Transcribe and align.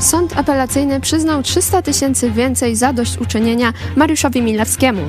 Sąd 0.00 0.38
apelacyjny 0.38 1.00
przyznał 1.00 1.42
300 1.42 1.82
tysięcy 1.82 2.30
więcej 2.30 2.76
zadośćuczynienia 2.76 3.72
Mariuszowi 3.96 4.42
Milewskiemu. 4.42 5.02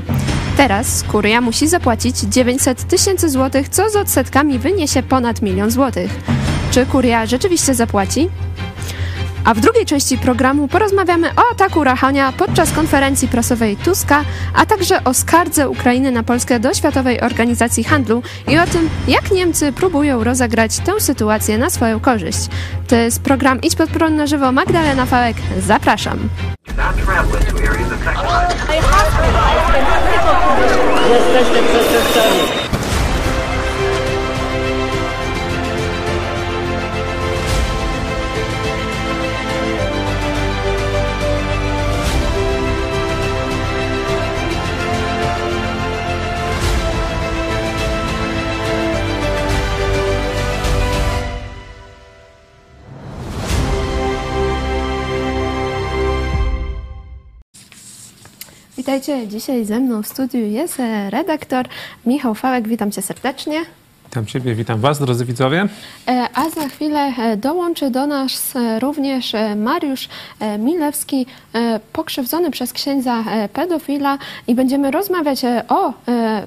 Teraz 0.57 1.03
Kuria 1.03 1.41
musi 1.41 1.67
zapłacić 1.67 2.19
900 2.19 2.87
tysięcy 2.87 3.29
złotych, 3.29 3.69
co 3.69 3.89
z 3.89 3.95
odsetkami 3.95 4.59
wyniesie 4.59 5.03
ponad 5.03 5.41
milion 5.41 5.71
złotych. 5.71 6.11
Czy 6.71 6.85
Kuria 6.85 7.25
rzeczywiście 7.25 7.73
zapłaci? 7.75 8.29
A 9.47 9.53
w 9.53 9.59
drugiej 9.59 9.85
części 9.85 10.17
programu 10.17 10.67
porozmawiamy 10.67 11.27
o 11.27 11.51
ataku 11.51 11.83
Rachonia 11.83 12.31
podczas 12.37 12.71
konferencji 12.71 13.27
prasowej 13.27 13.77
Tuska, 13.77 14.23
a 14.53 14.65
także 14.65 15.03
o 15.03 15.13
skardze 15.13 15.69
Ukrainy 15.69 16.11
na 16.11 16.23
Polskę 16.23 16.59
do 16.59 16.73
Światowej 16.73 17.21
Organizacji 17.21 17.83
Handlu 17.83 18.23
i 18.47 18.59
o 18.59 18.65
tym, 18.65 18.89
jak 19.07 19.31
Niemcy 19.31 19.71
próbują 19.71 20.23
rozegrać 20.23 20.77
tę 20.77 20.99
sytuację 20.99 21.57
na 21.57 21.69
swoją 21.69 21.99
korzyść. 21.99 22.39
To 22.87 22.95
jest 22.95 23.21
program 23.21 23.61
Idź 23.61 23.75
pod 23.75 23.89
prąd 23.89 24.15
na 24.15 24.27
żywo. 24.27 24.51
Magdalena 24.51 25.05
Fałek, 25.05 25.37
zapraszam. 25.59 26.29
Przestępcami. 31.73 32.66
Witajcie, 58.87 59.27
dzisiaj 59.27 59.65
ze 59.65 59.79
mną 59.79 60.03
w 60.03 60.07
studiu 60.07 60.39
jest 60.39 60.79
e, 60.79 61.09
redaktor 61.09 61.65
Michał 62.05 62.35
Fałek, 62.35 62.67
witam 62.67 62.91
cię 62.91 63.01
serdecznie. 63.01 63.65
Witam 64.07 64.25
Ciebie, 64.25 64.55
witam 64.55 64.79
Was, 64.79 64.99
drodzy 64.99 65.25
widzowie. 65.25 65.67
E, 66.07 66.27
a 66.33 66.49
za 66.49 66.67
chwilę 66.67 67.13
e, 67.19 67.37
dołączy 67.37 67.91
do 67.91 68.07
nas 68.07 68.53
również 68.79 69.33
Mariusz 69.55 70.09
Milewski, 70.59 71.25
pokrzywdzony 71.93 72.51
przez 72.51 72.73
księdza 72.73 73.23
pedofila 73.53 74.17
i 74.47 74.55
będziemy 74.55 74.91
rozmawiać 74.91 75.41
o 75.69 75.93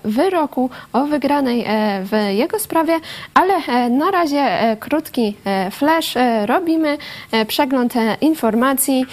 wyroku, 0.05 0.71
o 0.93 1.05
wygranej 1.05 1.65
w 2.05 2.37
jego 2.37 2.59
sprawie, 2.59 2.93
ale 3.35 3.91
na 3.91 4.11
razie 4.11 4.77
krótki 4.81 5.37
flash. 5.71 6.15
Robimy 6.47 6.99
przegląd 7.47 7.95
informacji. 8.21 9.07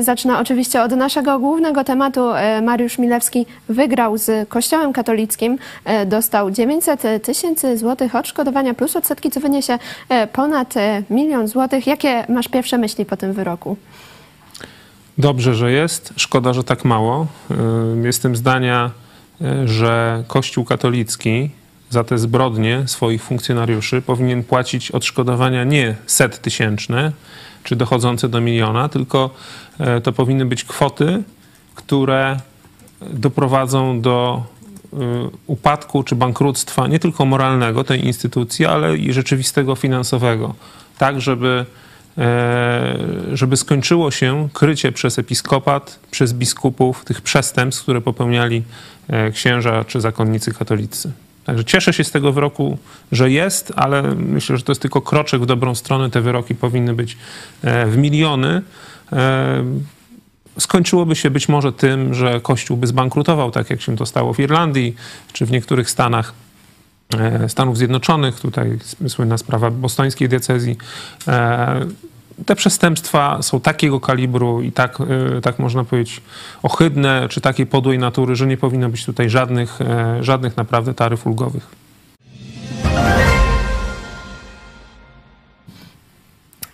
Zacznę 0.00 0.38
oczywiście 0.38 0.82
od 0.82 0.92
naszego 0.92 1.38
głównego 1.38 1.84
tematu. 1.84 2.20
Mariusz 2.62 2.98
Milewski 2.98 3.46
wygrał 3.68 4.18
z 4.18 4.48
Kościołem 4.48 4.92
katolickim, 4.92 5.58
dostał 6.06 6.50
900 6.50 7.02
tysięcy 7.22 7.78
złotych 7.78 7.91
złotych 7.92 8.14
odszkodowania 8.14 8.74
plus 8.74 8.96
odsetki, 8.96 9.30
co 9.30 9.40
wyniesie 9.40 9.78
e, 10.08 10.26
ponad 10.26 10.76
e, 10.76 11.02
milion 11.10 11.48
złotych. 11.48 11.86
Jakie 11.86 12.26
masz 12.28 12.48
pierwsze 12.48 12.78
myśli 12.78 13.04
po 13.04 13.16
tym 13.16 13.32
wyroku? 13.32 13.76
Dobrze, 15.18 15.54
że 15.54 15.72
jest. 15.72 16.12
Szkoda, 16.16 16.52
że 16.52 16.64
tak 16.64 16.84
mało. 16.84 17.26
E, 17.50 18.06
jestem 18.06 18.36
zdania, 18.36 18.90
że 19.64 20.24
Kościół 20.28 20.64
katolicki 20.64 21.50
za 21.90 22.04
te 22.04 22.18
zbrodnie 22.18 22.82
swoich 22.86 23.22
funkcjonariuszy 23.22 24.02
powinien 24.02 24.44
płacić 24.44 24.90
odszkodowania 24.90 25.64
nie 25.64 25.94
set 26.06 26.40
tysięczne 26.42 27.12
czy 27.64 27.76
dochodzące 27.76 28.28
do 28.28 28.40
miliona, 28.40 28.88
tylko 28.88 29.30
to 30.02 30.12
powinny 30.12 30.46
być 30.46 30.64
kwoty, 30.64 31.22
które 31.74 32.36
doprowadzą 33.00 34.00
do 34.00 34.42
upadku 35.46 36.02
czy 36.02 36.16
bankructwa 36.16 36.86
nie 36.86 36.98
tylko 36.98 37.24
moralnego 37.24 37.84
tej 37.84 38.06
instytucji, 38.06 38.66
ale 38.66 38.96
i 38.96 39.12
rzeczywistego 39.12 39.74
finansowego. 39.74 40.54
Tak, 40.98 41.20
żeby, 41.20 41.66
e, 42.18 42.98
żeby 43.32 43.56
skończyło 43.56 44.10
się 44.10 44.48
krycie 44.52 44.92
przez 44.92 45.18
episkopat, 45.18 45.98
przez 46.10 46.32
biskupów 46.32 47.04
tych 47.04 47.20
przestępstw, 47.20 47.82
które 47.82 48.00
popełniali 48.00 48.62
e, 49.08 49.30
księża 49.30 49.84
czy 49.84 50.00
zakonnicy 50.00 50.54
katolicy. 50.54 51.12
Także 51.44 51.64
cieszę 51.64 51.92
się 51.92 52.04
z 52.04 52.10
tego 52.10 52.32
wyroku, 52.32 52.78
że 53.12 53.30
jest, 53.30 53.72
ale 53.76 54.02
myślę, 54.14 54.56
że 54.56 54.62
to 54.62 54.72
jest 54.72 54.82
tylko 54.82 55.00
kroczek 55.00 55.42
w 55.42 55.46
dobrą 55.46 55.74
stronę. 55.74 56.10
Te 56.10 56.20
wyroki 56.20 56.54
powinny 56.54 56.94
być 56.94 57.16
e, 57.62 57.86
w 57.86 57.96
miliony 57.96 58.62
skończyłoby 60.58 61.16
się 61.16 61.30
być 61.30 61.48
może 61.48 61.72
tym, 61.72 62.14
że 62.14 62.40
Kościół 62.40 62.76
by 62.76 62.86
zbankrutował, 62.86 63.50
tak 63.50 63.70
jak 63.70 63.80
się 63.80 63.96
to 63.96 64.06
stało 64.06 64.34
w 64.34 64.40
Irlandii 64.40 64.94
czy 65.32 65.46
w 65.46 65.50
niektórych 65.50 65.90
stanach. 65.90 66.32
E, 67.18 67.48
Stanów 67.48 67.76
Zjednoczonych, 67.76 68.40
tutaj 68.40 68.78
słynna 69.08 69.38
sprawa 69.38 69.70
bostońskiej 69.70 70.28
decyzji. 70.28 70.76
E, 71.28 71.86
te 72.46 72.56
przestępstwa 72.56 73.42
są 73.42 73.60
takiego 73.60 74.00
kalibru 74.00 74.62
i 74.62 74.72
tak, 74.72 74.98
e, 75.00 75.40
tak 75.40 75.58
można 75.58 75.84
powiedzieć 75.84 76.20
ohydne, 76.62 77.26
czy 77.30 77.40
takiej 77.40 77.66
podłej 77.66 77.98
natury, 77.98 78.36
że 78.36 78.46
nie 78.46 78.56
powinno 78.56 78.88
być 78.88 79.04
tutaj 79.04 79.30
żadnych, 79.30 79.78
żadnych 80.20 80.56
naprawdę 80.56 80.94
taryf 80.94 81.26
ulgowych. 81.26 81.82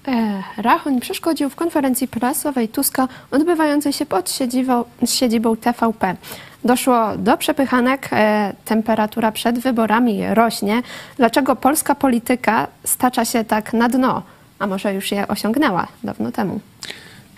E, 0.09 0.43
Rachoń 0.57 1.01
przeszkodził 1.01 1.51
w 1.51 1.57
konferencji 1.57 2.09
prasowej 2.09 2.69
Tuska 2.69 3.09
odbywającej 3.31 3.93
się 3.93 4.07
pod 4.07 4.31
siedzibą, 4.31 4.85
siedzibą 5.07 5.57
TVP. 5.57 6.17
Doszło 6.65 7.17
do 7.17 7.37
przepychanek, 7.37 8.09
e, 8.13 8.53
temperatura 8.65 9.33
przed 9.33 9.59
wyborami 9.59 10.35
rośnie. 10.35 10.83
Dlaczego 11.17 11.57
polska 11.57 11.95
polityka 11.95 12.67
stacza 12.85 13.25
się 13.25 13.45
tak 13.45 13.73
na 13.73 13.89
dno? 13.89 14.23
A 14.59 14.67
może 14.67 14.95
już 14.95 15.13
je 15.13 15.29
osiągnęła 15.29 15.87
dawno 16.05 16.33
temu? 16.33 16.61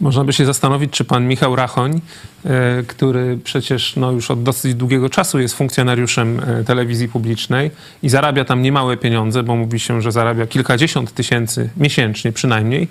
Można 0.00 0.24
by 0.24 0.32
się 0.32 0.46
zastanowić, 0.46 0.90
czy 0.90 1.04
pan 1.04 1.28
Michał 1.28 1.56
Rachoń, 1.56 2.00
e, 2.44 2.82
który 2.82 3.38
przecież 3.44 3.96
no, 3.96 4.12
już 4.12 4.30
od 4.30 4.42
dosyć 4.42 4.74
długiego 4.74 5.10
czasu 5.10 5.38
jest 5.38 5.54
funkcjonariuszem 5.54 6.40
e, 6.40 6.64
telewizji 6.64 7.08
publicznej 7.08 7.70
i 8.02 8.08
zarabia 8.08 8.44
tam 8.44 8.62
niemałe 8.62 8.96
pieniądze, 8.96 9.42
bo 9.42 9.56
mówi 9.56 9.80
się, 9.80 10.02
że 10.02 10.12
zarabia 10.12 10.46
kilkadziesiąt 10.46 11.14
tysięcy 11.14 11.70
miesięcznie 11.76 12.32
przynajmniej, 12.32 12.88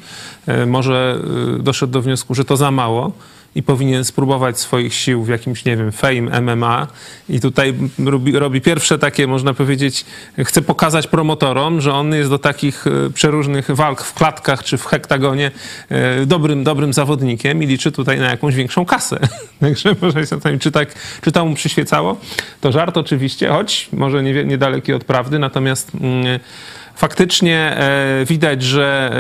e, 0.48 0.66
może 0.66 1.20
doszedł 1.60 1.94
do 1.94 2.02
wniosku, 2.02 2.36
że 2.36 2.46
to 2.46 2.58
za 2.58 2.72
mało 2.72 3.12
i 3.56 3.64
powinien 3.64 4.06
spróbować 4.06 4.60
swoich 4.60 4.94
sił 4.94 5.24
w 5.24 5.28
jakimś, 5.28 5.66
nie 5.66 5.78
wiem, 5.78 5.92
fame, 5.92 6.42
MMA 6.42 6.88
i 7.30 7.40
tutaj 7.40 7.74
robi, 8.06 8.32
robi, 8.32 8.62
pierwsze 8.62 9.00
takie, 9.00 9.28
można 9.28 9.54
powiedzieć, 9.54 10.06
chce 10.38 10.62
pokazać 10.62 11.08
promotorom, 11.08 11.82
że 11.82 11.94
on 11.94 12.14
jest 12.14 12.30
do 12.30 12.40
takich 12.40 12.88
e, 12.88 13.10
przeróżnych 13.10 13.72
walk 13.72 14.02
w 14.02 14.14
klatkach 14.14 14.64
czy 14.64 14.78
w 14.78 14.86
hektagonie 14.86 15.52
e, 15.90 16.26
dobrym, 16.26 16.64
dobrym 16.64 16.94
zawodnikiem 16.94 17.64
i 17.64 17.68
liczy 17.68 17.92
tutaj 17.92 18.20
na 18.20 18.30
jakąś 18.30 18.56
większą 18.56 18.86
kasę. 18.86 19.20
Także 19.60 19.96
może 20.02 20.28
się 20.28 20.60
czy, 20.60 20.72
tak, 20.72 20.94
czy 21.22 21.32
to 21.32 21.46
mu 21.46 21.56
przyświecało. 21.56 22.18
To 22.62 22.72
żart 22.72 22.98
oczywiście, 22.98 23.50
choć 23.50 23.90
może 23.94 24.24
niedaleki 24.24 24.94
od 24.94 25.04
prawdy, 25.04 25.40
natomiast... 25.40 25.92
Faktycznie 27.00 27.58
e, 27.58 28.26
widać, 28.26 28.64
że, 28.64 29.12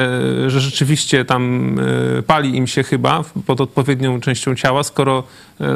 e, 0.45 0.49
że 0.49 0.61
rzeczywiście 0.61 1.25
tam 1.25 1.75
e, 2.19 2.21
pali 2.21 2.55
im 2.55 2.67
się 2.67 2.83
chyba 2.83 3.23
pod 3.45 3.61
odpowiednią 3.61 4.21
częścią 4.21 4.55
ciała, 4.55 4.83
skoro, 4.83 5.23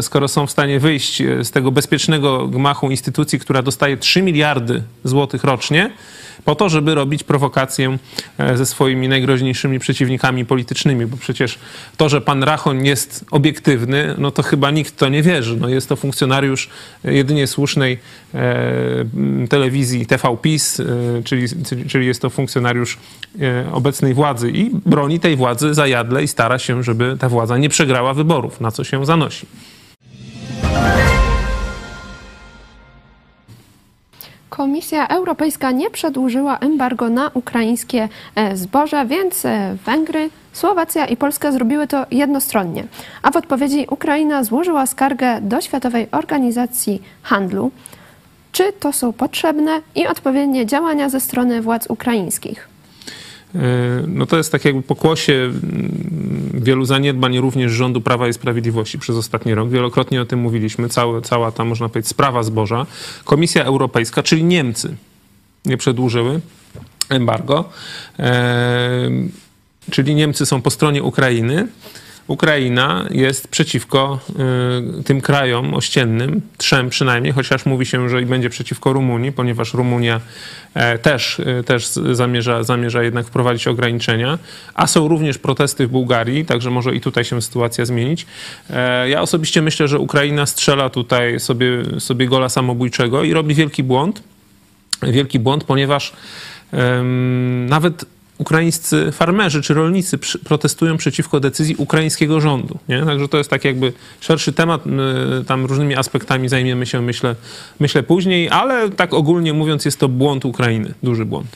skoro 0.02 0.28
są 0.28 0.47
w 0.47 0.52
stanie 0.52 0.80
wyjść 0.80 1.24
z 1.42 1.52
tego 1.52 1.72
bezpiecznego 1.72 2.47
gmachu 2.47 2.92
instytucji, 2.92 3.40
która 3.40 3.62
dostaje 3.62 3.97
3 3.97 4.22
miliardy 4.22 4.84
złotych 5.03 5.44
rocznie 5.44 5.92
po 6.46 6.56
to, 6.56 6.70
żeby 6.70 6.96
robić 6.96 7.24
prowokację 7.24 7.98
e, 8.38 8.57
ze 8.57 8.66
swoimi 8.66 9.07
najgroźniejszymi 9.07 9.80
przeciwnikami 9.80 10.45
politycznymi, 10.45 11.06
bo 11.06 11.18
przecież 11.18 11.60
to, 11.98 12.10
że 12.10 12.22
pan 12.22 12.44
Rachoń 12.44 12.86
jest 12.86 13.25
obiektywny, 13.31 14.16
no 14.18 14.31
to 14.31 14.44
chyba 14.44 14.72
nikt 14.72 14.98
to 14.98 15.10
nie 15.10 15.24
wierzy. 15.24 15.57
No 15.57 15.69
jest 15.69 15.90
to 15.90 15.95
funkcjonariusz 15.95 16.69
jedynie 17.04 17.48
słusznej 17.48 18.00
e, 18.34 19.06
telewizji 19.50 20.06
TV 20.06 20.38
PiS, 20.42 20.80
e, 20.80 20.86
czyli, 21.24 21.48
czyli 21.88 22.07
jest 22.07 22.22
to 22.22 22.30
funkcjonariusz 22.30 22.98
obecnej 23.72 24.13
władzy 24.13 24.51
i 24.51 24.72
broni 24.86 25.19
tej 25.19 25.36
władzy 25.36 25.74
zajadle 25.74 26.24
i 26.24 26.28
stara 26.28 26.60
się, 26.60 26.84
żeby 26.84 27.18
ta 27.19 27.30
władza 27.30 27.57
nie 27.57 27.69
przegrała 27.69 28.13
wyborów, 28.13 28.62
na 28.62 28.72
co 28.72 28.84
się 28.84 29.06
zanosi. 29.06 29.46
Komisja 34.55 35.07
Europejska 35.07 35.71
nie 35.71 35.89
przedłużyła 35.89 36.57
embargo 36.57 37.09
na 37.09 37.31
ukraińskie 37.33 38.09
e, 38.35 38.57
zboże, 38.57 39.05
więc 39.05 39.45
e, 39.45 39.77
Węgry, 39.85 40.29
Słowacja 40.53 41.05
i 41.05 41.17
Polska 41.17 41.51
zrobiły 41.51 41.88
to 41.88 42.05
jednostronnie. 42.11 42.83
A 43.21 43.31
w 43.31 43.35
odpowiedzi 43.35 43.85
Ukraina 43.89 44.44
złożyła 44.44 44.85
skargę 44.85 45.41
do 45.41 45.61
Światowej 45.61 46.07
Organizacji 46.11 47.01
Handlu. 47.23 47.71
Czy 48.51 48.73
to 48.73 48.94
są 48.94 49.13
potrzebne 49.13 49.81
i 49.95 50.07
odpowiednie 50.07 50.65
działania 50.65 51.09
ze 51.09 51.19
strony 51.19 51.61
władz 51.61 51.88
ukraińskich? 51.89 52.73
No 54.07 54.25
to 54.25 54.38
jest 54.38 54.51
tak 54.51 54.65
jakby 54.65 54.81
pokłosie 54.81 55.51
wielu 56.53 56.85
zaniedbań 56.85 57.38
również 57.38 57.71
rządu 57.71 58.01
Prawa 58.01 58.27
i 58.27 58.33
Sprawiedliwości 58.33 59.00
przez 59.00 59.15
ostatni 59.15 59.55
rok. 59.55 59.69
Wielokrotnie 59.69 60.21
o 60.21 60.25
tym 60.25 60.39
mówiliśmy. 60.39 60.89
Cała 61.23 61.51
ta, 61.51 61.65
można 61.65 61.89
powiedzieć, 61.89 62.09
sprawa 62.09 62.44
zboża. 62.44 62.85
Komisja 63.23 63.63
Europejska, 63.63 64.23
czyli 64.23 64.44
Niemcy, 64.44 64.95
nie 65.65 65.77
przedłużyły 65.77 66.39
embargo. 67.09 67.69
Czyli 69.91 70.15
Niemcy 70.15 70.45
są 70.45 70.61
po 70.61 70.69
stronie 70.69 71.03
Ukrainy. 71.03 71.67
Ukraina 72.28 73.08
jest 73.12 73.48
przeciwko 73.48 74.20
y, 75.00 75.04
tym 75.04 75.22
krajom 75.22 75.74
ościennym, 75.74 76.42
trzem 76.58 76.90
przynajmniej, 76.90 77.34
chociaż 77.34 77.66
mówi 77.66 77.86
się, 77.86 78.10
że 78.10 78.22
i 78.22 78.25
będzie 78.25 78.50
przeciwko 78.50 78.94
Rumunii, 78.94 79.31
ponieważ 79.31 79.74
Rumunia 79.74 80.22
e, 80.74 80.98
też, 80.98 81.40
e, 81.40 81.64
też 81.64 81.88
zamierza, 81.88 82.64
zamierza 82.64 83.04
jednak 83.04 83.25
wprowadzić 83.25 83.68
ograniczenia, 83.68 84.40
a 84.74 84.88
są 84.88 85.08
również 85.08 85.38
protesty 85.38 85.88
w 85.88 85.90
Bułgarii, 85.90 86.46
także 86.46 86.70
może 86.70 86.96
i 86.96 87.02
tutaj 87.02 87.25
się 87.25 87.42
sytuacja 87.42 87.86
zmienić. 87.86 88.25
E, 88.70 89.10
ja 89.10 89.22
osobiście 89.22 89.62
myślę, 89.62 89.88
że 89.88 90.00
Ukraina 90.00 90.46
strzela 90.46 90.90
tutaj 90.90 91.40
sobie, 91.40 91.68
sobie 92.00 92.28
gola 92.28 92.50
samobójczego 92.50 93.24
i 93.24 93.34
robi 93.34 93.56
wielki 93.56 93.84
błąd, 93.84 94.24
wielki 95.02 95.40
błąd, 95.40 95.64
ponieważ 95.64 96.14
nawet 97.68 98.06
ukraińscy 98.44 99.12
farmerzy 99.12 99.62
czy 99.62 99.74
rolnicy 99.74 100.18
protestują 100.44 100.98
przeciwko 100.98 101.40
decyzji 101.40 101.75
ukraińskiego 101.75 102.42
rządu. 102.42 102.78
Nie? 102.90 103.06
Także 103.06 103.28
to 103.28 103.38
jest 103.38 103.50
tak 103.50 103.66
jakby 103.66 103.94
szerszy 104.19 104.54
temat. 104.54 104.86
My 104.86 105.44
tam 105.48 105.66
różnymi 105.66 105.95
aspektami 105.95 106.50
zajmiemy 106.50 106.86
się, 106.86 107.01
myślę, 107.01 107.36
myślę 107.80 108.04
później, 108.04 108.50
ale 108.50 108.90
tak 108.90 109.13
ogólnie 109.13 109.54
mówiąc 109.54 109.86
jest 109.86 110.00
to 110.00 110.10
błąd 110.10 110.45
Ukrainy, 110.45 110.94
duży 111.04 111.25
błąd. 111.25 111.48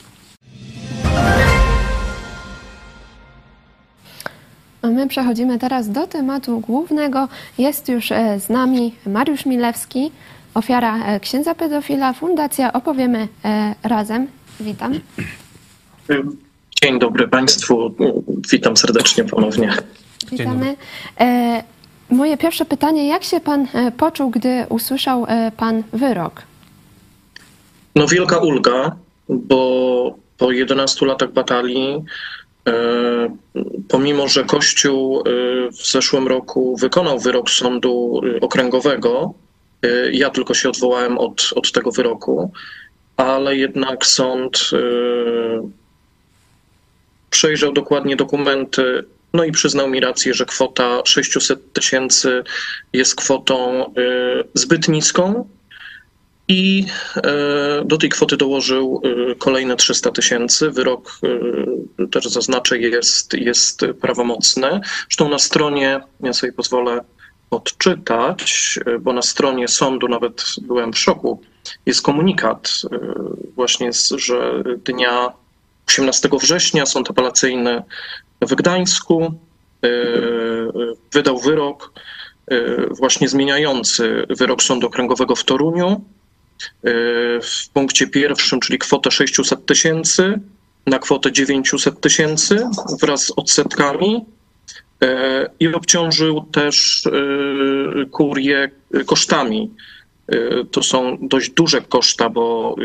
A 4.82 4.86
my 4.86 5.08
przechodzimy 5.08 5.58
teraz 5.58 5.90
do 5.90 6.06
tematu 6.06 6.60
głównego. 6.60 7.28
Jest 7.58 7.88
już 7.88 8.12
e, 8.12 8.40
z 8.40 8.48
nami 8.48 8.94
Mariusz 9.06 9.46
Milewski, 9.46 10.10
ofiara 10.54 11.06
e, 11.06 11.20
księdza 11.20 11.54
pedofila, 11.54 12.12
Fundacja 12.12 12.72
Opowiemy 12.72 13.28
e, 13.44 13.74
Razem. 13.82 14.26
Witam. 14.60 14.92
Dzień 16.82 16.98
dobry 16.98 17.28
Państwu. 17.28 17.94
Witam 18.50 18.76
serdecznie 18.76 19.24
ponownie. 19.24 19.76
Witamy. 20.32 20.76
E, 21.20 21.62
moje 22.10 22.36
pierwsze 22.36 22.64
pytanie, 22.64 23.08
jak 23.08 23.24
się 23.24 23.40
Pan 23.40 23.68
e, 23.74 23.92
poczuł, 23.92 24.30
gdy 24.30 24.66
usłyszał 24.68 25.26
e, 25.28 25.52
Pan 25.56 25.82
wyrok? 25.92 26.42
No 27.94 28.06
wielka 28.06 28.38
ulga, 28.38 28.96
bo 29.28 30.14
po 30.38 30.52
11 30.52 31.06
latach 31.06 31.32
batalii, 31.32 32.04
pomimo 33.88 34.28
że 34.28 34.44
Kościół 34.44 35.22
w 35.72 35.90
zeszłym 35.92 36.28
roku 36.28 36.76
wykonał 36.76 37.18
wyrok 37.18 37.50
sądu 37.50 38.20
okręgowego, 38.40 39.34
ja 40.12 40.30
tylko 40.30 40.54
się 40.54 40.68
odwołałem 40.68 41.18
od, 41.18 41.50
od 41.56 41.72
tego 41.72 41.92
wyroku, 41.92 42.50
ale 43.16 43.56
jednak 43.56 44.06
sąd 44.06 44.70
przejrzał 47.30 47.72
dokładnie 47.72 48.16
dokumenty, 48.16 49.04
no 49.32 49.44
i 49.44 49.52
przyznał 49.52 49.88
mi 49.88 50.00
rację, 50.00 50.34
że 50.34 50.46
kwota 50.46 51.02
600 51.04 51.72
tysięcy 51.72 52.42
jest 52.92 53.14
kwotą 53.14 53.86
y, 53.86 54.44
zbyt 54.54 54.88
niską. 54.88 55.48
I 56.50 56.86
y, 57.16 57.20
do 57.84 57.96
tej 57.96 58.08
kwoty 58.08 58.36
dołożył 58.36 59.02
y, 59.04 59.34
kolejne 59.36 59.76
300 59.76 60.10
tysięcy. 60.10 60.70
Wyrok, 60.70 61.20
też 62.10 62.24
zaznaczę, 62.24 62.78
jest, 62.78 63.34
jest 63.34 63.80
prawomocny. 64.00 64.80
Zresztą 65.08 65.28
na 65.28 65.38
stronie, 65.38 66.00
ja 66.20 66.32
sobie 66.32 66.52
pozwolę 66.52 67.00
odczytać, 67.50 68.78
bo 69.00 69.12
na 69.12 69.22
stronie 69.22 69.68
sądu 69.68 70.08
nawet 70.08 70.44
byłem 70.62 70.92
w 70.92 70.98
szoku, 70.98 71.40
jest 71.86 72.02
komunikat 72.02 72.72
właśnie, 73.54 73.90
że 74.16 74.62
dnia 74.84 75.32
18 75.88 76.28
września 76.40 76.86
Sąd 76.86 77.10
Apelacyjny 77.10 77.82
w 78.40 78.54
Gdańsku 78.54 79.34
e, 79.84 79.88
wydał 81.12 81.38
wyrok 81.38 81.92
e, 82.46 82.86
właśnie 82.90 83.28
zmieniający 83.28 84.26
wyrok 84.30 84.62
Sądu 84.62 84.86
Okręgowego 84.86 85.36
w 85.36 85.44
Toruniu 85.44 85.88
e, 85.88 86.00
w 87.40 87.68
punkcie 87.72 88.06
pierwszym, 88.06 88.60
czyli 88.60 88.78
kwotę 88.78 89.10
600 89.10 89.66
tysięcy 89.66 90.40
na 90.86 90.98
kwotę 90.98 91.32
900 91.32 92.00
tysięcy 92.00 92.66
wraz 93.00 93.24
z 93.24 93.32
odsetkami 93.36 94.24
i 95.60 95.68
obciążył 95.68 96.44
też 96.52 97.08
kurię 98.10 98.70
kosztami. 99.06 99.70
To 100.70 100.82
są 100.82 101.18
dość 101.20 101.50
duże 101.50 101.80
koszta, 101.80 102.28
bo 102.28 102.76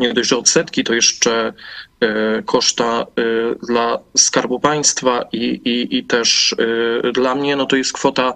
nie 0.00 0.14
dość, 0.14 0.28
że 0.28 0.38
odsetki, 0.38 0.84
to 0.84 0.94
jeszcze 0.94 1.52
e, 2.00 2.42
koszta 2.42 3.00
e, 3.02 3.04
dla 3.66 3.98
Skarbu 4.16 4.60
Państwa 4.60 5.24
i, 5.32 5.44
i, 5.44 5.96
i 5.98 6.04
też 6.04 6.54
e, 7.08 7.12
dla 7.12 7.34
mnie, 7.34 7.56
no 7.56 7.66
to 7.66 7.76
jest 7.76 7.92
kwota 7.92 8.34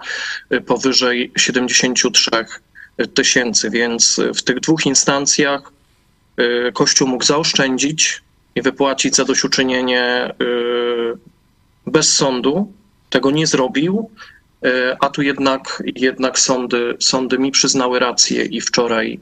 powyżej 0.66 1.32
73 1.38 2.31
tysięcy, 3.14 3.70
więc 3.70 4.20
w 4.34 4.43
tych 4.43 4.61
dwóch 4.61 4.87
instancjach 4.87 5.75
Kościół 6.75 7.08
mógł 7.08 7.25
zaoszczędzić 7.25 8.22
i 8.55 8.62
wypłacić 8.62 9.16
zadośćuczynienie 9.16 10.34
bez 11.87 12.12
sądu. 12.12 12.72
Tego 13.11 13.31
nie 13.31 13.46
zrobił, 13.46 14.11
a 15.00 15.08
tu 15.08 15.22
jednak, 15.22 15.82
jednak 15.96 16.38
sądy, 16.38 16.96
sądy 17.00 17.38
mi 17.38 17.50
przyznały 17.50 17.99
rację 17.99 18.44
i 18.44 18.61
wczoraj 18.61 19.20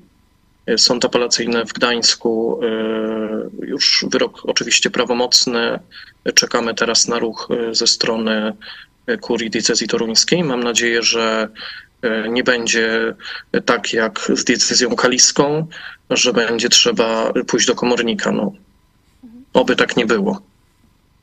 Sąd 0.77 1.05
apelacyjny 1.05 1.65
w 1.65 1.73
Gdańsku, 1.73 2.61
e, 2.63 3.67
już 3.67 4.07
wyrok 4.11 4.43
oczywiście 4.45 4.91
prawomocny. 4.91 5.79
Czekamy 6.35 6.75
teraz 6.75 7.09
na 7.09 7.19
ruch 7.19 7.49
e, 7.51 7.75
ze 7.75 7.87
strony 7.87 8.53
kurii 9.21 9.51
diecezji 9.51 9.89
toruńskiej. 9.89 10.45
Mam 10.45 10.63
nadzieję, 10.63 11.03
że 11.03 11.49
e, 12.03 12.29
nie 12.29 12.45
będzie 12.45 13.15
tak 13.65 13.93
jak 13.93 14.31
z 14.35 14.45
decyzją 14.45 14.97
kaliską, 14.97 15.67
że 16.11 16.33
będzie 16.33 16.69
trzeba 16.69 17.33
pójść 17.47 17.67
do 17.67 17.75
komornika. 17.75 18.33
No, 18.33 18.53
oby 19.53 19.77
tak 19.77 19.97
nie 19.97 20.07
było. 20.07 20.41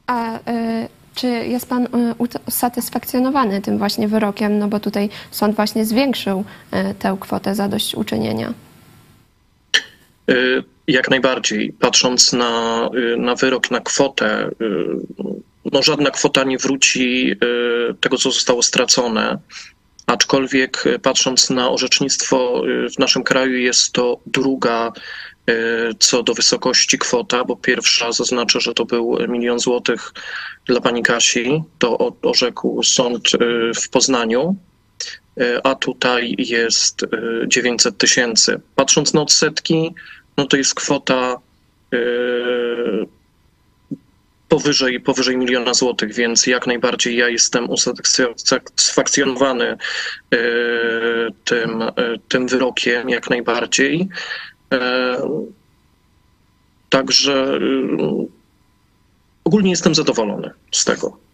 A 0.08 0.40
czy 1.16 1.28
jest 1.28 1.70
Pan 1.70 1.88
usatysfakcjonowany 2.48 3.62
tym 3.62 3.78
właśnie 3.78 4.08
wyrokiem? 4.08 4.60
No 4.60 4.68
bo 4.68 4.80
tutaj 4.80 5.10
sąd 5.32 5.56
właśnie 5.56 5.86
zwiększył 5.86 6.44
tę 7.00 7.18
kwotę 7.20 7.56
zadośćuczynienia. 7.56 8.54
Y, 10.30 10.64
jak 10.88 11.10
najbardziej. 11.10 11.74
Patrząc 11.80 12.34
na, 12.34 12.90
y, 13.14 13.18
na 13.18 13.36
wyrok, 13.36 13.72
na 13.72 13.80
kwotę, 13.80 14.50
y, 14.62 14.76
no 15.72 15.84
żadna 15.84 16.12
kwota 16.12 16.44
nie 16.44 16.58
wróci 16.58 17.36
tego, 18.00 18.18
co 18.18 18.32
zostało 18.32 18.64
stracone. 18.64 19.40
Aczkolwiek 20.06 20.84
patrząc 21.02 21.50
na 21.50 21.70
orzecznictwo 21.70 22.64
w 22.96 23.00
naszym 23.00 23.24
kraju, 23.24 23.58
jest 23.58 23.92
to 23.94 24.20
druga 24.26 24.92
co 26.00 26.24
do 26.24 26.34
wysokości 26.34 26.98
kwota, 26.98 27.46
bo 27.46 27.56
pierwsza 27.56 28.12
zaznaczę, 28.12 28.60
że 28.60 28.74
to 28.74 28.86
był 28.86 29.18
milion 29.28 29.60
złotych 29.60 30.14
dla 30.66 30.82
pani 30.82 31.04
Kasi, 31.04 31.64
to 31.80 32.14
orzekł 32.22 32.84
sąd 32.84 33.30
w 33.82 33.90
Poznaniu, 33.90 34.56
a 35.64 35.76
tutaj 35.76 36.36
jest 36.38 37.06
900 37.48 37.98
tysięcy. 37.98 38.62
Patrząc 38.76 39.14
na 39.14 39.22
odsetki, 39.22 39.94
no 40.40 40.48
to 40.48 40.58
jest 40.58 40.76
kwota 40.76 41.38
yy, 41.92 43.08
powyżej, 44.48 45.00
powyżej 45.00 45.38
miliona 45.38 45.74
złotych, 45.74 46.14
więc 46.14 46.48
jak 46.48 46.68
najbardziej 46.68 47.18
ja 47.18 47.30
jestem 47.30 47.70
usatysfakcjonowany 47.70 49.78
yy, 50.32 50.40
tym, 51.46 51.84
yy, 51.98 52.20
tym 52.28 52.48
wyrokiem, 52.48 53.10
jak 53.10 53.30
najbardziej. 53.30 54.10
Także 56.90 57.60
ogólnie 59.44 59.70
jestem 59.70 59.96
zadowolony 59.96 60.52
z 60.72 60.86
tego. 60.86 61.29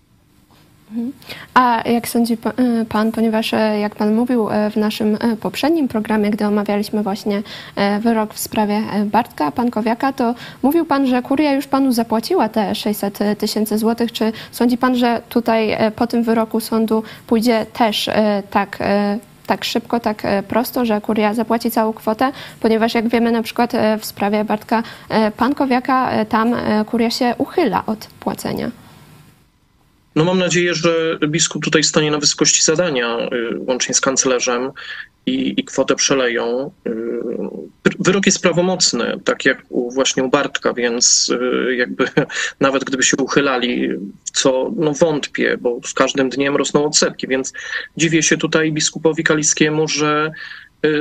A 1.53 1.81
jak 1.89 2.07
sądzi 2.07 2.33
y, 2.33 2.85
Pan, 2.85 3.11
ponieważ 3.11 3.53
e, 3.53 3.79
jak 3.79 3.95
Pan 3.95 4.15
mówił 4.15 4.49
e, 4.49 4.71
w 4.71 4.75
naszym 4.75 5.15
e, 5.15 5.35
poprzednim 5.35 5.87
programie, 5.87 6.29
gdy 6.29 6.45
omawialiśmy 6.45 7.03
właśnie 7.03 7.41
wyrok 7.99 8.33
w 8.33 8.39
sprawie 8.39 8.81
Bartka 9.05 9.51
Pankowiaka, 9.51 10.13
to 10.13 10.35
mówił 10.63 10.85
Pan, 10.85 11.07
że 11.07 11.21
kuria 11.21 11.53
już 11.53 11.67
Panu 11.67 11.91
zapłaciła 11.91 12.49
te 12.49 12.75
600 12.75 13.19
tysięcy 13.37 13.77
złotych. 13.77 14.11
Czy 14.11 14.31
sądzi 14.51 14.77
Pan, 14.77 14.95
że 14.95 15.21
tutaj 15.29 15.77
po 15.95 16.07
tym 16.07 16.23
wyroku 16.23 16.59
sądu 16.59 17.03
pójdzie 17.27 17.65
też 17.73 18.09
tak 18.51 18.79
tak 19.45 19.63
szybko, 19.65 19.99
tak 19.99 20.25
e, 20.25 20.43
prosto, 20.43 20.85
że 20.85 21.01
kuria 21.01 21.33
zapłaci 21.33 21.71
całą 21.71 21.93
kwotę, 21.93 22.31
ponieważ 22.59 22.93
jak 22.93 23.07
wiemy 23.07 23.31
na 23.31 23.43
przykład 23.43 23.75
e, 23.75 23.97
w 23.97 24.05
sprawie 24.05 24.43
Bartka 24.43 24.83
e, 25.09 25.31
Pankowiaka, 25.31 26.11
e, 26.11 26.25
tam 26.25 26.53
e, 26.53 26.85
kuria 26.85 27.09
się 27.09 27.35
uchyla 27.37 27.83
od 27.85 28.07
płacenia. 28.19 28.84
No 30.15 30.23
mam 30.23 30.39
nadzieję, 30.39 30.73
że 30.73 31.19
biskup 31.27 31.63
tutaj 31.63 31.83
stanie 31.83 32.11
na 32.11 32.17
wysokości 32.17 32.63
zadania, 32.63 33.17
y, 33.19 33.59
łącznie 33.59 33.95
z 33.95 34.01
kanclerzem 34.01 34.71
i, 35.25 35.59
i 35.59 35.63
kwotę 35.63 35.95
przeleją. 35.95 36.71
Y, 36.87 36.91
Wyrok 37.99 38.25
jest 38.25 38.41
prawomocny, 38.41 39.19
tak 39.23 39.45
jak 39.45 39.63
u, 39.69 39.91
właśnie 39.91 40.23
u 40.23 40.29
Bartka, 40.29 40.73
więc 40.73 41.29
y, 41.29 41.75
jakby 41.75 42.05
nawet 42.59 42.83
gdyby 42.83 43.03
się 43.03 43.17
uchylali, 43.17 43.89
co 44.33 44.71
no 44.75 44.93
wątpię, 44.93 45.57
bo 45.61 45.79
z 45.85 45.93
każdym 45.93 46.29
dniem 46.29 46.55
rosną 46.55 46.85
odsetki, 46.85 47.27
więc 47.27 47.53
dziwię 47.97 48.23
się 48.23 48.37
tutaj 48.37 48.71
biskupowi 48.71 49.23
Kaliskiemu, 49.23 49.87
że 49.87 50.31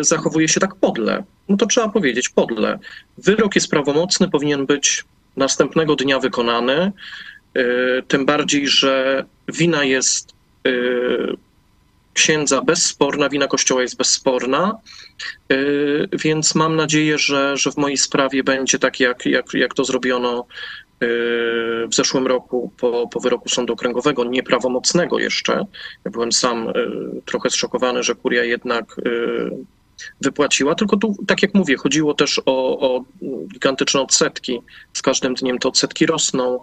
zachowuje 0.00 0.49
się 0.49 0.61
tak 0.61 0.75
podle. 0.75 1.25
No 1.49 1.56
to 1.56 1.66
trzeba 1.66 1.88
powiedzieć, 1.88 2.28
podle. 2.28 2.78
Wyrok 3.18 3.54
jest 3.54 3.68
prawomocny, 3.68 4.30
powinien 4.30 4.66
być 4.66 5.04
następnego 5.37 5.97
dnia 5.97 6.18
wykonany. 6.18 6.92
Y, 7.58 8.02
Tym 8.08 8.26
bardziej, 8.26 8.68
że 8.68 9.25
wina 9.49 9.84
jest 9.84 10.32
y, 10.66 11.37
księdza 12.14 12.62
bezsporna, 12.62 13.28
wina 13.28 13.46
kościoła 13.46 13.82
jest 13.82 13.96
bezsporna, 13.96 14.78
y, 15.52 16.08
więc 16.12 16.54
mam 16.54 16.76
nadzieję, 16.76 17.18
że, 17.18 17.56
że 17.56 17.73
w 17.73 17.76
mojej 17.76 17.96
sprawie 17.96 18.44
będzie 18.44 18.78
tak, 18.78 19.00
jak, 19.00 19.26
jak, 19.26 19.54
jak 19.54 19.75
to 19.75 19.84
zrobiono 19.84 20.46
w 21.90 21.94
zeszłym 21.94 22.26
roku 22.26 22.73
po, 22.76 23.08
po 23.08 23.20
wyroku 23.20 23.49
Sądu 23.49 23.73
Okręgowego, 23.73 24.25
nieprawomocnego 24.25 25.18
jeszcze. 25.18 25.66
Ja 26.04 26.11
byłem 26.11 26.32
sam 26.32 26.73
trochę 27.25 27.50
zszokowany, 27.50 28.02
że 28.02 28.14
kuria 28.14 28.44
jednak 28.44 28.96
wypłaciła, 30.20 30.75
tylko 30.75 30.96
tu, 30.96 31.16
tak 31.26 31.42
jak 31.42 31.54
mówię, 31.54 31.76
chodziło 31.76 32.14
też 32.14 32.40
o, 32.46 32.78
o 32.80 33.04
gigantyczne 33.52 34.00
odsetki. 34.00 34.61
Z 34.92 35.02
każdym 35.02 35.34
dniem 35.34 35.58
te 35.58 35.68
odsetki 35.68 36.06
rosną. 36.06 36.58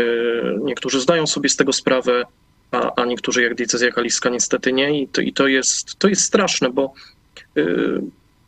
Y, 0.00 0.58
Niektórzy 0.62 1.00
zdają 1.00 1.26
sobie 1.26 1.48
z 1.48 1.56
tego 1.56 1.72
sprawę, 1.72 2.24
a, 2.70 2.94
a 3.02 3.04
niektórzy 3.04 3.42
jak 3.42 3.54
diecezja 3.54 3.92
kaliska 3.92 4.30
niestety 4.30 4.72
nie 4.72 5.02
i 5.02 5.08
to, 5.08 5.20
i 5.20 5.32
to, 5.32 5.48
jest, 5.48 5.98
to 5.98 6.08
jest 6.08 6.22
straszne, 6.22 6.70
bo 6.70 6.92
y, 7.56 8.00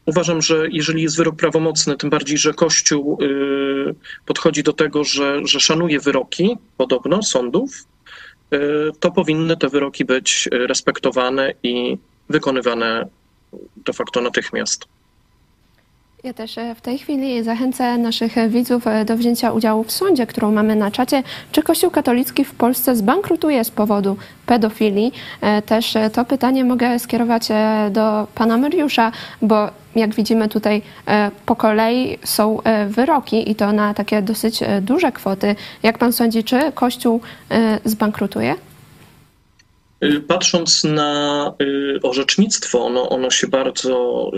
uważam, 0.06 0.42
że 0.42 0.66
jeżeli 0.70 1.02
jest 1.02 1.16
wyrok 1.16 1.36
prawomocny, 1.36 1.96
tym 1.96 2.10
bardziej, 2.10 2.38
że 2.38 2.54
Kościół 2.54 3.18
y, 3.22 3.94
podchodzi 4.26 4.62
do 4.62 4.72
tego, 4.72 5.04
że, 5.04 5.40
że 5.44 5.60
szanuje 5.60 6.00
wyroki, 6.00 6.56
podobno, 6.76 7.22
sądów, 7.22 7.70
to 9.00 9.10
powinny 9.10 9.56
te 9.56 9.68
wyroki 9.68 10.04
być 10.04 10.48
respektowane 10.52 11.52
i 11.62 11.98
wykonywane 12.28 13.08
de 13.76 13.92
facto 13.92 14.20
natychmiast. 14.20 14.84
Ja 16.24 16.32
też 16.32 16.58
e, 16.58 16.74
w 16.74 16.80
tej 16.80 16.98
chwili 16.98 17.42
zachęcę 17.42 17.98
naszych 17.98 18.38
e, 18.38 18.48
widzów 18.48 18.86
e, 18.86 19.04
do 19.04 19.16
wzięcia 19.16 19.52
udziału 19.52 19.84
w 19.84 19.92
sądzie, 19.92 20.26
którą 20.26 20.52
mamy 20.52 20.76
na 20.76 20.90
czacie. 20.90 21.22
Czy 21.52 21.62
Kościół 21.62 21.90
katolicki 21.90 22.44
w 22.44 22.54
Polsce 22.54 22.96
zbankrutuje 22.96 23.64
z 23.64 23.70
powodu 23.70 24.16
pedofilii? 24.46 25.12
Też 25.66 25.94
to 26.12 26.24
pytanie 26.24 26.64
mogę 26.64 26.98
skierować 26.98 27.48
do 27.90 28.26
pana 28.34 28.58
Mariusza, 28.58 29.12
bo 29.42 29.70
jak 29.96 30.14
widzimy 30.14 30.48
tutaj 30.48 30.82
po 31.46 31.56
kolei 31.56 32.18
są 32.24 32.58
wyroki 32.88 33.50
i 33.50 33.54
to 33.54 33.72
na 33.72 33.94
takie 33.94 34.22
dosyć 34.22 34.60
duże 34.82 35.12
kwoty. 35.12 35.56
Jak 35.82 35.98
pan 35.98 36.12
sądzi, 36.12 36.44
czy 36.44 36.72
Kościół 36.72 37.20
zbankrutuje? 37.84 38.54
Y, 40.04 40.20
Patrząc 40.20 40.84
na 40.84 41.54
y, 41.62 41.98
orzecznictwo, 42.02 42.84
ono, 42.84 43.08
ono 43.08 43.30
się 43.30 43.46
bardzo 43.46 44.30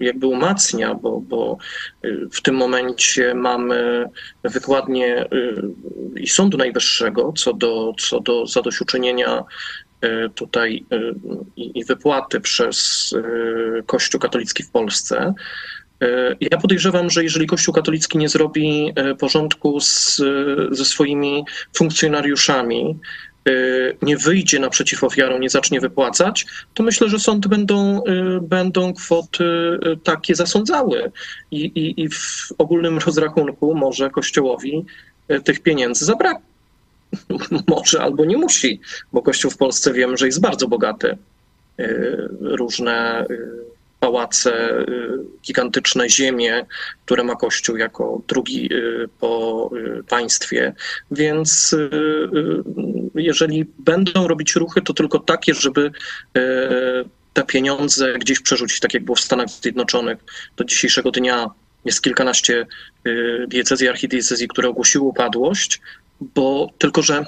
y, 0.00 0.04
jakby 0.04 0.26
umacnia, 0.26 0.94
bo, 0.94 1.20
bo 1.20 1.58
w 2.32 2.42
tym 2.42 2.54
momencie 2.54 3.34
mamy 3.34 4.04
wykładnię 4.44 5.24
y, 5.24 5.62
i 6.16 6.28
Sądu 6.28 6.58
Najwyższego 6.58 7.32
co 7.36 7.52
do, 7.52 7.92
co 7.98 8.20
do 8.20 8.46
zadośćuczynienia 8.46 9.44
tutaj 10.34 10.84
i 11.56 11.84
wypłaty 11.84 12.40
przez 12.40 13.10
Kościół 13.86 14.20
katolicki 14.20 14.62
w 14.62 14.70
Polsce. 14.70 15.34
Ja 16.40 16.58
podejrzewam, 16.58 17.10
że 17.10 17.22
jeżeli 17.22 17.46
Kościół 17.46 17.74
katolicki 17.74 18.18
nie 18.18 18.28
zrobi 18.28 18.92
porządku 19.18 19.80
z, 19.80 20.22
ze 20.70 20.84
swoimi 20.84 21.44
funkcjonariuszami, 21.76 22.98
nie 24.02 24.16
wyjdzie 24.16 24.58
naprzeciw 24.58 25.04
ofiarom, 25.04 25.40
nie 25.40 25.50
zacznie 25.50 25.80
wypłacać, 25.80 26.46
to 26.74 26.82
myślę, 26.82 27.08
że 27.08 27.18
sądy 27.18 27.48
będą, 27.48 28.04
y, 28.04 28.40
będą 28.42 28.94
kwoty 28.94 29.44
y, 29.44 29.96
takie 30.04 30.34
zasądzały 30.34 31.12
i, 31.50 31.64
i, 31.64 32.00
i 32.00 32.08
w 32.08 32.52
ogólnym 32.58 32.98
rozrachunku 32.98 33.74
może 33.74 34.10
Kościołowi 34.10 34.84
tych 35.44 35.60
pieniędzy 35.60 36.04
zabraknie. 36.04 36.50
Może 37.66 38.02
albo 38.02 38.24
nie 38.24 38.36
musi, 38.36 38.80
bo 39.12 39.22
Kościół 39.22 39.50
w 39.50 39.56
Polsce 39.56 39.92
wiem, 39.92 40.16
że 40.16 40.26
jest 40.26 40.40
bardzo 40.40 40.68
bogaty. 40.68 41.16
Różne 42.40 43.26
pałace, 44.00 44.84
gigantyczne 45.46 46.08
ziemie, 46.08 46.66
które 47.04 47.24
ma 47.24 47.36
Kościół 47.36 47.76
jako 47.76 48.22
drugi 48.28 48.70
po 49.20 49.70
państwie. 50.08 50.74
Więc 51.10 51.76
jeżeli 53.14 53.66
będą 53.78 54.28
robić 54.28 54.54
ruchy, 54.54 54.82
to 54.82 54.94
tylko 54.94 55.18
takie, 55.18 55.54
żeby 55.54 55.90
y, 56.36 56.40
te 57.32 57.44
pieniądze 57.44 58.18
gdzieś 58.18 58.40
przerzucić, 58.40 58.80
tak 58.80 58.94
jak 58.94 59.04
było 59.04 59.16
w 59.16 59.20
Stanach 59.20 59.48
Zjednoczonych. 59.48 60.18
Do 60.56 60.64
dzisiejszego 60.64 61.10
dnia 61.10 61.50
jest 61.84 62.02
kilkanaście 62.02 62.66
y, 63.06 63.44
diecezji, 63.48 63.88
archidiecezji, 63.88 64.48
które 64.48 64.68
ogłosiły 64.68 65.04
upadłość, 65.04 65.80
bo 66.20 66.68
tylko, 66.78 67.02
że 67.02 67.24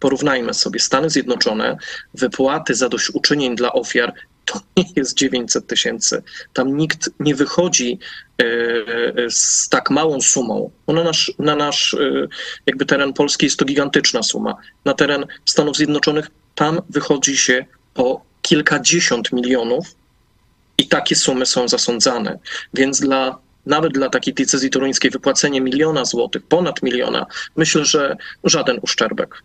porównajmy 0.00 0.54
sobie 0.54 0.80
Stany 0.80 1.10
Zjednoczone, 1.10 1.76
wypłaty 2.14 2.74
zadośćuczynień 2.74 3.56
dla 3.56 3.72
ofiar 3.72 4.12
to 4.44 4.60
nie 4.76 4.84
jest 4.96 5.16
900 5.16 5.66
tysięcy. 5.66 6.22
Tam 6.52 6.76
nikt 6.76 7.10
nie 7.20 7.34
wychodzi 7.34 7.98
e, 8.38 8.44
e, 8.44 9.30
z 9.30 9.68
tak 9.68 9.90
małą 9.90 10.20
sumą. 10.20 10.70
No 10.88 10.94
na 10.94 11.04
nasz, 11.04 11.32
na 11.38 11.56
nasz 11.56 11.94
e, 11.94 12.26
jakby 12.66 12.86
teren 12.86 13.12
Polski 13.12 13.46
jest 13.46 13.58
to 13.58 13.64
gigantyczna 13.64 14.22
suma. 14.22 14.56
Na 14.84 14.94
teren 14.94 15.26
Stanów 15.44 15.76
Zjednoczonych 15.76 16.30
tam 16.54 16.80
wychodzi 16.90 17.36
się 17.36 17.64
po 17.94 18.24
kilkadziesiąt 18.42 19.32
milionów 19.32 19.86
i 20.78 20.88
takie 20.88 21.16
sumy 21.16 21.46
są 21.46 21.68
zasądzane. 21.68 22.38
Więc 22.74 23.00
dla 23.00 23.38
nawet 23.66 23.92
dla 23.92 24.10
takiej 24.10 24.34
decyzji 24.34 24.70
toruńskiej 24.70 25.10
wypłacenie 25.10 25.60
miliona 25.60 26.04
złotych, 26.04 26.42
ponad 26.42 26.82
miliona, 26.82 27.26
myślę, 27.56 27.84
że 27.84 28.16
żaden 28.44 28.78
uszczerbek. 28.82 29.42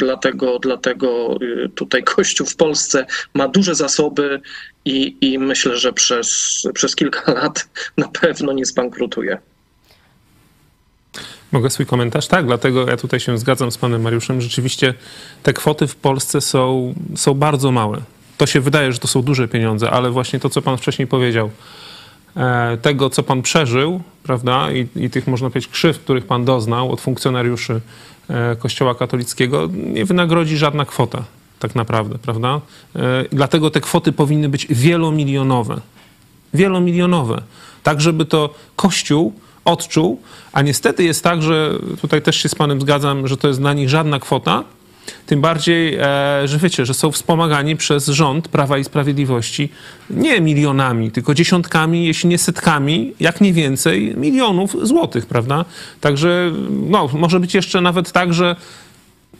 Dlatego, 0.00 0.58
dlatego 0.58 1.38
y, 1.42 1.68
tutaj 1.74 2.04
Kościół 2.04 2.46
w 2.46 2.56
Polsce 2.56 3.06
ma 3.34 3.48
duże 3.48 3.74
zasoby 3.74 4.40
i, 4.84 5.16
i 5.20 5.38
myślę, 5.38 5.76
że 5.76 5.92
przez, 5.92 6.62
przez 6.74 6.96
kilka 6.96 7.32
lat 7.42 7.68
na 7.96 8.08
pewno 8.08 8.52
nie 8.52 8.64
zbankrutuje. 8.64 9.38
Mogę 11.52 11.70
swój 11.70 11.86
komentarz? 11.86 12.26
Tak, 12.26 12.46
dlatego 12.46 12.86
ja 12.86 12.96
tutaj 12.96 13.20
się 13.20 13.38
zgadzam 13.38 13.70
z 13.70 13.78
panem 13.78 14.02
Mariuszem. 14.02 14.40
Rzeczywiście 14.40 14.94
te 15.42 15.52
kwoty 15.52 15.86
w 15.86 15.96
Polsce 15.96 16.40
są, 16.40 16.94
są 17.16 17.34
bardzo 17.34 17.72
małe. 17.72 18.00
To 18.38 18.46
się 18.46 18.60
wydaje, 18.60 18.92
że 18.92 18.98
to 18.98 19.08
są 19.08 19.22
duże 19.22 19.48
pieniądze, 19.48 19.90
ale 19.90 20.10
właśnie 20.10 20.40
to, 20.40 20.50
co 20.50 20.62
pan 20.62 20.78
wcześniej 20.78 21.08
powiedział, 21.08 21.50
tego, 22.82 23.10
co 23.10 23.22
pan 23.22 23.42
przeżył, 23.42 24.00
prawda, 24.22 24.72
i, 24.72 24.86
i 24.96 25.10
tych, 25.10 25.26
można 25.26 25.50
powiedzieć, 25.50 25.70
krzywd, 25.70 26.00
których 26.00 26.26
pan 26.26 26.44
doznał 26.44 26.92
od 26.92 27.00
funkcjonariuszy 27.00 27.80
e, 28.28 28.56
Kościoła 28.56 28.94
katolickiego, 28.94 29.68
nie 29.72 30.04
wynagrodzi 30.04 30.56
żadna 30.56 30.84
kwota, 30.84 31.24
tak 31.58 31.74
naprawdę, 31.74 32.18
prawda? 32.18 32.60
E, 32.96 33.24
Dlatego 33.32 33.70
te 33.70 33.80
kwoty 33.80 34.12
powinny 34.12 34.48
być 34.48 34.66
wielomilionowe. 34.66 35.80
Wielomilionowe. 36.54 37.42
Tak, 37.82 38.00
żeby 38.00 38.24
to 38.24 38.54
Kościół 38.76 39.32
odczuł, 39.64 40.20
a 40.52 40.62
niestety 40.62 41.04
jest 41.04 41.24
tak, 41.24 41.42
że 41.42 41.72
tutaj 42.00 42.22
też 42.22 42.36
się 42.36 42.48
z 42.48 42.54
panem 42.54 42.80
zgadzam, 42.80 43.28
że 43.28 43.36
to 43.36 43.48
jest 43.48 43.60
dla 43.60 43.72
nich 43.72 43.88
żadna 43.88 44.18
kwota, 44.18 44.64
tym 45.26 45.40
bardziej, 45.40 45.94
e, 45.94 46.02
że 46.44 46.58
wiecie, 46.58 46.86
że 46.86 46.94
są 46.94 47.12
wspomagani 47.12 47.76
przez 47.76 48.06
rząd 48.06 48.48
Prawa 48.48 48.78
i 48.78 48.84
Sprawiedliwości 48.84 49.68
nie 50.10 50.40
milionami, 50.40 51.10
tylko 51.10 51.34
dziesiątkami, 51.34 52.06
jeśli 52.06 52.28
nie 52.28 52.38
setkami, 52.38 53.12
jak 53.20 53.40
nie 53.40 53.52
więcej, 53.52 54.14
milionów 54.16 54.76
złotych, 54.82 55.26
prawda? 55.26 55.64
Także 56.00 56.52
no, 56.70 57.08
może 57.12 57.40
być 57.40 57.54
jeszcze 57.54 57.80
nawet 57.80 58.12
tak, 58.12 58.34
że 58.34 58.56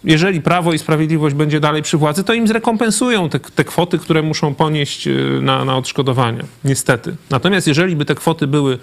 jeżeli 0.05 0.41
Prawo 0.41 0.73
i 0.73 0.79
Sprawiedliwość 0.79 1.35
będzie 1.35 1.61
dalej 1.61 1.83
przy 1.83 1.97
władzy, 1.97 2.25
to 2.25 2.35
im 2.35 2.49
zrekompensują 2.49 3.29
te, 3.29 3.41
te 3.41 3.65
kwoty, 3.65 3.99
które 3.99 4.23
muszą 4.23 4.55
ponieść 4.55 5.07
e, 5.07 5.13
na, 5.43 5.65
na 5.65 5.77
odszkodowania. 5.77 6.45
Niestety. 6.65 7.17
Natomiast 7.31 7.67
jeżeli 7.67 7.97
by 7.97 8.05
te 8.05 8.15
kwoty 8.15 8.47
były 8.47 8.79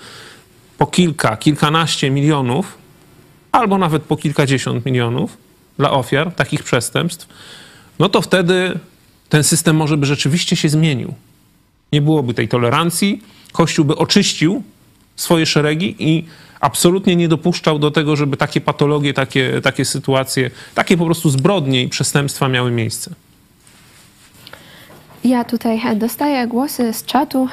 po 0.77 0.87
kilka, 0.87 1.37
kilkanaście 1.37 2.09
milionów, 2.09 2.77
albo 3.51 3.77
nawet 3.77 4.03
po 4.03 4.17
kilkadziesiąt 4.17 4.85
milionów 4.85 5.37
dla 5.77 5.91
ofiar 5.91 6.31
takich 6.31 6.63
przestępstw, 6.63 7.27
no 7.99 8.09
to 8.09 8.21
wtedy 8.21 8.79
ten 9.29 9.43
system 9.43 9.75
może 9.75 9.97
by 9.97 10.05
rzeczywiście 10.05 10.55
się 10.55 10.69
zmienił. 10.69 11.13
nie 11.91 12.01
byłoby 12.01 12.33
tej 12.33 12.47
tolerancji, 12.47 13.21
Kościół 13.51 13.85
by 13.85 13.95
oczyścił 13.95 14.63
swoje 15.15 15.45
szeregi 15.45 15.95
i 15.99 16.25
absolutnie 16.59 17.15
nie 17.15 17.27
dopuszczał 17.27 17.79
do 17.79 17.91
tego, 17.91 18.15
żeby 18.15 18.37
takie 18.37 18.61
patologie, 18.61 19.13
takie, 19.13 19.61
takie 19.61 19.85
sytuacje, 19.85 20.51
takie 20.75 20.97
po 20.97 21.05
prostu 21.05 21.29
zbrodnie 21.29 21.83
i 21.83 21.89
przestępstwa 21.89 22.47
miały 22.47 22.71
miejsce. 22.71 23.11
Ja 25.23 25.43
tutaj 25.43 25.81
e, 25.85 25.95
dostaję 25.95 26.47
głosy 26.47 26.93
z 26.93 27.05
czatu. 27.05 27.47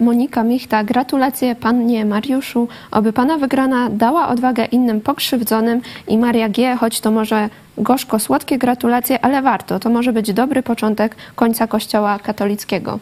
Monika 0.00 0.44
Michta, 0.44 0.84
gratulacje 0.84 1.54
panie 1.54 2.04
Mariuszu, 2.04 2.68
oby 2.90 3.12
pana 3.12 3.38
wygrana 3.38 3.90
dała 3.90 4.28
odwagę 4.28 4.64
innym 4.64 5.00
pokrzywdzonym 5.00 5.80
i 6.08 6.18
Maria 6.18 6.48
G., 6.48 6.76
choć 6.76 7.00
to 7.00 7.10
może 7.10 7.48
gorzko-słodkie 7.78 8.58
gratulacje, 8.58 9.24
ale 9.24 9.42
warto. 9.42 9.78
To 9.78 9.90
może 9.90 10.12
być 10.12 10.32
dobry 10.32 10.62
początek 10.62 11.16
końca 11.34 11.66
Kościoła 11.66 12.18
katolickiego. 12.18 12.98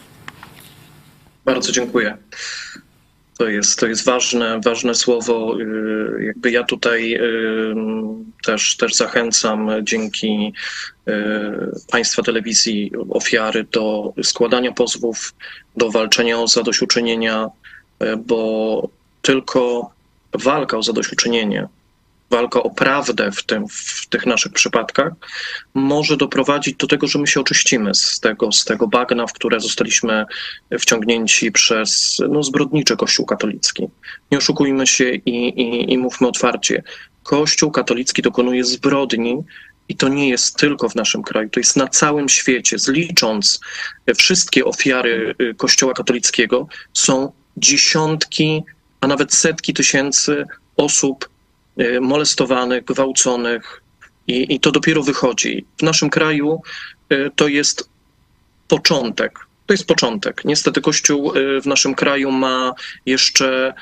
Bardzo 1.45 1.73
dziękuję. 1.73 2.17
To 3.38 3.49
jest, 3.49 3.78
to 3.78 3.87
jest 3.87 4.05
ważne, 4.05 4.61
ważne 4.64 4.95
słowo. 4.95 5.61
Y, 5.61 6.25
jakby 6.25 6.50
ja 6.50 6.64
tutaj 6.64 7.14
y, 7.14 7.75
też, 8.45 8.76
też 8.76 8.95
zachęcam 8.95 9.71
dzięki 9.83 10.52
y, 11.09 11.12
Państwa 11.90 12.23
telewizji 12.23 12.93
ofiary 13.11 13.66
do 13.73 14.12
składania 14.23 14.73
pozwów, 14.73 15.35
do 15.76 15.90
walczenia 15.90 16.38
o 16.38 16.49
zadośćuczynienia, 16.49 17.49
bo 18.26 18.88
tylko 19.23 19.90
walka 20.33 20.76
o 20.76 20.83
zadośćuczynienie 20.83 21.69
walka 22.30 22.62
o 22.62 22.71
prawdę 22.71 23.33
w, 23.33 23.42
tym, 23.42 23.68
w 23.68 24.06
tych 24.09 24.26
naszych 24.26 24.52
przypadkach 24.52 25.12
może 25.75 26.16
doprowadzić 26.16 26.76
do 26.76 26.87
tego, 26.87 27.06
że 27.06 27.18
my 27.18 27.26
się 27.26 27.40
oczyścimy 27.40 27.95
z 27.95 28.21
tego, 28.21 28.52
z 28.52 28.64
tego 28.64 28.88
bagna, 28.88 29.26
w 29.26 29.33
które 29.33 29.61
zostaliśmy 29.61 30.25
wciągnięci 30.78 31.52
przez 31.52 32.16
no, 32.28 32.42
zbrodniczy 32.42 32.97
Kościół 32.97 33.26
katolicki. 33.26 33.88
Nie 34.30 34.38
oszukujmy 34.38 34.87
się 34.87 35.11
i, 35.11 35.49
i, 35.61 35.92
i 35.92 35.99
mówmy 35.99 36.28
otwarcie. 36.28 36.83
Kościół 37.23 37.71
katolicki 37.71 38.23
dokonuje 38.23 38.64
zbrodni 38.64 39.45
i 39.88 39.97
to 39.97 40.09
nie 40.09 40.28
jest 40.28 40.56
tylko 40.56 40.88
w 40.88 40.95
naszym 40.95 41.23
kraju, 41.23 41.50
to 41.50 41.61
jest 41.61 41.76
na 41.76 41.88
całym 41.88 42.28
świecie. 42.28 42.78
Zlicząc 42.78 43.61
wszystkie 44.16 44.64
ofiary 44.64 45.35
y, 45.42 45.54
Kościoła 45.54 45.92
katolickiego, 45.92 46.68
są 46.92 47.33
dziesiątki, 47.56 48.62
a 49.00 49.06
nawet 49.06 49.35
setki 49.35 49.75
tysięcy 49.75 50.45
osób 50.76 51.28
molestowanych, 52.00 52.85
gwałconych 52.85 53.83
i, 54.26 54.54
i 54.54 54.61
to 54.61 54.73
dopiero 54.73 55.02
wychodzi. 55.02 55.64
W 55.78 55.83
naszym 55.83 56.11
kraju 56.11 56.62
y, 57.12 57.30
to 57.37 57.49
jest 57.49 57.88
początek. 58.68 59.38
To 59.66 59.75
jest 59.75 59.87
początek. 59.87 60.45
Niestety 60.45 60.80
Kościół 60.80 61.37
y, 61.37 61.61
w 61.61 61.66
naszym 61.66 61.95
kraju 61.95 62.30
ma 62.30 62.73
jeszcze 63.06 63.75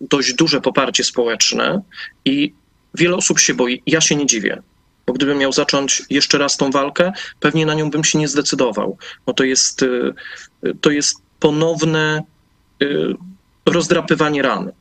dość 0.00 0.34
duże 0.34 0.60
poparcie 0.60 1.04
społeczne 1.04 1.82
i 2.24 2.54
wiele 2.94 3.16
osób 3.16 3.38
się 3.38 3.54
boi. 3.54 3.82
Ja 3.86 4.00
się 4.00 4.16
nie 4.16 4.26
dziwię, 4.26 4.62
bo 5.06 5.12
gdybym 5.12 5.38
miał 5.38 5.52
zacząć 5.52 6.02
jeszcze 6.10 6.38
raz 6.38 6.56
tą 6.56 6.70
walkę, 6.70 7.12
pewnie 7.40 7.66
na 7.66 7.74
nią 7.74 7.90
bym 7.90 8.04
się 8.04 8.18
nie 8.18 8.28
zdecydował, 8.28 8.98
bo 9.26 9.32
to 9.32 9.44
jest, 9.44 9.84
to 10.80 10.90
jest 10.90 11.18
ponowne 11.40 12.22
rozdrapywanie 13.66 14.42
rany 14.42 14.72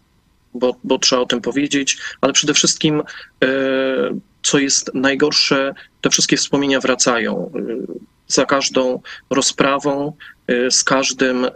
bo, 0.54 0.76
bo 0.84 1.00
trzeba 1.00 1.22
o 1.22 1.26
tym 1.26 1.42
powiedzieć, 1.42 1.98
ale 2.22 2.34
przede 2.34 2.54
wszystkim, 2.54 3.02
e, 3.44 3.48
co 4.44 4.60
jest 4.60 4.92
najgorsze, 4.94 5.74
te 6.02 6.10
wszystkie 6.10 6.38
wspomnienia 6.38 6.80
wracają. 6.80 7.52
E, 7.56 7.62
za 8.28 8.46
każdą 8.46 9.02
rozprawą, 9.30 10.14
e, 10.48 10.72
z 10.72 10.84
każdym 10.84 11.48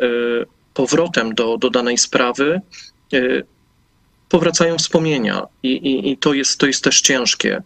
powrotem 0.74 1.36
do, 1.36 1.58
do 1.58 1.70
danej 1.70 1.98
sprawy 1.98 2.62
powracają 4.30 4.78
wspomnienia 4.78 5.44
i, 5.64 5.70
i, 5.70 6.12
i 6.12 6.18
to, 6.18 6.34
jest, 6.34 6.60
to 6.60 6.68
jest 6.68 6.84
też 6.84 7.02
ciężkie. 7.02 7.62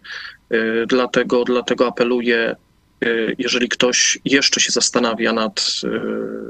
Dlatego, 0.86 1.44
dlatego 1.44 1.86
apeluję, 1.86 2.56
jeżeli 3.38 3.68
ktoś 3.68 4.18
jeszcze 4.24 4.60
się 4.60 4.72
zastanawia 4.72 5.32
nad 5.32 5.70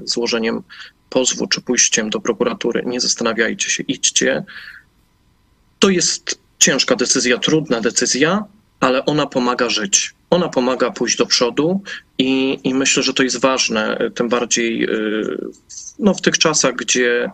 złożeniem 0.05 0.63
pozwu 1.11 1.47
czy 1.47 1.61
pójściem 1.61 2.11
do 2.11 2.21
prokuratury, 2.21 2.83
nie 2.87 3.01
zastanawiajcie 3.01 3.71
się, 3.71 3.83
idźcie. 3.89 4.45
To 5.79 5.89
jest 5.89 6.41
ciężka 6.59 6.97
decyzja, 6.97 7.39
trudna 7.39 7.81
decyzja, 7.81 8.45
ale 8.81 9.05
ona 9.05 9.27
pomaga 9.27 9.71
żyć. 9.71 10.15
Ona 10.31 10.49
pomaga 10.49 10.91
pójść 10.91 11.17
do 11.17 11.27
przodu 11.27 11.83
i, 12.19 12.59
i 12.65 12.75
myślę, 12.75 13.03
że 13.03 13.15
to 13.15 13.23
jest 13.23 13.41
ważne, 13.41 13.99
tym 14.15 14.29
bardziej 14.29 14.85
y, 14.85 15.39
no, 15.99 16.15
w 16.15 16.21
tych 16.21 16.39
czasach, 16.39 16.75
gdzie 16.75 17.31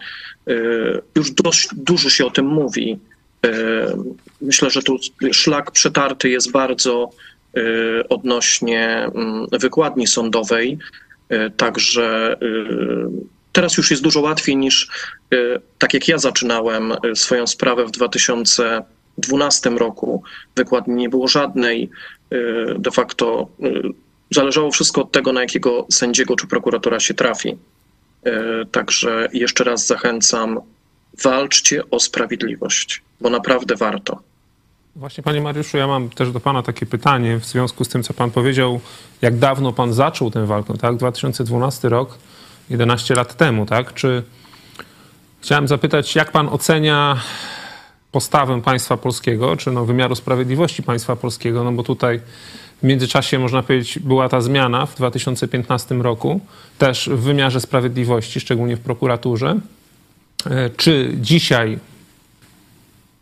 y, 0.48 1.02
już 1.16 1.30
dość 1.30 1.68
dużo 1.72 2.10
się 2.10 2.26
o 2.26 2.30
tym 2.30 2.46
mówi. 2.46 2.98
Y, 3.46 3.50
myślę, 4.40 4.70
że 4.70 4.82
tu 4.82 4.98
szlak 5.32 5.70
przetarty 5.70 6.28
jest 6.28 6.50
bardzo 6.50 7.10
odnośnie 8.08 9.10
mm, 9.14 9.46
wykładni 9.60 10.06
sądowej, 10.06 10.78
także 11.56 12.36
Teraz 13.56 13.76
już 13.76 13.90
jest 13.90 14.02
dużo 14.02 14.20
łatwiej 14.20 14.56
niż 14.56 14.88
e, 15.32 15.36
tak 15.78 15.94
jak 15.94 16.08
ja 16.08 16.18
zaczynałem 16.18 16.92
e, 16.92 16.96
swoją 17.14 17.46
sprawę 17.46 17.86
w 17.86 17.90
2012 17.90 19.70
roku. 19.70 20.22
Wykładni 20.56 20.94
nie 20.94 21.08
było 21.08 21.28
żadnej. 21.28 21.90
E, 22.30 22.36
de 22.78 22.90
facto 22.90 23.48
zależało 24.30 24.70
wszystko 24.70 25.02
od 25.02 25.12
tego, 25.12 25.32
na 25.32 25.40
jakiego 25.40 25.86
sędziego 25.90 26.36
czy 26.36 26.46
prokuratora 26.46 27.00
się 27.00 27.14
trafi. 27.14 27.56
Także 28.72 29.28
jeszcze 29.32 29.64
raz 29.64 29.86
zachęcam, 29.86 30.60
walczcie 31.22 31.90
o 31.90 32.00
sprawiedliwość, 32.00 33.02
bo 33.20 33.30
naprawdę 33.30 33.76
warto. 33.76 34.20
Właśnie, 34.96 35.24
panie 35.24 35.40
Mariuszu, 35.40 35.76
ja 35.76 35.86
mam 35.86 36.10
też 36.10 36.32
do 36.32 36.40
pana 36.40 36.62
takie 36.62 36.86
pytanie 36.86 37.40
w 37.40 37.44
związku 37.44 37.84
z 37.84 37.88
tym, 37.88 38.02
co 38.02 38.14
pan 38.14 38.30
powiedział. 38.30 38.80
Jak 39.22 39.38
dawno 39.38 39.72
pan 39.72 39.92
zaczął 39.92 40.30
tę 40.30 40.46
walkę, 40.46 40.74
tak? 40.74 40.96
2012 40.96 41.88
rok 41.88 42.18
11 42.70 43.14
lat 43.14 43.37
temu, 43.37 43.66
tak? 43.66 43.94
Czy 43.94 44.22
chciałem 45.40 45.68
zapytać, 45.68 46.14
jak 46.14 46.33
pan 46.33 46.48
ocenia 46.48 47.16
postawę 48.12 48.62
państwa 48.62 48.96
polskiego, 48.96 49.57
czy 49.57 49.70
no 49.70 49.85
wymiaru 49.85 50.14
sprawiedliwości 50.14 50.83
państwa 50.83 51.16
polskiego, 51.16 51.64
no 51.64 51.72
bo 51.72 51.83
tutaj 51.83 52.20
w 52.83 52.83
międzyczasie, 52.83 53.38
można 53.38 53.62
powiedzieć, 53.62 53.98
była 53.98 54.29
ta 54.29 54.40
zmiana 54.40 54.87
w 54.87 54.96
2015 54.96 55.94
roku, 55.94 56.40
też 56.79 57.09
w 57.12 57.20
wymiarze 57.20 57.61
sprawiedliwości, 57.61 58.40
szczególnie 58.40 58.76
w 58.76 58.81
prokuraturze. 58.81 59.61
E, 60.50 60.70
czy 60.70 61.14
dzisiaj 61.20 61.79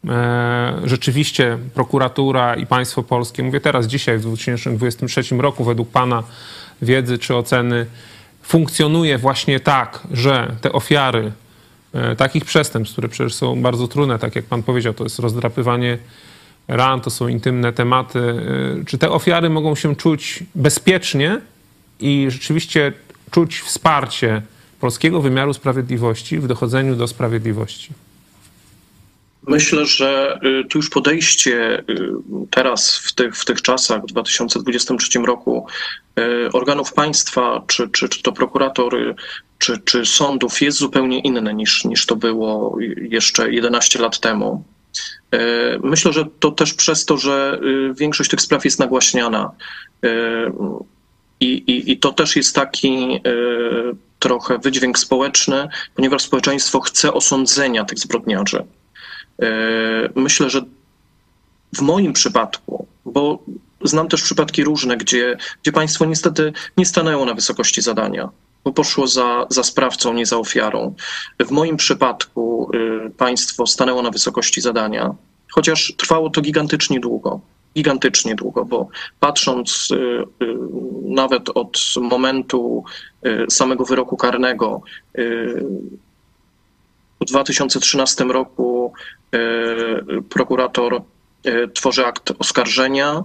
e, 0.09 0.81
rzeczywiście 0.85 1.59
prokuratura 1.75 2.55
i 2.55 2.67
państwo 2.67 3.03
polskie, 3.03 3.43
mówię 3.43 3.61
teraz, 3.61 3.87
dzisiaj 3.87 4.19
w 4.19 4.23
2023 4.23 5.37
roku, 5.37 5.65
według 5.65 5.91
pana 5.91 6.23
wiedzy 6.83 7.19
czy 7.19 7.37
oceny, 7.37 7.87
funkcjonuje 8.45 9.19
właśnie 9.19 9.61
tak, 9.61 10.01
że 10.13 10.57
te 10.61 10.73
ofiary 10.73 11.33
e, 11.95 12.17
takich 12.17 12.45
przestępstw, 12.45 12.95
które 12.95 13.09
przecież 13.09 13.35
są 13.35 13.63
bardzo 13.63 13.89
trudne, 13.89 14.19
tak 14.19 14.37
jak 14.37 14.45
pan 14.45 14.63
powiedział, 14.63 14.95
to 14.95 15.05
jest 15.05 15.19
rozdrapywanie 15.19 15.99
ran, 16.69 17.01
to 17.01 17.11
są 17.11 17.29
intymne 17.29 17.73
tematy, 17.73 18.19
e, 18.19 18.85
czy 18.85 18.99
te 18.99 19.11
ofiary 19.11 19.51
mogą 19.51 19.75
się 19.75 19.97
czuć 19.97 20.45
bezpiecznie 20.55 21.41
i 22.01 22.27
rzeczywiście 22.29 22.93
czuć 23.31 23.61
wsparcie 23.61 24.43
polskiego 24.81 25.21
wymiaru 25.21 25.55
sprawiedliwości 25.55 26.39
w 26.39 26.47
dochodzeniu 26.47 26.97
do 26.97 27.07
sprawiedliwości? 27.07 27.93
Myślę, 29.47 29.87
że 29.87 30.39
y, 30.45 30.65
tu 30.69 30.79
już 30.79 30.91
podejście 30.91 31.79
y, 31.79 32.13
teraz, 32.51 32.99
w 32.99 33.13
tych, 33.13 33.37
w 33.37 33.45
tych 33.45 33.63
czasach, 33.63 34.03
w 34.03 34.07
2023 34.07 35.19
roku, 35.19 35.67
y, 36.19 36.53
organów 36.53 36.93
państwa, 36.93 37.63
czy, 37.67 37.89
czy, 37.89 38.09
czy 38.09 38.23
to 38.23 38.33
prokuratory, 38.33 39.15
czy, 39.59 39.79
czy 39.79 40.07
sądów 40.07 40.63
jest 40.63 40.79
zupełnie 40.79 41.21
inne 41.21 41.55
niż, 41.55 41.85
niż 41.85 42.07
to 42.07 42.17
było 42.17 42.77
jeszcze 42.97 43.53
11 43.53 43.99
lat 43.99 44.21
temu. 44.21 44.65
Myślę, 45.83 46.13
że 46.13 46.25
to 46.41 46.51
też 46.51 46.75
przez 46.75 47.05
to, 47.05 47.17
że 47.17 47.61
większość 47.99 48.31
tych 48.31 48.41
spraw 48.41 48.65
jest 48.65 48.79
nagłaśniana. 48.79 49.51
I, 51.41 51.47
i, 51.47 51.93
i 51.93 51.99
to 51.99 52.13
też 52.13 52.37
jest 52.37 52.55
taki 52.55 53.21
trochę 54.19 54.59
wydźwięk 54.59 54.99
społeczny, 54.99 55.69
ponieważ 55.95 56.23
społeczeństwo 56.23 56.81
chce 56.81 57.13
osądzenia 57.13 57.85
tych 57.85 57.99
zbrodniarzy. 57.99 58.65
E, 59.43 59.47
myślę, 60.15 60.51
że 60.51 60.63
w 61.77 61.81
moim 61.81 62.13
przypadku, 62.13 62.87
bo 63.05 63.39
znam 63.85 64.09
też 64.09 64.23
przypadki 64.23 64.65
różne, 64.65 64.97
gdzie, 64.97 65.37
gdzie 65.63 65.73
państwo 65.73 66.05
niestety 66.05 66.53
nie 66.77 66.87
stanęło 66.87 67.25
na 67.25 67.35
wysokości 67.35 67.83
zadania, 67.83 68.29
bo 68.65 68.73
poszło 68.73 69.07
za, 69.07 69.47
za 69.49 69.63
sprawcą, 69.63 70.15
nie 70.15 70.27
za 70.27 70.39
ofiarą. 70.39 70.95
W 71.41 71.51
moim 71.51 71.77
przypadku 71.77 72.71
y, 73.07 73.11
państwo 73.11 73.67
stanęło 73.67 74.03
na 74.03 74.11
wysokości 74.11 74.61
zadania, 74.61 75.15
chociaż 75.51 75.95
trwało 75.97 76.31
to 76.31 76.41
gigantycznie 76.41 77.01
długo. 77.01 77.41
gigantycznie 77.77 78.35
długo, 78.35 78.65
bo 78.65 78.89
patrząc 79.21 79.89
nawet 81.03 81.49
od 81.55 81.79
momentu 82.01 82.85
samego 83.49 83.85
wyroku 83.85 84.17
karnego, 84.17 84.83
w 87.25 87.27
2013 87.27 88.25
roku 88.25 88.93
prokurator 90.29 91.03
tworzy 91.75 92.07
akt 92.07 92.33
oskarżenia, 92.39 93.25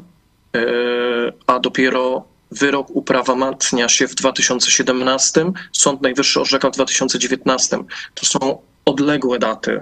a 1.48 1.60
dopiero 1.60 2.26
wyrok 2.52 2.90
uprawomacnia 2.90 3.90
się 3.90 4.08
w 4.08 4.16
2017, 4.16 5.52
Sąd 5.74 6.02
Najwyższy 6.02 6.42
orzeka 6.42 6.70
w 6.70 6.74
2019. 6.74 7.78
To 8.14 8.26
są 8.26 8.62
odległe 8.86 9.40
daty 9.40 9.82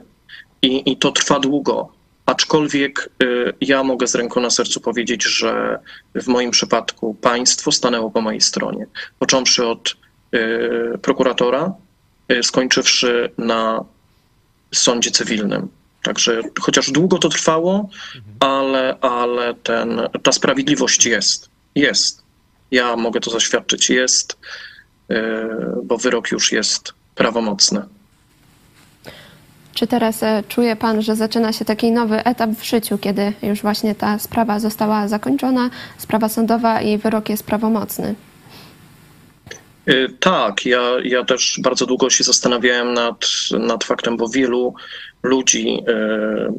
i, 0.61 0.91
i 0.91 0.97
to 0.97 1.11
trwa 1.11 1.39
długo. 1.39 1.91
Aczkolwiek 2.25 3.09
y, 3.23 3.53
ja 3.61 3.83
mogę 3.83 4.07
z 4.07 4.15
ręką 4.15 4.41
na 4.41 4.49
sercu 4.49 4.81
powiedzieć, 4.81 5.23
że 5.23 5.79
w 6.15 6.27
moim 6.27 6.51
przypadku 6.51 7.13
państwo 7.13 7.71
stanęło 7.71 8.11
po 8.11 8.21
mojej 8.21 8.41
stronie. 8.41 8.85
Począwszy 9.19 9.67
od 9.67 9.95
y, 10.35 10.97
prokuratora, 11.01 11.73
y, 12.31 12.43
skończywszy 12.43 13.31
na 13.37 13.85
sądzie 14.73 15.11
cywilnym. 15.11 15.67
Także 16.03 16.41
chociaż 16.61 16.91
długo 16.91 17.17
to 17.17 17.29
trwało, 17.29 17.89
ale, 18.39 18.97
ale 19.01 19.53
ten, 19.53 20.01
ta 20.23 20.31
sprawiedliwość 20.31 21.05
jest. 21.05 21.49
Jest. 21.75 22.23
Ja 22.71 22.95
mogę 22.95 23.19
to 23.19 23.31
zaświadczyć. 23.31 23.89
Jest, 23.89 24.37
bo 25.83 25.97
wyrok 25.97 26.31
już 26.31 26.51
jest 26.51 26.93
prawomocny. 27.15 27.81
Czy 29.73 29.87
teraz 29.87 30.23
e, 30.23 30.43
czuje 30.47 30.75
Pan, 30.75 31.01
że 31.01 31.15
zaczyna 31.15 31.53
się 31.53 31.65
taki 31.65 31.91
nowy 31.91 32.23
etap 32.23 32.49
w 32.49 32.63
życiu, 32.63 32.97
kiedy 32.97 33.33
już 33.43 33.61
właśnie 33.61 33.95
ta 33.95 34.19
sprawa 34.19 34.59
została 34.59 35.07
zakończona, 35.07 35.69
sprawa 35.97 36.29
sądowa 36.29 36.81
i 36.81 36.97
wyrok 36.97 37.29
jest 37.29 37.43
prawomocny? 37.43 38.15
E, 39.87 40.09
tak, 40.19 40.65
ja, 40.65 40.81
ja 41.03 41.23
też 41.25 41.59
bardzo 41.63 41.85
długo 41.85 42.09
się 42.09 42.23
zastanawiałem 42.23 42.93
nad, 42.93 43.25
nad 43.51 43.83
faktem, 43.83 44.17
bo 44.17 44.29
wielu 44.29 44.73
ludzi, 45.23 45.83
e, 45.87 46.53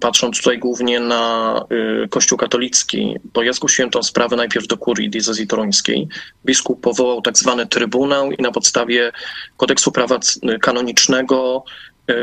patrząc 0.00 0.38
tutaj 0.38 0.58
głównie 0.58 1.00
na 1.00 1.64
Kościół 2.10 2.38
katolicki, 2.38 3.16
bo 3.34 3.42
ja 3.42 3.52
zgłosiłem 3.52 3.90
tę 3.90 4.02
sprawę 4.02 4.36
najpierw 4.36 4.66
do 4.66 4.76
kurii 4.76 5.10
diecezji 5.10 5.46
toruńskiej. 5.46 6.08
Biskup 6.46 6.80
powołał 6.80 7.22
tak 7.22 7.38
zwany 7.38 7.66
trybunał 7.66 8.32
i 8.32 8.42
na 8.42 8.52
podstawie 8.52 9.12
kodeksu 9.56 9.92
prawa 9.92 10.18
kanonicznego 10.60 11.64
E, 12.10 12.14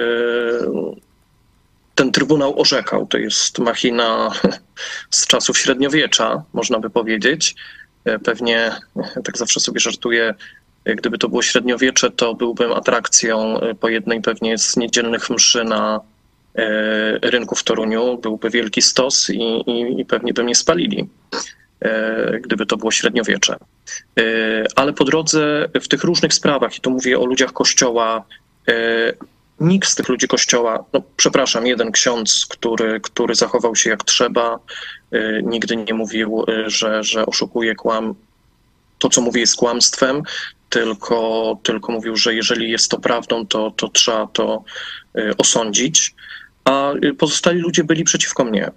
ten 1.96 2.12
trybunał 2.12 2.62
orzekał. 2.62 3.08
To 3.08 3.18
jest 3.18 3.60
machina 3.60 4.32
z 5.10 5.28
czasów 5.28 5.58
średniowiecza, 5.58 6.44
można 6.54 6.80
by 6.80 6.90
powiedzieć. 6.90 7.56
E, 8.06 8.20
pewnie, 8.20 8.72
tak 9.24 9.38
zawsze 9.38 9.60
sobie 9.60 9.80
żartuję, 9.80 10.36
gdyby 10.86 11.18
to 11.18 11.30
było 11.30 11.42
średniowiecze, 11.42 12.12
to 12.12 12.36
byłbym 12.36 12.72
atrakcją 12.72 13.60
e, 13.60 13.76
po 13.76 13.90
jednej 13.90 14.22
pewnie 14.22 14.58
z 14.58 14.78
niedzielnych 14.78 15.30
mszy 15.30 15.64
na 15.64 16.00
rynku 17.22 17.56
w 17.56 17.64
Toruniu. 17.64 18.18
Byłby 18.18 18.50
wielki 18.50 18.82
stos 18.82 19.30
i, 19.30 19.64
i, 19.68 20.02
i 20.02 20.06
pewnie 20.06 20.34
by 20.34 20.44
mnie 20.44 20.56
spalili, 20.56 21.10
gdyby 22.42 22.66
to 22.66 22.78
było 22.78 22.92
średniowiecze. 22.92 23.58
Ale 24.76 24.94
po 24.94 25.04
drodze 25.04 25.70
w 25.82 25.88
tych 25.88 26.04
różnych 26.04 26.34
sprawach, 26.34 26.78
i 26.78 26.82
tu 26.82 26.90
mówię 26.90 27.20
o 27.20 27.26
ludziach 27.26 27.54
kościoła, 27.54 28.26
nikt 29.64 29.90
z 29.90 29.96
tych 29.96 30.10
ludzi 30.10 30.28
kościoła, 30.28 30.86
no 30.94 31.02
przepraszam, 31.18 31.68
jeden 31.68 31.92
ksiądz, 31.92 32.46
który, 32.50 33.00
który 33.00 33.36
zachował 33.36 33.76
się 33.76 33.90
jak 33.90 34.04
trzeba, 34.04 34.60
y, 35.14 35.42
nigdy 35.44 35.76
nie 35.76 35.94
mówił, 35.94 36.46
y, 36.50 36.70
że, 36.70 37.04
że 37.04 37.26
oszukuje 37.26 37.76
kłam. 37.76 38.16
To, 39.00 39.10
co 39.10 39.22
mówi, 39.22 39.40
jest 39.40 39.56
kłamstwem, 39.56 40.22
tylko, 40.70 41.58
tylko 41.64 41.92
mówił, 41.92 42.16
że 42.16 42.36
jeżeli 42.36 42.72
jest 42.72 42.92
to 42.92 43.00
prawdą, 43.00 43.48
to, 43.48 43.72
to 43.72 43.88
trzeba 43.88 44.28
to 44.28 44.64
y, 45.18 45.38
osądzić. 45.38 46.16
A 46.66 46.94
pozostali 47.18 47.60
ludzie 47.60 47.84
byli 47.84 48.04
przeciwko 48.04 48.46
mnie. 48.46 48.72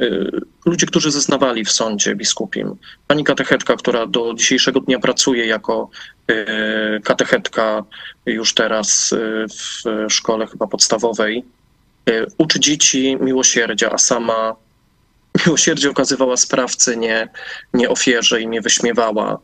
Y, 0.00 0.30
ludzie, 0.66 0.86
którzy 0.86 1.10
zeznawali 1.10 1.64
w 1.64 1.72
sądzie 1.72 2.14
biskupim. 2.14 2.76
Pani 3.06 3.24
katechetka, 3.24 3.76
która 3.76 4.06
do 4.06 4.34
dzisiejszego 4.34 4.80
dnia 4.80 4.98
pracuje 4.98 5.46
jako 5.46 5.90
y, 6.30 7.00
katechetka 7.04 7.84
już 8.26 8.54
teraz 8.54 9.12
y, 9.12 9.46
w 9.48 10.12
szkole 10.12 10.46
chyba 10.46 10.66
podstawowej, 10.66 11.44
uczy 12.38 12.60
dzieci 12.60 13.16
miłosierdzia, 13.20 13.90
a 13.90 13.98
sama 13.98 14.56
miłosierdzie 15.46 15.90
okazywała 15.90 16.36
sprawcy, 16.36 16.96
nie, 16.96 17.28
nie 17.74 17.88
ofierze 17.88 18.40
i 18.40 18.48
nie 18.48 18.60
wyśmiewała 18.60 19.38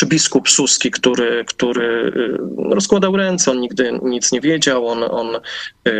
czy 0.00 0.06
biskup 0.06 0.48
Suski, 0.48 0.90
który, 0.90 1.44
który 1.44 2.12
y, 2.16 2.74
rozkładał 2.74 3.16
ręce, 3.16 3.50
on 3.50 3.60
nigdy 3.60 3.98
nic 4.02 4.32
nie 4.32 4.40
wiedział, 4.40 4.88
on, 4.88 5.02
on 5.02 5.36
y, 5.36 5.90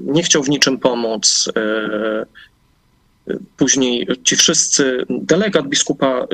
nie 0.00 0.22
chciał 0.22 0.42
w 0.42 0.48
niczym 0.48 0.78
pomóc. 0.78 1.50
Y, 3.28 3.34
później 3.56 4.08
ci 4.24 4.36
wszyscy, 4.36 5.04
delegat 5.08 5.68
biskupa 5.68 6.26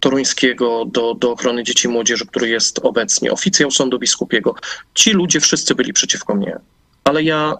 toruńskiego 0.00 0.84
do, 0.84 1.14
do 1.14 1.32
ochrony 1.32 1.64
dzieci 1.64 1.88
i 1.88 1.90
młodzieży, 1.90 2.26
który 2.26 2.48
jest 2.48 2.78
obecnie, 2.82 3.32
oficjał 3.32 3.70
sądu 3.70 3.98
biskupiego, 3.98 4.54
ci 4.94 5.10
ludzie 5.10 5.40
wszyscy 5.40 5.74
byli 5.74 5.92
przeciwko 5.92 6.34
mnie. 6.34 6.58
Ale 7.04 7.22
ja, 7.22 7.54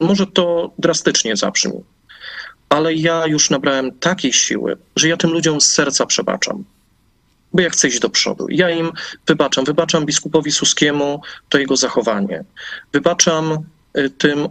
może 0.00 0.26
to 0.26 0.70
drastycznie 0.78 1.36
zabrzmi, 1.36 1.80
ale 2.68 2.94
ja 2.94 3.26
już 3.26 3.50
nabrałem 3.50 3.98
takiej 3.98 4.32
siły, 4.32 4.76
że 4.96 5.08
ja 5.08 5.16
tym 5.16 5.30
ludziom 5.30 5.60
z 5.60 5.72
serca 5.72 6.06
przebaczam 6.06 6.64
bo 7.52 7.62
ja 7.62 7.70
chcę 7.70 7.88
iść 7.88 7.98
do 7.98 8.10
przodu. 8.10 8.46
Ja 8.50 8.70
im 8.70 8.92
wybaczam. 9.26 9.64
Wybaczam 9.64 10.06
biskupowi 10.06 10.52
Suskiemu 10.52 11.20
to 11.48 11.58
jego 11.58 11.76
zachowanie. 11.76 12.44
Wybaczam 12.92 13.58
y, 13.98 14.10
tym 14.10 14.48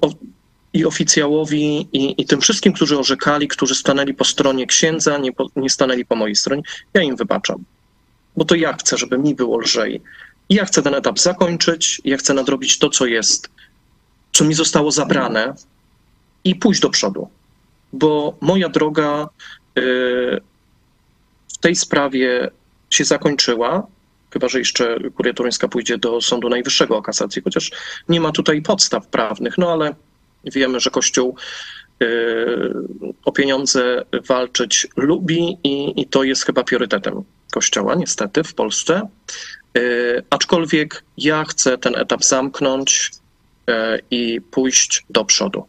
i 0.74 0.86
oficjałowi, 0.86 1.88
i, 1.94 2.22
i 2.22 2.26
tym 2.26 2.42
wszystkim, 2.42 2.74
którzy 2.74 3.00
orzekali, 3.00 3.48
którzy 3.48 3.76
stanęli 3.76 4.14
po 4.14 4.26
stronie 4.26 4.68
księdza, 4.68 5.18
nie, 5.18 5.32
po, 5.32 5.48
nie 5.56 5.70
stanęli 5.70 6.06
po 6.06 6.16
mojej 6.16 6.36
stronie. 6.36 6.62
Ja 6.94 7.02
im 7.02 7.16
wybaczam. 7.16 7.64
Bo 8.38 8.46
to 8.46 8.56
ja 8.56 8.74
chcę, 8.74 8.98
żeby 8.98 9.18
mi 9.18 9.36
było 9.36 9.58
lżej. 9.58 10.02
I 10.50 10.56
ja 10.56 10.66
chcę 10.66 10.82
ten 10.82 10.96
etap 10.96 11.20
zakończyć, 11.20 12.02
ja 12.06 12.18
chcę 12.18 12.34
nadrobić 12.34 12.80
to, 12.80 12.90
co 12.90 13.06
jest, 13.06 13.50
co 14.34 14.46
mi 14.46 14.54
zostało 14.54 14.92
zabrane 14.92 15.54
i 16.44 16.56
pójść 16.56 16.82
do 16.82 16.90
przodu. 16.90 17.30
Bo 17.94 18.38
moja 18.42 18.70
droga 18.70 19.30
y, 19.78 19.82
w 21.54 21.58
tej 21.60 21.76
sprawie 21.76 22.52
się 22.92 23.04
zakończyła, 23.04 23.88
chyba 24.34 24.48
że 24.48 24.60
jeszcze 24.60 24.98
Kuria 25.16 25.34
Toruńska 25.34 25.68
pójdzie 25.68 25.98
do 25.98 26.22
Sądu 26.22 26.50
Najwyższego 26.50 26.98
o 26.98 27.02
kasację, 27.02 27.42
chociaż 27.42 27.72
nie 28.10 28.22
ma 28.22 28.32
tutaj 28.32 28.62
podstaw 28.62 29.08
prawnych, 29.08 29.58
no 29.58 29.72
ale 29.72 29.96
wiemy, 30.46 30.80
że 30.80 30.90
Kościół 30.90 31.36
y, 32.04 32.08
o 33.26 33.32
pieniądze 33.32 34.06
walczyć 34.28 34.88
lubi 34.98 35.58
i, 35.64 36.02
i 36.02 36.06
to 36.08 36.24
jest 36.24 36.46
chyba 36.46 36.64
priorytetem 36.64 37.24
Kościoła, 37.52 37.96
niestety, 37.96 38.44
w 38.44 38.54
Polsce. 38.54 39.02
Y, 39.78 40.24
aczkolwiek 40.30 41.04
ja 41.18 41.44
chcę 41.44 41.78
ten 41.78 41.96
etap 41.96 42.24
zamknąć 42.24 43.12
y, 43.70 43.74
i 44.12 44.42
pójść 44.42 45.06
do 45.10 45.26
przodu. 45.26 45.66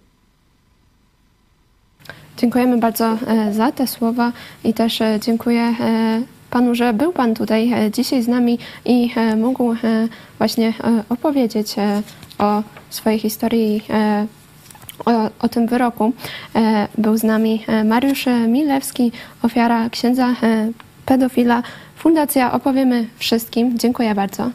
Dziękujemy 2.37 2.79
bardzo 2.79 3.19
e, 3.27 3.53
za 3.53 3.73
te 3.73 3.87
słowa 3.87 4.33
i 4.65 4.75
też 4.75 5.01
e, 5.01 5.19
dziękuję 5.21 5.61
e, 5.81 6.23
Panu, 6.53 6.75
że 6.75 6.93
był 6.93 7.13
Pan 7.13 7.35
tutaj 7.35 7.73
e, 7.73 7.91
dzisiaj 7.91 8.23
z 8.23 8.29
nami 8.29 8.59
i 8.85 9.11
e, 9.17 9.37
mógł 9.37 9.73
e, 9.73 9.77
właśnie 10.39 10.73
opowiedzieć 11.09 11.75
o 12.39 12.63
swojej 12.91 13.19
historii, 13.19 13.83
o, 15.05 15.31
o 15.39 15.49
tym 15.49 15.67
wyroku. 15.67 16.13
Był 16.99 17.17
z 17.17 17.23
nami 17.23 17.65
Mariusz 17.85 18.27
Milewski, 18.49 19.13
ofiara 19.43 19.91
księdza 19.91 20.35
pedofila. 21.07 21.63
Fundacja 21.97 22.53
Opowiemy 22.53 23.07
Wszystkim. 23.19 23.79
Dziękuję 23.79 24.15
bardzo. 24.15 24.51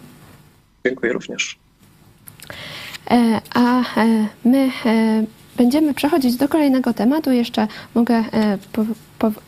Dziękuję 0.85 1.13
również. 1.13 1.57
A 3.55 3.83
my 4.45 4.69
będziemy 5.57 5.93
przechodzić 5.93 6.35
do 6.35 6.47
kolejnego 6.47 6.93
tematu. 6.93 7.31
Jeszcze 7.31 7.67
mogę 7.95 8.23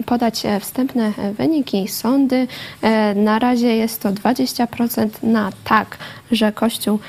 podać 0.05 0.45
e, 0.45 0.59
wstępne 0.59 1.13
e, 1.17 1.33
wyniki. 1.33 1.87
Sądy 1.87 2.47
e, 2.81 3.15
na 3.15 3.39
razie 3.39 3.75
jest 3.75 4.01
to 4.01 4.09
20% 4.11 5.09
na 5.23 5.51
tak, 5.63 5.97
że 6.31 6.51
Kościół 6.51 6.99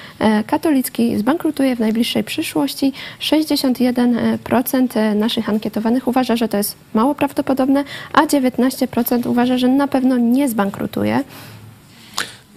katolicki 0.47 1.19
zbankrutuje 1.19 1.77
w 1.77 1.81
najbliższej 1.81 2.25
przyszłości. 2.25 2.93
61% 3.21 5.15
naszych 5.15 5.49
ankietowanych 5.49 6.09
uważa, 6.09 6.37
że 6.37 6.49
to 6.49 6.57
jest 6.57 6.77
mało 6.95 7.15
prawdopodobne, 7.15 7.85
a 8.13 8.27
19% 8.27 9.29
uważa, 9.29 9.59
że 9.59 9.69
na 9.69 9.89
pewno 9.89 10.17
nie 10.17 10.49
zbankrutuje. 10.49 11.25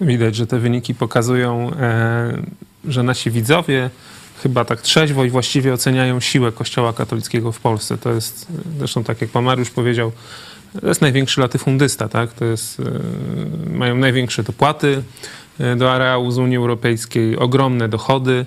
Widać, 0.00 0.36
że 0.36 0.46
te 0.46 0.58
wyniki 0.58 0.94
pokazują, 0.94 1.70
że 2.84 3.02
nasi 3.02 3.30
widzowie 3.30 3.90
chyba 4.44 4.64
tak 4.64 4.80
trzeźwo 4.80 5.24
i 5.24 5.30
właściwie 5.30 5.72
oceniają 5.72 6.20
siłę 6.20 6.52
Kościoła 6.52 6.92
katolickiego 6.92 7.52
w 7.52 7.60
Polsce. 7.60 7.98
To 7.98 8.12
jest, 8.12 8.46
zresztą 8.78 9.04
tak 9.04 9.20
jak 9.20 9.30
pan 9.30 9.44
Mariusz 9.44 9.70
powiedział, 9.70 10.12
to 10.80 10.88
jest 10.88 11.00
największy 11.00 11.40
latyfundysta, 11.40 12.08
tak? 12.08 12.32
To 12.32 12.44
jest, 12.44 12.80
e, 12.80 12.84
mają 13.70 13.96
największe 13.96 14.42
dopłaty 14.42 15.02
e, 15.60 15.76
do 15.76 15.92
areału 15.92 16.30
z 16.30 16.38
Unii 16.38 16.56
Europejskiej, 16.56 17.36
ogromne 17.36 17.88
dochody. 17.88 18.46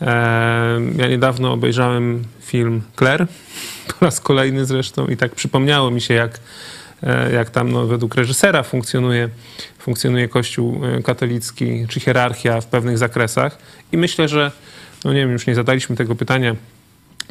E, 0.00 0.06
ja 0.96 1.08
niedawno 1.08 1.52
obejrzałem 1.52 2.24
film 2.40 2.82
Claire, 2.98 3.26
po 3.98 4.04
raz 4.04 4.20
kolejny 4.20 4.64
zresztą 4.64 5.06
i 5.06 5.16
tak 5.16 5.34
przypomniało 5.34 5.90
mi 5.90 6.00
się, 6.00 6.14
jak, 6.14 6.40
jak 7.32 7.50
tam 7.50 7.72
no, 7.72 7.86
według 7.86 8.14
reżysera 8.14 8.62
funkcjonuje, 8.62 9.28
funkcjonuje 9.78 10.28
Kościół 10.28 10.80
katolicki, 11.04 11.86
czy 11.88 12.00
hierarchia 12.00 12.60
w 12.60 12.66
pewnych 12.66 12.98
zakresach. 12.98 13.58
I 13.92 13.96
myślę, 13.96 14.28
że, 14.28 14.50
no 15.04 15.12
nie 15.12 15.20
wiem, 15.20 15.32
już 15.32 15.46
nie 15.46 15.54
zadaliśmy 15.54 15.96
tego 15.96 16.14
pytania 16.14 16.56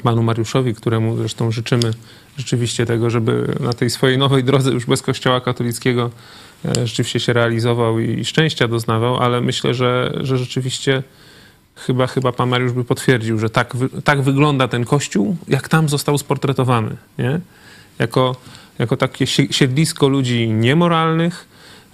panu 0.04 0.24
Mariuszowi, 0.24 0.76
któremu 0.76 1.18
zresztą 1.18 1.52
życzymy 1.52 1.92
rzeczywiście 2.38 2.86
tego, 2.86 3.10
żeby 3.10 3.56
na 3.60 3.74
tej 3.74 3.90
swojej 3.90 4.18
nowej 4.18 4.44
drodze 4.44 4.72
już 4.72 4.86
bez 4.86 5.02
kościoła 5.02 5.42
katolickiego 5.42 6.12
e, 6.66 6.88
rzeczywiście 6.88 7.20
się 7.20 7.34
realizował 7.34 8.00
i 8.00 8.26
szczęścia 8.26 8.68
doznawał, 8.68 9.18
ale 9.18 9.42
myślę, 9.42 9.74
że, 9.74 10.14
że 10.22 10.38
rzeczywiście 10.38 11.04
chyba, 11.76 12.08
chyba 12.08 12.32
pan 12.32 12.50
Mariusz 12.50 12.72
by 12.72 12.84
potwierdził, 12.84 13.40
że 13.40 13.50
tak, 13.50 13.74
tak 14.04 14.22
wygląda 14.22 14.68
ten 14.68 14.86
kościół, 14.86 15.38
jak 15.48 15.70
tam 15.70 15.90
został 15.90 16.18
sportretowany. 16.18 16.96
Nie? 17.18 17.40
Jako, 18.00 18.36
jako 18.80 18.98
takie 18.98 19.28
siedlisko 19.28 20.08
ludzi 20.08 20.50
niemoralnych, 20.50 21.48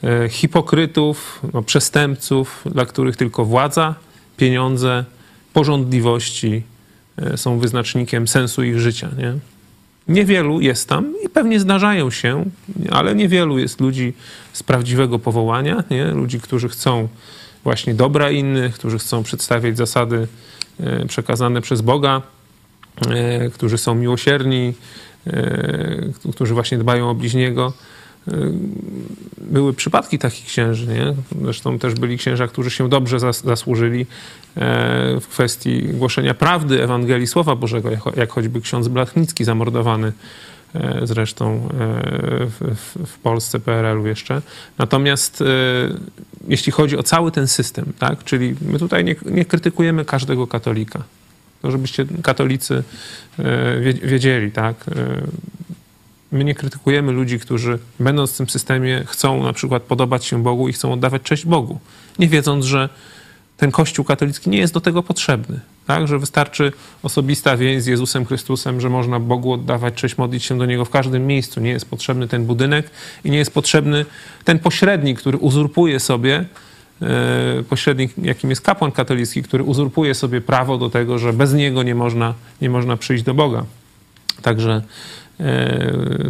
e, 0.04 0.30
hipokrytów, 0.30 1.40
no, 1.54 1.62
przestępców, 1.62 2.62
dla 2.66 2.86
których 2.86 3.18
tylko 3.18 3.46
władza, 3.46 3.96
pieniądze, 4.38 5.06
porządliwości 5.54 6.64
e, 7.18 7.38
są 7.38 7.60
wyznacznikiem 7.60 8.28
sensu 8.28 8.64
ich 8.64 8.80
życia. 8.80 9.10
Nie? 9.18 9.34
Niewielu 10.08 10.62
jest 10.62 10.90
tam 10.90 11.14
i 11.26 11.30
pewnie 11.30 11.60
zdarzają 11.60 12.12
się, 12.12 12.46
ale 12.92 13.16
niewielu 13.16 13.60
jest 13.60 13.82
ludzi 13.82 14.14
z 14.54 14.64
prawdziwego 14.64 15.20
powołania, 15.20 15.84
nie? 15.92 16.06
ludzi, 16.06 16.40
którzy 16.40 16.70
chcą 16.70 17.08
właśnie 17.64 17.94
dobra 17.94 18.32
innych, 18.32 18.76
którzy 18.76 19.00
chcą 19.00 19.24
przedstawiać 19.24 19.78
zasady 19.78 20.28
e, 20.80 21.06
przekazane 21.06 21.62
przez 21.62 21.82
Boga, 21.82 22.22
e, 23.08 23.50
którzy 23.50 23.78
są 23.78 23.96
miłosierni, 23.96 24.74
którzy 26.34 26.54
właśnie 26.54 26.78
dbają 26.78 27.10
o 27.10 27.16
bliźniego. 27.16 27.74
Były 29.38 29.74
przypadki 29.74 30.20
takich 30.20 30.46
księży, 30.46 30.88
nie? 30.88 31.14
Zresztą 31.42 31.80
też 31.80 31.94
byli 31.94 32.18
księża, 32.18 32.48
którzy 32.48 32.72
się 32.72 32.90
dobrze 32.90 33.20
zasłużyli 33.20 34.06
w 35.22 35.26
kwestii 35.30 35.82
głoszenia 35.82 36.34
prawdy 36.34 36.84
Ewangelii 36.84 37.28
Słowa 37.28 37.56
Bożego, 37.56 37.90
jak 38.16 38.32
choćby 38.32 38.62
ksiądz 38.62 38.88
Blachnicki 38.88 39.44
zamordowany 39.44 40.14
zresztą 41.04 41.70
w, 42.60 42.76
w 43.06 43.20
Polsce 43.20 43.60
PRL-u 43.60 44.08
jeszcze. 44.08 44.42
Natomiast 44.78 45.44
jeśli 46.48 46.72
chodzi 46.72 46.98
o 46.98 47.04
cały 47.04 47.32
ten 47.32 47.48
system, 47.48 47.86
tak, 48.00 48.24
czyli 48.24 48.56
my 48.62 48.80
tutaj 48.80 49.06
nie, 49.06 49.16
nie 49.26 49.46
krytykujemy 49.46 50.06
każdego 50.06 50.48
katolika, 50.48 51.04
to 51.62 51.72
żebyście 51.72 52.06
katolicy 52.24 52.84
wiedzieli, 54.04 54.52
tak, 54.52 54.76
My 56.32 56.44
nie 56.44 56.56
krytykujemy 56.56 57.12
ludzi, 57.12 57.40
którzy 57.40 57.80
będąc 58.00 58.34
w 58.34 58.38
tym 58.38 58.50
systemie 58.50 59.04
chcą 59.08 59.44
na 59.44 59.54
przykład 59.54 59.84
podobać 59.84 60.26
się 60.26 60.44
Bogu 60.44 60.70
i 60.70 60.74
chcą 60.74 60.94
oddawać 60.94 61.22
cześć 61.22 61.46
Bogu, 61.46 61.80
nie 62.20 62.28
wiedząc, 62.28 62.66
że 62.66 62.90
ten 63.60 63.72
Kościół 63.72 64.06
katolicki 64.06 64.50
nie 64.50 64.58
jest 64.58 64.74
do 64.74 64.82
tego 64.82 65.04
potrzebny. 65.04 65.60
Tak? 65.88 66.08
Że 66.08 66.20
wystarczy 66.20 66.72
osobista 67.04 67.58
więź 67.58 67.84
z 67.84 67.86
Jezusem 67.86 68.26
Chrystusem, 68.26 68.82
że 68.82 68.90
można 68.90 69.20
Bogu 69.20 69.54
oddawać 69.54 69.94
cześć, 69.94 70.18
modlić 70.18 70.44
się 70.44 70.58
do 70.58 70.66
Niego 70.66 70.86
w 70.86 70.90
każdym 70.90 71.28
miejscu. 71.28 71.62
Nie 71.62 71.70
jest 71.70 71.90
potrzebny 71.90 72.28
ten 72.28 72.46
budynek 72.46 72.90
i 73.24 73.32
nie 73.32 73.38
jest 73.38 73.54
potrzebny 73.54 74.06
ten 74.44 74.60
pośrednik, 74.60 75.20
który 75.20 75.38
uzurpuje 75.38 76.00
sobie, 76.00 76.46
e, 77.02 77.64
pośrednik, 77.70 78.12
jakim 78.18 78.50
jest 78.50 78.62
kapłan 78.62 78.92
katolicki, 78.92 79.44
który 79.44 79.64
uzurpuje 79.64 80.16
sobie 80.16 80.42
prawo 80.42 80.78
do 80.78 80.90
tego, 80.90 81.20
że 81.20 81.34
bez 81.34 81.54
niego 81.54 81.84
nie 81.84 81.96
można, 81.96 82.34
nie 82.62 82.70
można 82.70 82.98
przyjść 82.98 83.24
do 83.24 83.34
Boga. 83.34 83.66
Także 84.42 84.82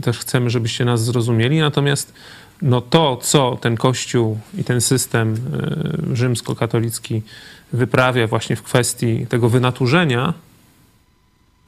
też 0.01 0.19
chcemy, 0.19 0.49
żebyście 0.49 0.85
nas 0.85 1.03
zrozumieli. 1.03 1.59
Natomiast 1.59 2.13
no 2.61 2.81
to, 2.81 3.17
co 3.17 3.57
ten 3.61 3.77
Kościół 3.77 4.39
i 4.57 4.63
ten 4.63 4.81
system 4.81 5.35
e, 6.11 6.15
rzymskokatolicki 6.15 7.21
wyprawia 7.73 8.27
właśnie 8.27 8.55
w 8.55 8.63
kwestii 8.63 9.27
tego 9.29 9.49
wynaturzenia, 9.49 10.33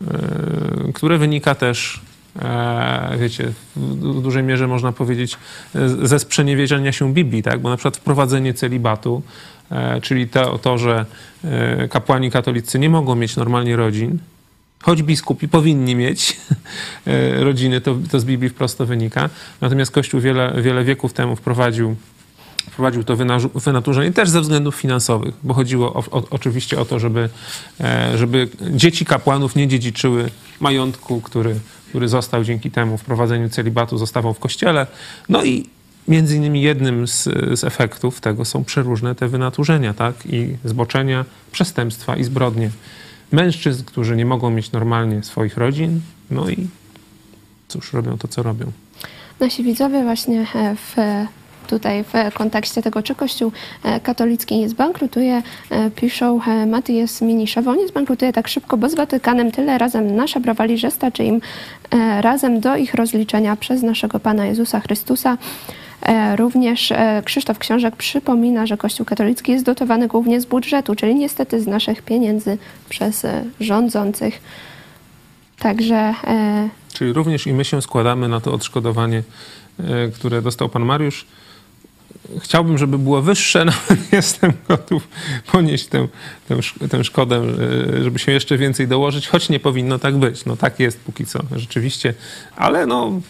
e, 0.02 0.94
które 0.94 1.18
wynika 1.18 1.56
też, 1.56 2.02
e, 2.42 3.18
wiecie, 3.20 3.52
w 3.76 4.22
dużej 4.22 4.44
mierze 4.44 4.68
można 4.68 4.92
powiedzieć, 4.92 5.38
ze 6.04 6.20
sprzeniewierzenia 6.20 6.92
się 6.92 7.14
Biblii, 7.14 7.44
tak? 7.44 7.60
Bo 7.60 7.70
na 7.70 7.78
przykład 7.78 7.98
wprowadzenie 7.98 8.54
celibatu, 8.54 9.22
czyli 10.02 10.28
to, 10.28 10.58
to 10.58 10.78
że 10.78 11.06
kapłani 11.90 12.32
katolicy 12.32 12.80
nie 12.80 12.90
mogą 12.90 13.16
mieć 13.16 13.36
normalnie 13.36 13.76
rodzin, 13.76 14.18
choć 14.82 15.04
biskupi 15.04 15.48
powinni 15.48 15.96
mieć 15.96 16.38
e, 17.06 17.44
rodziny, 17.44 17.82
to, 17.82 17.96
to 18.12 18.20
z 18.20 18.26
Biblii 18.26 18.50
wprost 18.50 18.78
to 18.78 18.86
wynika. 18.86 19.30
Natomiast 19.62 19.91
Kościół 19.91 20.22
wiele, 20.22 20.62
wiele 20.62 20.84
wieków 20.84 21.13
temu 21.13 21.36
wprowadził 21.36 21.96
wprowadził 22.72 23.04
to 23.04 23.15
wynaturzenie 23.56 24.12
też 24.12 24.30
ze 24.30 24.41
względów 24.41 24.76
finansowych, 24.76 25.36
bo 25.44 25.54
chodziło 25.54 25.94
o, 25.94 26.04
o, 26.12 26.24
oczywiście 26.30 26.80
o 26.80 26.86
to, 26.86 27.00
żeby, 27.00 27.30
e, 27.80 28.17
żeby 28.17 28.48
dzieci 28.72 29.06
kapłanów 29.06 29.56
nie 29.56 29.67
dziedziczyły 29.67 30.30
majątku, 30.60 31.22
który, 31.22 31.56
który 31.89 32.08
został 32.08 32.44
dzięki 32.44 32.72
temu 32.72 32.98
wprowadzeniu 32.98 33.50
celibatu, 33.50 33.98
zostawał 33.98 34.34
w 34.34 34.39
kościele. 34.39 34.88
No 35.30 35.44
i 35.44 35.70
między 36.08 36.36
innymi 36.36 36.62
jednym 36.62 37.08
z, 37.08 37.24
z 37.60 37.63
efektów 37.63 38.22
tego 38.22 38.46
są 38.46 38.63
przeróżne 38.63 39.15
te 39.15 39.28
wynaturzenia, 39.28 39.94
tak? 39.94 40.15
I 40.26 40.58
zboczenia, 40.65 41.26
przestępstwa 41.52 42.15
i 42.15 42.24
zbrodnie 42.24 42.70
mężczyzn, 43.32 43.84
którzy 43.86 44.15
nie 44.15 44.26
mogą 44.26 44.50
mieć 44.50 44.72
normalnie 44.72 45.24
swoich 45.24 45.58
rodzin, 45.58 46.02
no 46.32 46.50
i 46.50 46.67
cóż, 47.67 47.94
robią 47.94 48.17
to, 48.17 48.28
co 48.28 48.44
robią. 48.44 48.72
Nasi 49.39 49.63
widzowie 49.63 50.04
właśnie 50.04 50.46
e, 50.56 50.76
w 50.76 50.96
tutaj 51.67 52.04
w 52.04 52.34
kontekście 52.34 52.82
tego, 52.82 53.04
czy 53.04 53.15
Kościół 53.15 53.52
e, 53.84 54.00
katolicki 54.00 54.58
nie 54.58 54.70
zbankrutuje, 54.70 55.44
e, 55.70 55.91
piszą 55.91 56.39
Matyjas 56.67 57.22
Miniszewo, 57.22 57.76
nie 57.76 57.88
zbankrutuje 57.88 58.34
tak 58.34 58.48
szybko, 58.48 58.78
bo 58.78 58.89
z 58.89 58.96
Watykanem 58.96 59.52
tyle 59.52 59.78
razem 59.78 60.15
naszabrowali, 60.15 60.78
że 60.78 60.91
starczy 60.91 61.24
im 61.24 61.41
razem 62.22 62.60
do 62.60 62.76
ich 62.76 62.94
rozliczenia 62.94 63.56
przez 63.56 63.84
naszego 63.84 64.20
Pana 64.20 64.46
Jezusa 64.46 64.80
Chrystusa. 64.80 65.38
E, 66.02 66.36
również 66.36 66.92
e, 66.92 67.22
Krzysztof 67.26 67.60
Książek 67.60 67.96
przypomina, 67.96 68.66
że 68.66 68.78
Kościół 68.78 69.06
katolicki 69.06 69.52
jest 69.52 69.66
dotowany 69.66 70.08
głównie 70.08 70.42
z 70.42 70.46
budżetu, 70.46 70.96
czyli 70.96 71.16
niestety 71.16 71.62
z 71.62 71.68
naszych 71.68 72.02
pieniędzy 72.02 72.58
przez 72.90 73.26
e, 73.26 73.44
rządzących. 73.60 74.42
Także. 75.60 76.14
Czyli 76.94 77.14
również 77.14 77.48
i 77.48 77.54
my 77.54 77.66
się 77.66 77.82
składamy 77.82 78.28
na 78.28 78.40
to 78.40 78.54
odszkodowanie, 78.54 79.24
które 80.14 80.42
dostał 80.42 80.70
pan 80.70 80.86
Mariusz. 80.86 81.26
Chciałbym, 82.40 82.78
żeby 82.78 82.98
było 82.98 83.22
wyższe, 83.22 83.66
no 83.70 83.74
jestem 84.12 84.54
gotów 84.68 85.08
ponieść 85.52 85.88
tę, 85.88 86.08
tę, 86.48 86.58
tę 86.90 87.04
szkodę, 87.04 87.42
żeby 88.04 88.20
się 88.20 88.32
jeszcze 88.32 88.58
więcej 88.58 88.88
dołożyć, 88.88 89.28
choć 89.28 89.50
nie 89.50 89.60
powinno 89.60 90.00
tak 90.00 90.18
być. 90.18 90.46
No 90.46 90.58
tak 90.58 90.80
jest 90.80 91.00
póki 91.00 91.26
co, 91.26 91.40
rzeczywiście, 91.56 92.14
ale 92.56 92.86
no 92.86 93.22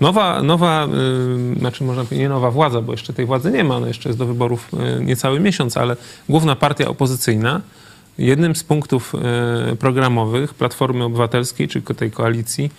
Nowa, 0.00 0.42
nowa 0.42 0.88
yy, 1.52 1.58
znaczy 1.58 1.84
można 1.84 2.02
powiedzieć 2.02 2.18
nie 2.18 2.28
nowa 2.28 2.50
władza, 2.50 2.80
bo 2.82 2.92
jeszcze 2.92 3.12
tej 3.12 3.26
władzy 3.26 3.50
nie 3.50 3.64
ma, 3.64 3.80
no 3.80 3.86
jeszcze 3.86 4.08
jest 4.08 4.18
do 4.18 4.26
wyborów 4.26 4.68
yy, 4.72 5.04
niecały 5.04 5.40
miesiąc, 5.40 5.76
ale 5.76 5.96
główna 6.28 6.56
partia 6.56 6.88
opozycyjna, 6.88 7.60
jednym 8.18 8.56
z 8.56 8.64
punktów 8.64 9.12
yy, 9.70 9.76
programowych 9.76 10.54
Platformy 10.54 11.04
Obywatelskiej, 11.04 11.68
czy 11.68 11.82
tej 11.82 12.10
koalicji, 12.10 12.70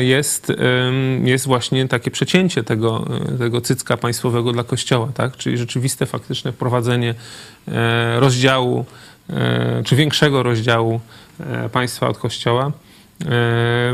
jest, 0.00 0.52
jest 1.24 1.46
właśnie 1.46 1.88
takie 1.88 2.10
przecięcie 2.10 2.64
tego, 2.64 3.04
tego 3.38 3.60
cycka 3.60 3.96
państwowego 3.96 4.52
dla 4.52 4.64
Kościoła, 4.64 5.08
tak? 5.14 5.36
czyli 5.36 5.58
rzeczywiste, 5.58 6.06
faktyczne 6.06 6.52
wprowadzenie 6.52 7.14
rozdziału, 8.16 8.84
czy 9.84 9.96
większego 9.96 10.42
rozdziału 10.42 11.00
państwa 11.72 12.08
od 12.08 12.18
Kościoła. 12.18 12.72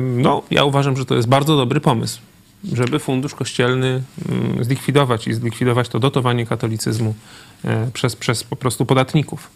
No, 0.03 0.43
ja 0.51 0.65
uważam, 0.65 0.97
że 0.97 1.05
to 1.05 1.15
jest 1.15 1.29
bardzo 1.29 1.57
dobry 1.57 1.81
pomysł 1.81 2.21
żeby 2.73 2.99
fundusz 2.99 3.35
kościelny 3.35 4.03
mm, 4.29 4.65
zlikwidować 4.65 5.29
i 5.29 5.35
zlikwidować 5.35 5.89
to 5.89 5.99
dotowanie 5.99 6.47
katolicyzmu 6.47 7.15
e, 7.65 7.91
przez, 7.93 8.17
przez 8.17 8.45
po 8.45 8.57
prostu 8.57 8.87
podatników. 8.87 9.51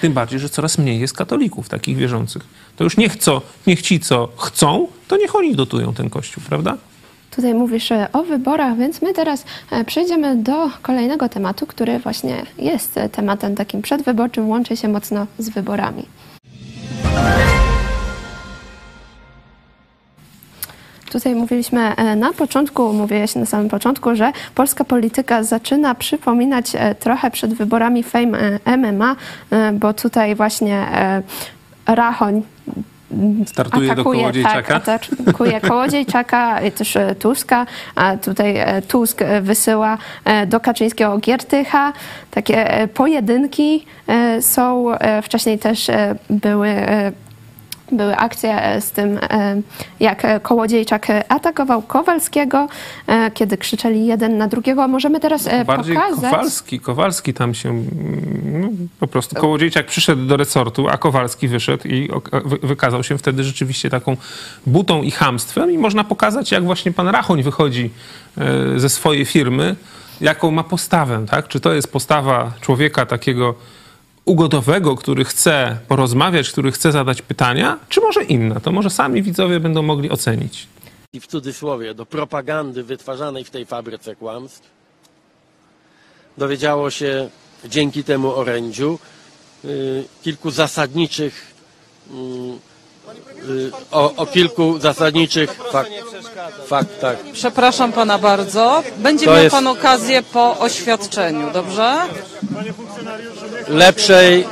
Tym 0.00 0.12
bardziej, 0.12 0.40
że 0.40 0.48
coraz 0.48 0.78
mniej 0.78 1.00
jest 1.00 1.16
katolików, 1.16 1.68
takich 1.68 1.96
wierzących. 1.96 2.42
To 2.76 2.84
już 2.84 2.96
niech, 2.96 3.16
co, 3.16 3.42
niech 3.66 3.82
ci, 3.82 4.00
co 4.00 4.28
chcą, 4.36 4.88
to 5.08 5.16
niech 5.16 5.36
oni 5.36 5.56
dotują 5.56 5.94
ten 5.94 6.10
kościół, 6.10 6.42
prawda? 6.48 6.76
Tutaj 7.30 7.54
mówisz 7.54 7.92
e, 7.92 8.08
o 8.12 8.22
wyborach, 8.22 8.78
więc 8.78 9.02
my 9.02 9.12
teraz 9.12 9.44
e, 9.70 9.84
przejdziemy 9.84 10.36
do 10.36 10.70
kolejnego 10.82 11.28
tematu, 11.28 11.66
który 11.66 11.98
właśnie 11.98 12.46
jest 12.58 12.98
tematem 13.12 13.54
takim 13.54 13.82
przedwyborczym, 13.82 14.48
łączy 14.48 14.76
się 14.76 14.88
mocno 14.88 15.26
z 15.38 15.48
wyborami. 15.48 16.06
Tutaj 21.12 21.34
mówiliśmy 21.34 21.96
e, 21.96 22.16
na 22.16 22.32
początku, 22.32 22.92
mówiłeś 22.92 23.34
na 23.34 23.46
samym 23.46 23.68
początku, 23.68 24.14
że 24.14 24.32
polska 24.54 24.84
polityka 24.84 25.42
zaczyna 25.42 25.94
przypominać 25.94 26.72
e, 26.74 26.94
trochę 26.94 27.30
przed 27.30 27.54
wyborami 27.54 28.02
Fame 28.02 28.58
e, 28.64 28.76
MMA, 28.76 29.16
bo 29.72 29.94
tutaj 29.94 30.34
właśnie 30.34 30.86
Rachoń 31.86 32.42
Startuje 33.46 33.86
do 33.86 33.92
atakuje, 33.92 34.20
Kołodziejczaka. 34.20 34.80
Tak, 34.80 35.02
atakuje 35.20 35.60
Kołodziejczaka, 35.60 36.60
i 36.60 36.72
też 36.72 36.98
Tuska, 37.18 37.66
a 37.94 38.16
tutaj 38.16 38.54
Tusk 38.88 39.20
wysyła 39.42 39.98
do 40.46 40.60
Kaczyńskiego 40.60 41.18
Giertycha. 41.18 41.92
Takie 42.30 42.88
pojedynki 42.94 43.86
są, 44.40 44.86
wcześniej 45.22 45.58
też 45.58 45.90
były 46.30 46.74
były 47.92 48.16
akcje 48.16 48.62
e, 48.62 48.80
z 48.80 48.90
tym, 48.90 49.18
e, 49.22 49.62
jak 50.00 50.24
e, 50.24 50.40
Kołodziejczak 50.40 51.06
atakował 51.28 51.82
Kowalskiego, 51.82 52.68
kiedy 53.34 53.56
krzyczeli 53.56 54.06
jeden 54.06 54.38
na 54.38 54.48
drugiego. 54.48 54.88
Możemy 54.88 55.20
teraz 55.20 55.48
Bardziej 55.66 55.94
pokazać... 55.94 56.30
Kowalski, 56.30 56.80
Kowalski 56.80 57.34
tam 57.34 57.54
się 57.54 57.84
no, 58.44 58.68
po 59.00 59.06
prostu 59.06 59.36
Kołodziejczak 59.36 59.86
przyszedł 59.86 60.26
do 60.26 60.36
resortu, 60.36 60.88
a 60.88 60.98
Kowalski 60.98 61.48
wyszedł 61.48 61.88
i 61.88 62.08
wykazał 62.62 63.02
się 63.02 63.18
wtedy 63.18 63.44
rzeczywiście 63.44 63.90
taką 63.90 64.16
butą 64.66 65.02
i 65.02 65.10
chamstwem 65.10 65.70
i 65.70 65.78
można 65.78 66.04
pokazać, 66.04 66.52
jak 66.52 66.64
właśnie 66.64 66.92
pan 66.92 67.08
Rachoń 67.08 67.42
wychodzi 67.42 67.90
ze 68.76 68.88
swojej 68.88 69.24
firmy, 69.24 69.76
jaką 70.20 70.50
ma 70.50 70.64
postawę, 70.64 71.26
tak? 71.30 71.48
Czy 71.48 71.60
to 71.60 71.72
jest 71.72 71.92
postawa 71.92 72.52
człowieka 72.60 73.06
takiego 73.06 73.54
ugodowego, 74.24 74.96
który 74.96 75.24
chce 75.24 75.78
porozmawiać, 75.88 76.50
który 76.50 76.72
chce 76.72 76.92
zadać 76.92 77.22
pytania, 77.22 77.78
czy 77.88 78.00
może 78.00 78.24
inna? 78.24 78.60
To 78.60 78.72
może 78.72 78.90
sami 78.90 79.22
widzowie 79.22 79.60
będą 79.60 79.82
mogli 79.82 80.10
ocenić. 80.10 80.66
I 81.12 81.20
w 81.20 81.26
cudzysłowie 81.26 81.94
do 81.94 82.06
propagandy 82.06 82.82
wytwarzanej 82.82 83.44
w 83.44 83.50
tej 83.50 83.66
fabryce 83.66 84.16
kłamstw 84.16 84.70
dowiedziało 86.38 86.90
się 86.90 87.28
dzięki 87.64 88.04
temu 88.04 88.34
orędziu 88.34 88.98
y, 89.64 90.04
kilku 90.22 90.50
zasadniczych 90.50 91.54
y, 92.10 92.12
o, 93.90 94.12
o 94.16 94.26
kilku 94.26 94.78
zasadniczych 94.78 95.54
fak, 95.72 95.86
faktach. 96.66 97.16
Przepraszam 97.32 97.92
pana 97.92 98.18
bardzo. 98.18 98.82
Będzie 98.96 99.26
To 99.26 99.32
miał 99.32 99.42
jest- 99.42 99.54
pan 99.56 99.66
okazję 99.66 100.22
po 100.22 100.58
oświadczeniu, 100.58 101.50
dobrze? 101.52 101.96
Lepszej, 103.68 104.46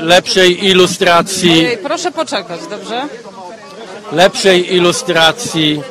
lepszej 0.00 0.64
ilustracji, 0.66 1.50
Ojej, 1.50 1.78
proszę 1.78 2.10
poczekać, 2.10 2.60
dobrze? 2.70 3.02
lepszej 4.12 4.74
ilustracji 4.74 5.82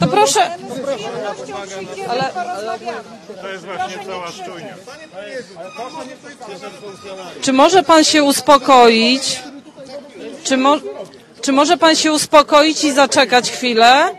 To 0.00 0.06
proszę. 0.06 0.40
Ale, 2.08 2.32
Czy 7.42 7.52
może 7.52 7.82
pan 7.82 8.04
się 8.04 8.22
uspokoić? 8.22 9.40
Czy, 10.44 10.56
mo... 10.56 10.76
Czy 11.40 11.52
może 11.52 11.76
pan 11.76 11.96
się 11.96 12.12
uspokoić 12.12 12.84
i 12.84 12.92
zaczekać 12.92 13.50
chwilę? 13.50 14.14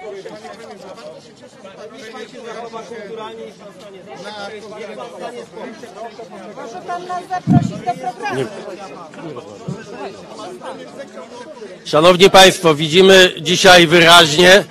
Szanowni 11.86 12.30
Państwo, 12.30 12.76
widzimy 12.76 13.34
dzisiaj 13.42 13.88
wyraźnie, 13.88 14.64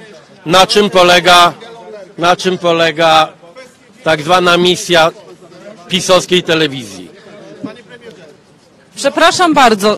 na 0.47 0.67
czym 0.67 0.91
polega, 0.91 1.53
na 2.19 2.37
czym 2.37 2.59
polega 2.59 3.33
tak 4.05 4.23
zwana 4.23 4.57
misja 4.57 5.11
pisowskiej 5.91 6.43
telewizji. 6.43 7.11
Przepraszam 8.97 9.55
bardzo. 9.55 9.97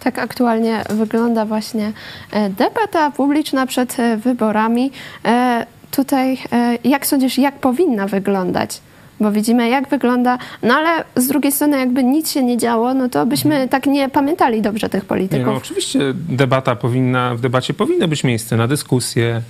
Tak 0.00 0.18
aktualnie 0.18 0.84
wygląda 0.90 1.44
właśnie 1.44 1.92
e, 2.30 2.50
debata 2.50 3.10
publiczna 3.10 3.66
przed 3.66 4.00
e, 4.00 4.16
wyborami. 4.16 4.90
E, 5.24 5.66
Tutaj, 5.90 6.38
jak 6.84 7.06
sądzisz, 7.06 7.38
jak 7.38 7.58
powinna 7.60 8.06
wyglądać? 8.06 8.80
Bo 9.20 9.32
widzimy, 9.32 9.68
jak 9.68 9.88
wygląda, 9.88 10.38
no 10.62 10.74
ale 10.74 11.04
z 11.16 11.26
drugiej 11.26 11.52
strony, 11.52 11.78
jakby 11.78 12.04
nic 12.04 12.30
się 12.30 12.42
nie 12.42 12.56
działo, 12.56 12.94
no 12.94 13.08
to 13.08 13.26
byśmy 13.26 13.68
tak 13.68 13.86
nie 13.86 14.08
pamiętali 14.08 14.62
dobrze 14.62 14.88
tych 14.88 15.02
Nie, 15.02 15.08
polityków. 15.08 15.46
no, 15.46 15.54
oczywiście 15.54 16.00
debata 16.14 16.76
powinna, 16.76 17.34
w 17.34 17.40
debacie 17.40 17.74
powinno 17.74 18.08
być 18.08 18.24
miejsce 18.24 18.56
na 18.56 18.68
dyskusję, 18.68 19.42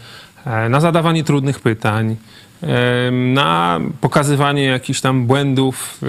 na 0.70 0.80
zadawanie 0.80 1.24
trudnych 1.24 1.60
pytań, 1.60 2.16
na 3.10 3.80
pokazywanie 4.00 4.64
jakichś 4.64 5.00
tam 5.00 5.26
błędów 5.26 6.00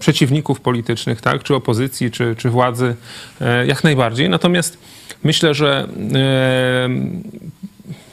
przeciwników 0.00 0.60
politycznych, 0.60 1.20
tak, 1.20 1.42
czy 1.42 1.54
opozycji, 1.54 2.10
czy, 2.10 2.34
czy 2.38 2.50
władzy, 2.50 2.96
e, 3.40 3.66
jak 3.66 3.84
najbardziej. 3.84 4.28
Natomiast 4.28 4.78
myślę, 5.24 5.54
że 5.54 5.88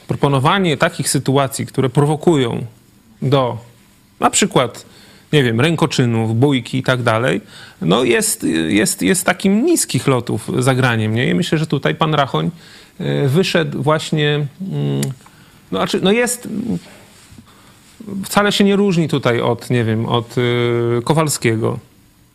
proponowanie 0.08 0.78
takich 0.78 1.10
sytuacji, 1.10 1.66
które 1.66 1.90
prowokują 1.90 2.66
do 3.22 3.58
na 4.20 4.30
przykład, 4.30 4.86
nie 5.34 5.44
wiem, 5.44 5.62
rękoczynów, 5.62 6.40
bójki 6.40 6.78
i 6.78 6.84
tak 6.84 7.04
dalej, 7.04 7.42
no 7.82 8.04
jest, 8.04 8.44
jest, 8.68 9.02
jest 9.02 9.26
takim 9.26 9.66
niskich 9.66 10.08
lotów 10.08 10.52
zagraniem. 10.60 11.16
Nie? 11.16 11.30
I 11.30 11.36
myślę, 11.36 11.58
że 11.58 11.68
tutaj 11.68 11.96
pan 11.96 12.14
Rachoń 12.14 12.52
e, 13.00 13.28
wyszedł 13.28 13.84
właśnie, 13.84 14.34
mm, 14.36 15.02
no, 15.72 15.80
znaczy, 15.80 16.00
no 16.04 16.12
jest, 16.12 16.48
wcale 18.26 18.52
się 18.52 18.63
nie 18.63 18.76
różni 18.76 19.08
tutaj 19.08 19.41
od, 19.41 19.70
nie 19.70 19.84
wiem, 19.84 20.06
od 20.06 20.38
y, 20.38 21.02
Kowalskiego, 21.04 21.80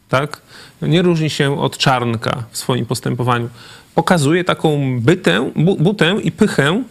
tak? 0.09 0.43
Nie 0.83 1.03
różni 1.03 1.31
się 1.31 1.61
od 1.61 1.79
Czarnka 1.79 2.43
w 2.51 2.59
swoim 2.59 2.87
postępowaniu. 2.87 3.49
Pokazuje 3.95 4.45
taką 4.45 5.01
bytę, 5.01 5.51
bu, 5.57 5.77
butę 5.77 6.17
i 6.23 6.33
pychę 6.33 6.83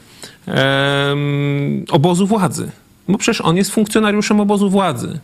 em, 0.47 1.85
obozu 1.91 2.27
władzy. 2.27 2.71
Bo 3.07 3.17
przecież 3.17 3.41
on 3.41 3.57
jest 3.57 3.71
funkcjonariuszem 3.71 4.39
obozu 4.39 4.69
władzy. 4.69 5.19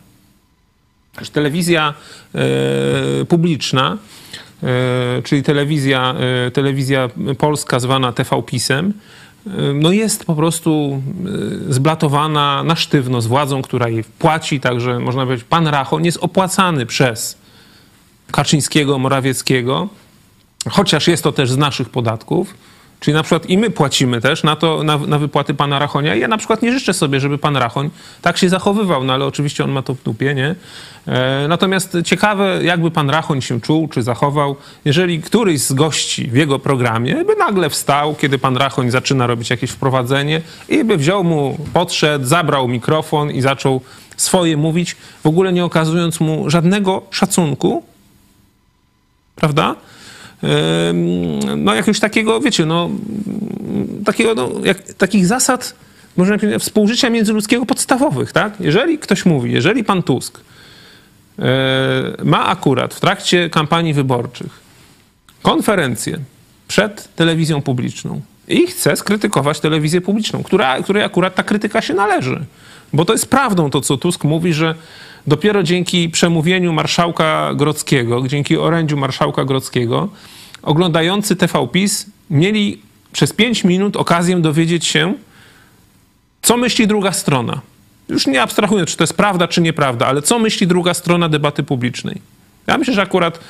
Przecież 1.12 1.30
telewizja 1.30 1.94
e, 2.34 3.24
publiczna, 3.24 3.98
e, 4.62 5.22
czyli 5.22 5.42
telewizja, 5.42 6.14
e, 6.46 6.50
telewizja 6.50 7.08
polska 7.38 7.80
zwana 7.80 8.12
TV 8.12 8.42
PiSem, 8.42 8.86
e, 8.88 8.92
no 9.74 9.92
jest 9.92 10.24
po 10.24 10.34
prostu 10.34 11.02
e, 11.68 11.72
zblatowana 11.72 12.62
na 12.62 12.76
sztywno 12.76 13.20
z 13.20 13.26
władzą, 13.26 13.62
która 13.62 13.88
jej 13.88 14.04
płaci, 14.04 14.60
także 14.60 14.98
można 14.98 15.24
powiedzieć, 15.24 15.46
pan 15.48 15.66
Rachon 15.66 16.04
jest 16.04 16.18
opłacany 16.20 16.86
przez 16.86 17.38
Kaczyńskiego, 18.30 18.98
Morawieckiego, 18.98 19.88
chociaż 20.70 21.08
jest 21.08 21.22
to 21.22 21.32
też 21.32 21.50
z 21.50 21.56
naszych 21.56 21.88
podatków. 21.88 22.54
Czyli 23.00 23.14
na 23.14 23.22
przykład 23.22 23.50
i 23.50 23.58
my 23.58 23.70
płacimy 23.70 24.20
też 24.20 24.42
na, 24.42 24.56
to, 24.56 24.82
na, 24.82 24.98
na 24.98 25.18
wypłaty 25.18 25.54
pana 25.54 25.78
Rachonia. 25.78 26.14
I 26.14 26.20
ja 26.20 26.28
na 26.28 26.38
przykład 26.38 26.62
nie 26.62 26.72
życzę 26.72 26.94
sobie, 26.94 27.20
żeby 27.20 27.38
pan 27.38 27.56
Rachoń 27.56 27.90
tak 28.22 28.38
się 28.38 28.48
zachowywał, 28.48 29.04
no 29.04 29.12
ale 29.12 29.24
oczywiście 29.24 29.64
on 29.64 29.70
ma 29.70 29.82
to 29.82 29.94
w 29.94 30.02
dupie, 30.02 30.34
nie? 30.34 30.54
E, 31.06 31.46
natomiast 31.48 31.96
ciekawe, 32.04 32.58
jakby 32.62 32.90
pan 32.90 33.10
Rachoń 33.10 33.42
się 33.42 33.60
czuł, 33.60 33.88
czy 33.88 34.02
zachował, 34.02 34.56
jeżeli 34.84 35.22
któryś 35.22 35.60
z 35.60 35.72
gości 35.72 36.30
w 36.30 36.36
jego 36.36 36.58
programie 36.58 37.24
by 37.24 37.36
nagle 37.36 37.70
wstał, 37.70 38.14
kiedy 38.14 38.38
pan 38.38 38.56
Rachoń 38.56 38.90
zaczyna 38.90 39.26
robić 39.26 39.50
jakieś 39.50 39.70
wprowadzenie 39.70 40.40
i 40.68 40.84
by 40.84 40.96
wziął 40.96 41.24
mu, 41.24 41.58
podszedł, 41.72 42.26
zabrał 42.26 42.68
mikrofon 42.68 43.30
i 43.30 43.40
zaczął 43.40 43.80
swoje 44.16 44.56
mówić, 44.56 44.96
w 45.22 45.26
ogóle 45.26 45.52
nie 45.52 45.64
okazując 45.64 46.20
mu 46.20 46.50
żadnego 46.50 47.02
szacunku, 47.10 47.82
prawda? 49.36 49.74
No 51.56 51.74
jakiegoś 51.74 52.00
takiego, 52.00 52.40
wiecie, 52.40 52.66
no 52.66 52.90
takiego, 54.04 54.34
no, 54.34 54.50
jak, 54.64 54.82
takich 54.82 55.26
zasad, 55.26 55.74
można 56.16 56.38
powiedzieć, 56.38 56.62
współżycia 56.62 57.10
międzyludzkiego 57.10 57.66
podstawowych, 57.66 58.32
tak? 58.32 58.52
Jeżeli 58.60 58.98
ktoś 58.98 59.26
mówi, 59.26 59.52
jeżeli 59.52 59.84
pan 59.84 60.02
Tusk 60.02 60.40
e, 61.38 61.42
ma 62.24 62.46
akurat 62.46 62.94
w 62.94 63.00
trakcie 63.00 63.50
kampanii 63.50 63.94
wyborczych 63.94 64.60
konferencję 65.42 66.18
przed 66.68 67.14
telewizją 67.16 67.62
publiczną 67.62 68.20
i 68.48 68.66
chce 68.66 68.96
skrytykować 68.96 69.60
telewizję 69.60 70.00
publiczną, 70.00 70.42
która, 70.42 70.82
której 70.82 71.04
akurat 71.04 71.34
ta 71.34 71.42
krytyka 71.42 71.80
się 71.80 71.94
należy. 71.94 72.44
Bo 72.92 73.04
to 73.04 73.12
jest 73.12 73.30
prawdą 73.30 73.70
to, 73.70 73.80
co 73.80 73.96
Tusk 73.96 74.24
mówi, 74.24 74.52
że 74.52 74.74
dopiero 75.26 75.62
dzięki 75.62 76.08
przemówieniu 76.08 76.72
marszałka 76.72 77.54
Grodzkiego, 77.54 78.28
dzięki 78.28 78.56
orędziu 78.56 78.96
marszałka 78.96 79.44
Grodzkiego, 79.44 80.08
oglądający 80.62 81.36
TV 81.36 81.68
PiS 81.72 82.06
mieli 82.30 82.82
przez 83.12 83.32
pięć 83.32 83.64
minut 83.64 83.96
okazję 83.96 84.36
dowiedzieć 84.36 84.86
się, 84.86 85.14
co 86.42 86.56
myśli 86.56 86.86
druga 86.86 87.12
strona. 87.12 87.60
Już 88.08 88.26
nie 88.26 88.42
abstrahując, 88.42 88.90
czy 88.90 88.96
to 88.96 89.02
jest 89.02 89.16
prawda, 89.16 89.48
czy 89.48 89.60
nieprawda, 89.60 90.06
ale 90.06 90.22
co 90.22 90.38
myśli 90.38 90.66
druga 90.66 90.94
strona 90.94 91.28
debaty 91.28 91.62
publicznej. 91.62 92.20
Ja 92.66 92.78
myślę, 92.78 92.94
że 92.94 93.02
akurat 93.02 93.40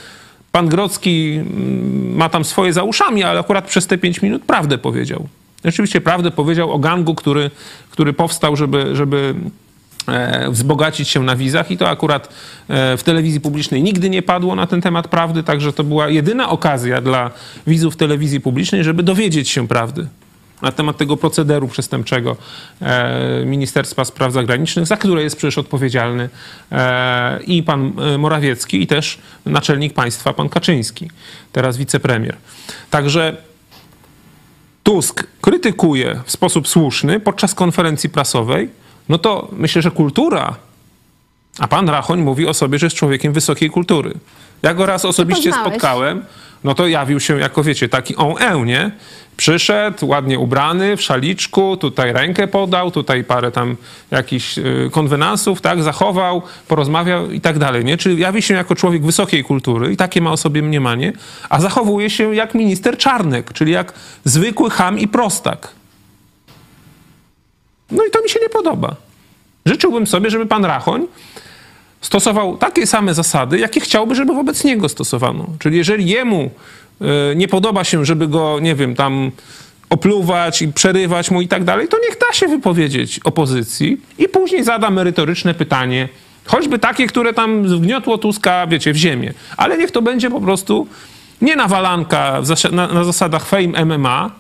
pan 0.59 0.69
Grocki 0.69 1.39
mm, 1.41 2.17
ma 2.17 2.29
tam 2.29 2.45
swoje 2.45 2.73
za 2.73 2.83
uszami, 2.83 3.23
ale 3.23 3.41
akurat 3.41 3.67
przez 3.67 3.87
te 3.87 3.99
pięć 3.99 4.23
minut 4.23 4.45
prawdę 4.45 4.79
powiedział. 4.79 5.29
Rzeczywiście 5.65 6.01
prawdę 6.01 6.31
powiedział 6.31 6.73
o 6.73 6.79
gangu, 6.79 7.15
który, 7.15 7.51
który 7.91 8.13
powstał, 8.13 8.57
żeby, 8.57 8.97
żeby 8.97 9.35
e, 10.09 10.51
wzbogacić 10.51 11.09
się 11.09 11.23
na 11.23 11.37
wizach 11.37 11.71
i 11.71 11.77
to 11.77 11.89
akurat 11.89 12.29
e, 12.69 12.97
w 12.97 13.03
telewizji 13.03 13.41
publicznej 13.41 13.83
nigdy 13.83 14.11
nie 14.11 14.23
padło 14.23 14.55
na 14.55 14.67
ten 14.67 14.81
temat 14.81 15.09
prawdy, 15.09 15.43
także 15.43 15.73
to 15.73 15.85
była 15.85 16.09
jedyna 16.09 16.49
okazja 16.51 17.01
dla 17.01 17.31
widzów 17.67 17.97
telewizji 17.97 18.41
publicznej, 18.41 18.85
żeby 18.85 19.03
dowiedzieć 19.03 19.49
się 19.49 19.69
prawdy 19.69 20.07
na 20.63 20.73
temat 20.73 20.97
tego 20.97 21.17
procederu 21.17 21.69
przestępczego 21.69 22.37
e, 22.81 23.45
Ministerstwa 23.47 24.05
Spraw 24.05 24.33
Zagranicznych, 24.33 24.87
za 24.87 24.97
które 24.97 25.23
jest 25.23 25.37
przecież 25.37 25.59
odpowiedzialny 25.59 26.29
e, 26.73 27.41
i 27.43 27.63
pan 27.63 27.93
e, 28.15 28.19
Morawiecki, 28.19 28.83
i 28.83 28.87
też 28.87 29.19
naczelnik 29.47 29.95
państwa, 29.95 30.33
pan 30.33 30.49
Kaczyński, 30.49 31.11
teraz 31.53 31.77
wicepremier. 31.77 32.37
Także 32.91 33.37
Tusk 34.83 35.27
krytykuje 35.41 36.21
w 36.25 36.31
sposób 36.31 36.69
słuszny 36.69 37.21
podczas 37.21 37.55
konferencji 37.55 38.11
prasowej, 38.11 38.71
no 39.09 39.19
to 39.19 39.49
myślę, 39.53 39.83
że 39.83 39.91
kultura, 39.91 40.57
a 41.59 41.69
pan 41.69 41.89
Rachoń 41.89 42.21
mówi 42.21 42.47
o 42.47 42.55
sobie, 42.55 42.79
że 42.79 42.87
jest 42.87 42.97
człowiekiem 42.97 43.33
wysokiej 43.33 43.71
kultury. 43.71 44.15
Ja 44.63 44.75
go 44.75 44.87
raz 44.87 45.05
osobiście 45.05 45.53
spotkałem, 45.53 46.25
no 46.65 46.75
to 46.75 46.87
jawił 46.87 47.21
się 47.21 47.39
jako, 47.39 47.63
wiecie, 47.63 47.89
taki 47.89 48.17
on 48.17 48.35
e, 48.43 48.65
nie? 48.65 48.91
Przyszedł, 49.37 50.07
ładnie 50.07 50.39
ubrany, 50.39 50.97
w 50.97 51.03
szaliczku, 51.03 51.77
tutaj 51.77 52.13
rękę 52.13 52.49
podał, 52.49 52.91
tutaj 52.91 53.25
parę 53.25 53.51
tam 53.51 53.77
jakichś 54.11 54.59
y, 54.59 54.91
konwenansów, 54.93 55.61
tak, 55.61 55.83
zachował, 55.83 56.43
porozmawiał 56.69 57.31
i 57.31 57.41
tak 57.41 57.59
dalej, 57.59 57.85
nie? 57.85 57.97
Czyli 57.97 58.19
jawi 58.19 58.43
się 58.43 58.55
jako 58.55 58.75
człowiek 58.75 59.03
wysokiej 59.03 59.45
kultury 59.45 59.93
i 59.93 59.97
takie 59.97 60.21
ma 60.21 60.33
o 60.33 60.37
sobie 60.37 60.63
mniemanie, 60.63 61.13
a 61.49 61.61
zachowuje 61.61 62.11
się 62.11 62.35
jak 62.35 62.55
minister 62.55 62.99
Czarnek, 62.99 63.53
czyli 63.53 63.73
jak 63.73 63.93
zwykły 64.25 64.71
ham 64.71 64.99
i 64.99 65.09
prostak. 65.09 65.69
No 67.91 68.05
i 68.05 68.11
to 68.11 68.23
mi 68.23 68.31
się 68.31 68.41
nie 68.43 68.49
podoba. 68.49 69.08
Życzyłbym 69.69 70.07
sobie, 70.07 70.31
żeby 70.31 70.47
pan 70.47 70.65
Rachoń 70.65 71.07
stosował 72.01 72.57
takie 72.57 72.87
same 72.87 73.15
zasady, 73.15 73.59
jakie 73.59 73.81
chciałby, 73.81 74.15
żeby 74.15 74.35
wobec 74.35 74.65
niego 74.65 74.89
stosowano. 74.89 75.47
Czyli 75.59 75.77
jeżeli 75.77 76.07
jemu 76.07 76.51
y, 77.33 77.37
nie 77.37 77.49
podoba 77.49 77.85
się, 77.85 78.05
żeby 78.05 78.29
go, 78.29 78.59
nie 78.61 78.75
wiem, 78.75 78.95
tam 78.95 79.31
opluwać 79.91 80.63
i 80.63 80.73
przerywać 80.73 81.31
mu 81.31 81.41
i 81.41 81.49
tak 81.49 81.65
dalej, 81.65 81.89
to 81.89 81.97
niech 82.09 82.19
da 82.19 82.33
się 82.33 82.49
wypowiedzieć 82.49 83.21
opozycji 83.25 84.01
i 84.19 84.29
później 84.29 84.65
zada 84.65 84.91
merytoryczne 84.91 85.55
pytanie, 85.55 86.09
choćby 86.45 86.79
takie, 86.79 87.07
które 87.07 87.33
tam 87.33 87.63
wgniotło 87.65 88.19
Tuska, 88.19 88.67
wiecie, 88.67 88.93
w 88.93 88.97
ziemię. 88.97 89.35
Ale 89.57 89.79
niech 89.79 89.91
to 89.91 90.03
będzie 90.03 90.31
po 90.31 90.41
prostu 90.41 90.87
nie 91.41 91.57
nawalanka 91.57 92.43
na, 92.73 92.87
na 92.87 93.05
zasadach 93.05 93.47
fame 93.47 93.85
MMA, 93.85 94.31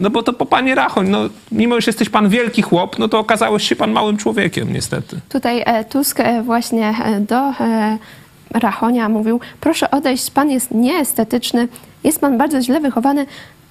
no 0.00 0.10
bo 0.10 0.22
to 0.22 0.32
po 0.32 0.46
panie 0.46 0.74
Rachoń, 0.74 1.08
no 1.08 1.18
mimo, 1.52 1.80
że 1.80 1.88
jesteś 1.88 2.08
pan 2.08 2.28
wielki 2.28 2.62
chłop, 2.62 2.98
no 2.98 3.08
to 3.08 3.18
okazałeś 3.18 3.68
się 3.68 3.76
pan 3.76 3.92
małym 3.92 4.16
człowiekiem 4.16 4.72
niestety. 4.72 5.20
Tutaj 5.28 5.62
e, 5.66 5.84
Tusk 5.84 6.20
e, 6.20 6.42
właśnie 6.42 6.94
e, 7.04 7.20
do 7.20 7.52
Rachonia 8.50 9.08
mówił: 9.08 9.40
Proszę 9.60 9.90
odejść, 9.90 10.30
pan 10.30 10.50
jest 10.50 10.70
nieestetyczny, 10.70 11.68
jest 12.04 12.20
pan 12.20 12.38
bardzo 12.38 12.62
źle 12.62 12.80
wychowany. 12.80 13.26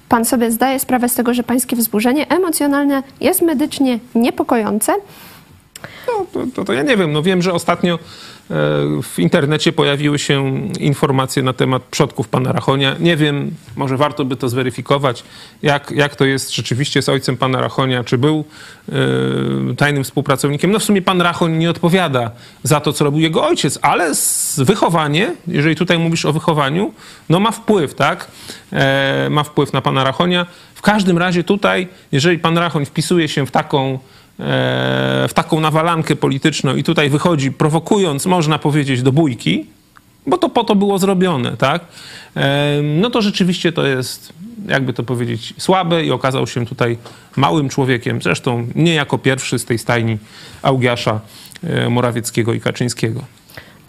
Pan 0.09 0.25
sobie 0.25 0.51
zdaje 0.51 0.79
sprawę 0.79 1.09
z 1.09 1.15
tego, 1.15 1.33
że 1.33 1.43
pańskie 1.43 1.75
wzburzenie 1.75 2.27
emocjonalne 2.29 3.03
jest 3.21 3.41
medycznie 3.41 3.99
niepokojące. 4.15 4.93
No, 6.07 6.25
to, 6.33 6.39
to, 6.55 6.65
to 6.65 6.73
ja 6.73 6.83
nie 6.83 6.97
wiem. 6.97 7.11
No 7.11 7.23
wiem, 7.23 7.41
że 7.41 7.53
ostatnio 7.53 7.99
w 9.03 9.13
internecie 9.17 9.71
pojawiły 9.73 10.19
się 10.19 10.67
informacje 10.79 11.43
na 11.43 11.53
temat 11.53 11.83
przodków 11.83 12.27
pana 12.27 12.51
Rachonia. 12.51 12.95
Nie 12.99 13.17
wiem, 13.17 13.51
może 13.75 13.97
warto 13.97 14.25
by 14.25 14.35
to 14.35 14.49
zweryfikować, 14.49 15.23
jak, 15.61 15.91
jak 15.91 16.15
to 16.15 16.25
jest 16.25 16.55
rzeczywiście 16.55 17.01
z 17.01 17.09
ojcem 17.09 17.37
pana 17.37 17.61
Rachonia, 17.61 18.03
czy 18.03 18.17
był 18.17 18.45
e, 18.89 19.75
tajnym 19.75 20.03
współpracownikiem. 20.03 20.71
No 20.71 20.79
w 20.79 20.83
sumie 20.83 21.01
pan 21.01 21.21
Rachoń 21.21 21.57
nie 21.57 21.69
odpowiada 21.69 22.31
za 22.63 22.79
to, 22.79 22.93
co 22.93 23.05
robił 23.05 23.21
jego 23.21 23.47
ojciec, 23.47 23.79
ale 23.81 24.11
wychowanie, 24.57 25.33
jeżeli 25.47 25.75
tutaj 25.75 25.99
mówisz 25.99 26.25
o 26.25 26.33
wychowaniu, 26.33 26.93
no 27.29 27.39
ma 27.39 27.51
wpływ, 27.51 27.95
tak? 27.95 28.31
E, 28.73 29.27
ma 29.29 29.43
wpływ 29.43 29.73
na 29.73 29.81
pana 29.81 30.03
Rachonia. 30.03 30.45
W 30.75 30.81
każdym 30.81 31.17
razie 31.17 31.43
tutaj, 31.43 31.87
jeżeli 32.11 32.39
pan 32.39 32.57
Rachoń 32.57 32.85
wpisuje 32.85 33.27
się 33.27 33.45
w 33.45 33.51
taką 33.51 33.93
e, 33.93 33.99
w 35.27 35.31
taką 35.33 35.59
nawalankę 35.59 36.15
polityczną 36.15 36.75
i 36.75 36.83
tutaj 36.83 37.09
wychodzi 37.09 37.51
prowokując, 37.51 38.25
można 38.25 38.59
powiedzieć, 38.59 39.01
do 39.01 39.11
bójki, 39.11 39.65
bo 40.27 40.37
to 40.37 40.49
po 40.49 40.63
to 40.63 40.75
było 40.75 40.99
zrobione, 40.99 41.57
tak? 41.57 41.85
E, 42.35 42.81
No 42.81 43.09
to 43.09 43.21
rzeczywiście 43.21 43.71
to 43.71 43.85
jest, 43.85 44.33
jakby 44.67 44.93
to 44.93 45.03
powiedzieć, 45.03 45.53
słabe 45.57 46.05
i 46.05 46.11
okazał 46.11 46.47
się 46.47 46.65
tutaj 46.65 46.97
małym 47.35 47.69
człowiekiem, 47.69 48.21
zresztą 48.21 48.67
nie 48.75 48.93
jako 48.93 49.17
pierwszy 49.17 49.59
z 49.59 49.65
tej 49.65 49.77
stajni 49.77 50.17
Augiasza 50.61 51.19
e, 51.63 51.89
Morawieckiego 51.89 52.53
i 52.53 52.61
Kaczyńskiego. 52.61 53.23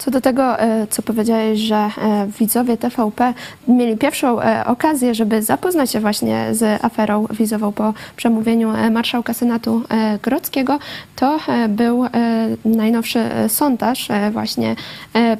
Co 0.05 0.11
do 0.11 0.21
tego, 0.21 0.59
e, 0.59 0.87
co 0.89 1.01
powiedziałeś, 1.01 1.59
że 1.59 1.75
e, 1.75 1.91
widzowie 2.39 2.77
TVP 2.77 3.33
mieli 3.67 3.97
pierwszą 3.97 4.41
e, 4.41 4.65
okazję, 4.65 5.15
żeby 5.15 5.41
zapoznać 5.41 5.91
się 5.91 5.99
właśnie 5.99 6.47
z 6.51 6.83
aferą 6.85 7.27
wizową 7.31 7.71
po 7.71 7.93
przemówieniu 8.15 8.73
marszałka 8.91 9.33
Senatu 9.33 9.81
Grodzkiego, 10.23 10.79
to 11.15 11.39
był 11.69 12.05
najnowszy 12.65 13.19
sondaż 13.47 14.07
właśnie 14.31 14.75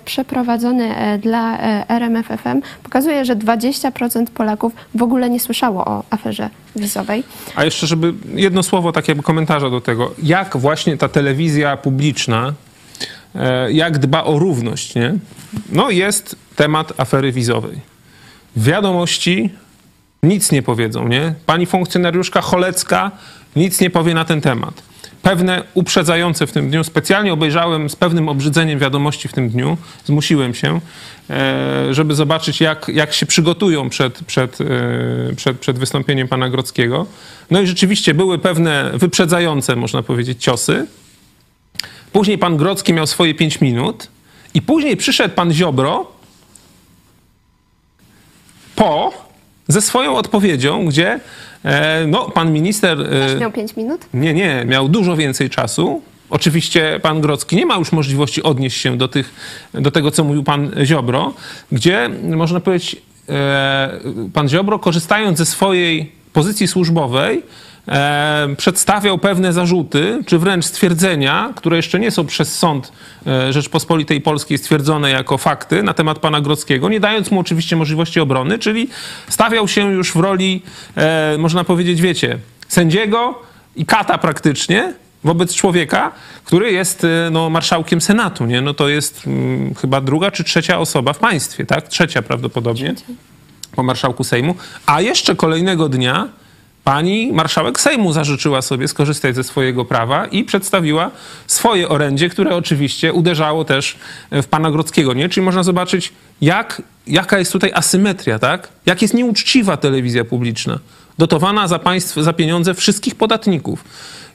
przeprowadzony 0.06 0.90
dla 1.22 1.58
RMFFM. 1.88 2.62
Pokazuje, 2.84 3.26
że 3.26 3.36
20% 3.36 4.26
Polaków 4.26 4.74
w 4.96 5.04
ogóle 5.04 5.30
nie 5.30 5.40
słyszało 5.40 5.86
o 5.86 6.04
aferze 6.10 6.50
wizowej. 6.76 7.24
A 7.56 7.66
jeszcze, 7.66 7.88
żeby 7.88 8.14
jedno 8.34 8.64
słowo 8.64 8.92
tak 8.92 9.08
jakby 9.08 9.24
komentarza 9.24 9.70
do 9.70 9.82
tego. 9.82 10.12
Jak 10.24 10.58
właśnie 10.58 10.98
ta 10.98 11.10
telewizja 11.10 11.78
publiczna, 11.78 12.54
jak 13.70 13.98
dba 13.98 14.24
o 14.24 14.40
równość, 14.40 14.96
nie? 14.96 15.14
No 15.70 15.90
jest 15.90 16.36
temat 16.56 16.94
afery 16.98 17.32
wizowej. 17.32 17.80
Wiadomości 18.56 19.50
nic 20.24 20.52
nie 20.52 20.62
powiedzą, 20.62 21.08
nie? 21.08 21.34
Pani 21.46 21.66
funkcjonariuszka 21.66 22.42
Cholecka 22.42 23.12
nic 23.56 23.82
nie 23.82 23.90
powie 23.90 24.14
na 24.14 24.26
ten 24.26 24.42
temat. 24.42 24.84
Pewne 25.22 25.64
uprzedzające 25.74 26.48
w 26.48 26.52
tym 26.52 26.70
dniu, 26.70 26.84
specjalnie 26.84 27.34
obejrzałem 27.34 27.90
z 27.90 27.96
pewnym 27.96 28.30
obrzydzeniem 28.30 28.80
wiadomości 28.80 29.28
w 29.28 29.34
tym 29.34 29.50
dniu, 29.50 29.78
zmusiłem 30.06 30.54
się, 30.54 30.82
e, 31.30 31.94
żeby 31.94 32.16
zobaczyć, 32.16 32.62
jak, 32.62 32.88
jak 32.88 33.14
się 33.14 33.26
przygotują 33.26 33.90
przed, 33.90 34.24
przed, 34.24 34.62
e, 34.62 34.66
przed, 35.36 35.60
przed 35.60 35.80
wystąpieniem 35.80 36.28
pana 36.28 36.50
Grockiego. 36.50 37.06
No 37.52 37.62
i 37.62 37.68
rzeczywiście 37.68 38.14
były 38.14 38.40
pewne 38.40 38.92
wyprzedzające, 38.94 39.76
można 39.76 40.04
powiedzieć, 40.04 40.44
ciosy. 40.44 40.88
Później 42.14 42.38
pan 42.38 42.58
Grocki 42.58 42.94
miał 42.94 43.08
swoje 43.08 43.34
pięć 43.36 43.62
minut 43.62 44.08
i 44.54 44.62
później 44.62 44.98
przyszedł 44.98 45.36
pan 45.36 45.54
Ziobro 45.54 46.06
po 48.76 49.12
ze 49.68 49.82
swoją 49.82 50.16
odpowiedzią, 50.16 50.86
gdzie 50.86 51.20
e, 51.64 52.06
no, 52.08 52.30
pan 52.30 52.54
minister... 52.54 53.02
e, 53.02 53.06
Też 53.06 53.40
miał 53.40 53.52
5 53.52 53.76
minut. 53.76 54.06
nie, 54.14 54.34
nie, 54.34 54.66
miał 54.68 54.90
dużo 54.90 55.16
więcej 55.16 55.50
czasu. 55.50 56.02
Oczywiście 56.30 57.00
pan 57.04 57.22
Grocki 57.22 57.56
nie 57.56 57.66
ma 57.66 57.76
już 57.76 57.92
możliwości 57.92 58.44
odnieść 58.44 58.82
się 58.82 58.98
do, 58.98 59.08
tych, 59.08 59.34
do 59.74 59.92
tego, 59.92 60.12
co 60.12 60.24
mówił 60.24 60.44
pan 60.44 60.72
Ziobro, 60.84 61.34
gdzie 61.72 62.10
można 62.24 62.60
powiedzieć, 62.60 62.96
e, 63.30 63.90
pan 64.34 64.50
Ziobro, 64.50 64.80
korzystając 64.80 65.38
ze 65.38 65.46
swojej 65.46 66.12
pozycji 66.34 66.68
służbowej, 66.68 67.44
przedstawiał 68.58 69.18
pewne 69.18 69.54
zarzuty, 69.54 70.24
czy 70.26 70.40
wręcz 70.40 70.66
stwierdzenia, 70.66 71.54
które 71.56 71.78
jeszcze 71.78 72.00
nie 72.00 72.12
są 72.12 72.26
przez 72.26 72.58
sąd 72.58 72.92
e, 73.28 73.54
Rzeczpospolitej 73.54 74.22
Polskiej 74.22 74.58
stwierdzone 74.58 75.10
jako 75.10 75.38
fakty 75.38 75.84
na 75.84 75.94
temat 75.94 76.20
pana 76.20 76.42
Grockiego, 76.42 76.90
nie 76.90 77.00
dając 77.00 77.32
mu 77.32 77.40
oczywiście 77.40 77.76
możliwości 77.76 78.20
obrony, 78.20 78.60
czyli 78.60 78.90
stawiał 79.30 79.68
się 79.68 79.92
już 79.92 80.12
w 80.12 80.16
roli, 80.16 80.62
e, 80.98 81.36
można 81.38 81.64
powiedzieć, 81.64 82.02
wiecie, 82.02 82.38
sędziego 82.68 83.42
i 83.76 83.86
kata 83.86 84.18
praktycznie 84.18 84.94
wobec 85.24 85.56
człowieka, 85.56 86.12
który 86.44 86.72
jest 86.72 87.04
e, 87.04 87.30
no, 87.32 87.50
marszałkiem 87.50 88.02
Senatu. 88.02 88.46
Nie? 88.46 88.62
No, 88.62 88.74
to 88.74 88.90
jest 88.90 89.28
mm, 89.28 89.76
chyba 89.76 90.02
druga 90.02 90.32
czy 90.32 90.44
trzecia 90.44 90.80
osoba 90.80 91.14
w 91.14 91.20
państwie, 91.20 91.66
tak? 91.66 91.88
Trzecia 91.88 92.22
prawdopodobnie 92.22 92.96
po 93.76 93.84
marszałku 93.84 94.24
Sejmu. 94.24 94.56
A 94.86 95.02
jeszcze 95.02 95.36
kolejnego 95.36 95.90
dnia 95.90 96.28
pani 96.84 97.32
marszałek 97.34 97.80
Sejmu 97.80 98.14
zażyczyła 98.14 98.62
sobie 98.62 98.88
skorzystać 98.88 99.36
ze 99.36 99.44
swojego 99.44 99.86
prawa 99.86 100.26
i 100.26 100.44
przedstawiła 100.44 101.12
swoje 101.48 101.90
orędzie, 101.90 102.30
które 102.30 102.56
oczywiście 102.56 103.14
uderzało 103.14 103.66
też 103.66 103.98
w 104.32 104.46
pana 104.46 104.72
Grodzkiego. 104.72 105.14
Nie? 105.14 105.30
Czyli 105.30 105.46
można 105.46 105.64
zobaczyć, 105.64 106.14
jak, 106.42 106.82
jaka 107.08 107.40
jest 107.40 107.52
tutaj 107.52 107.72
asymetria, 107.74 108.40
tak? 108.40 108.70
Jak 108.86 109.02
jest 109.02 109.14
nieuczciwa 109.14 109.78
telewizja 109.78 110.26
publiczna, 110.26 110.80
dotowana 111.18 111.68
za 111.68 111.80
państw, 111.80 112.16
za 112.16 112.34
pieniądze 112.34 112.74
wszystkich 112.74 113.16
podatników. 113.16 113.84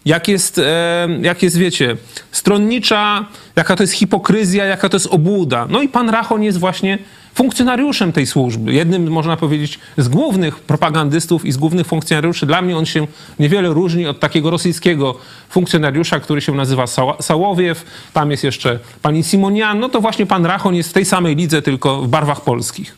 Jak 0.05 0.29
jest, 0.29 0.59
e, 0.59 1.09
jak 1.23 1.43
jest, 1.43 1.57
wiecie, 1.59 1.97
stronnicza, 2.33 3.27
jaka 3.57 3.77
to 3.77 3.83
jest 3.83 3.93
hipokryzja, 3.93 4.65
jaka 4.65 4.89
to 4.89 4.97
jest 4.97 5.07
obłuda. 5.07 5.67
No 5.71 5.83
i 5.83 5.89
pan 5.89 6.11
Rachon 6.11 6.43
jest 6.43 6.59
właśnie 6.59 6.99
funkcjonariuszem 7.39 8.13
tej 8.13 8.27
służby. 8.27 8.73
Jednym, 8.73 9.11
można 9.11 9.37
powiedzieć, 9.37 9.79
z 9.97 10.09
głównych 10.09 10.61
propagandystów 10.61 11.45
i 11.45 11.53
z 11.53 11.57
głównych 11.57 11.87
funkcjonariuszy. 11.87 12.47
Dla 12.47 12.63
mnie 12.63 12.77
on 12.77 12.87
się 12.87 13.07
niewiele 13.39 13.69
różni 13.69 14.07
od 14.07 14.21
takiego 14.21 14.51
rosyjskiego 14.51 15.15
funkcjonariusza, 15.49 16.21
który 16.21 16.41
się 16.41 16.55
nazywa 16.55 16.85
Sałowiew. 17.21 17.85
Tam 18.13 18.31
jest 18.31 18.45
jeszcze 18.45 18.79
pani 19.03 19.23
Simonian. 19.23 19.81
No 19.81 19.89
to 19.89 20.01
właśnie 20.01 20.27
pan 20.27 20.47
Rachon 20.47 20.75
jest 20.75 20.91
w 20.91 20.93
tej 20.93 21.05
samej 21.05 21.37
lidze, 21.37 21.63
tylko 21.63 22.03
w 22.03 22.09
barwach 22.09 22.41
polskich. 22.41 22.97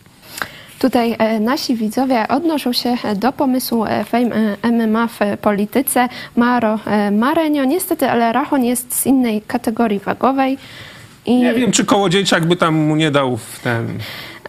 Tutaj 0.79 1.17
e, 1.19 1.41
nasi 1.41 1.77
widzowie 1.77 2.29
odnoszą 2.29 2.73
się 2.73 2.97
do 3.17 3.33
pomysłu 3.33 3.85
e, 3.85 4.05
Fame 4.05 4.57
e, 4.63 4.73
MMA 4.73 5.07
w 5.07 5.19
polityce. 5.41 6.09
Maro 6.37 6.79
Marenio, 7.13 7.65
niestety, 7.65 8.11
ale 8.11 8.33
Rachon 8.33 8.65
jest 8.65 8.95
z 8.95 9.07
innej 9.07 9.43
kategorii 9.43 9.99
wagowej. 9.99 10.59
I 11.31 11.37
nie 11.37 11.55
wiem, 11.55 11.73
czy 11.73 11.85
Kołodziejczak 11.85 12.47
by 12.47 12.57
tam 12.57 12.75
mu 12.75 12.97
nie 12.97 13.11
dał 13.11 13.37
w 13.37 13.61
ten... 13.65 13.99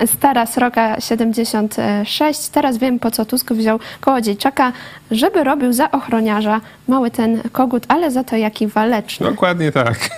Stara 0.05 0.45
Sroka 0.45 1.01
76. 1.01 2.49
Teraz 2.49 2.77
wiem, 2.77 2.99
po 2.99 3.11
co 3.11 3.25
Tusk 3.25 3.53
wziął 3.53 3.79
Kołodziejczaka, 3.99 4.73
żeby 5.11 5.43
robił 5.43 5.73
za 5.73 5.91
ochroniarza 5.91 6.61
mały 6.87 7.11
ten 7.11 7.41
kogut, 7.51 7.83
ale 7.87 8.11
za 8.11 8.23
to 8.23 8.35
jaki 8.35 8.67
waleczny. 8.67 9.25
Dokładnie 9.25 9.71
tak. 9.71 10.09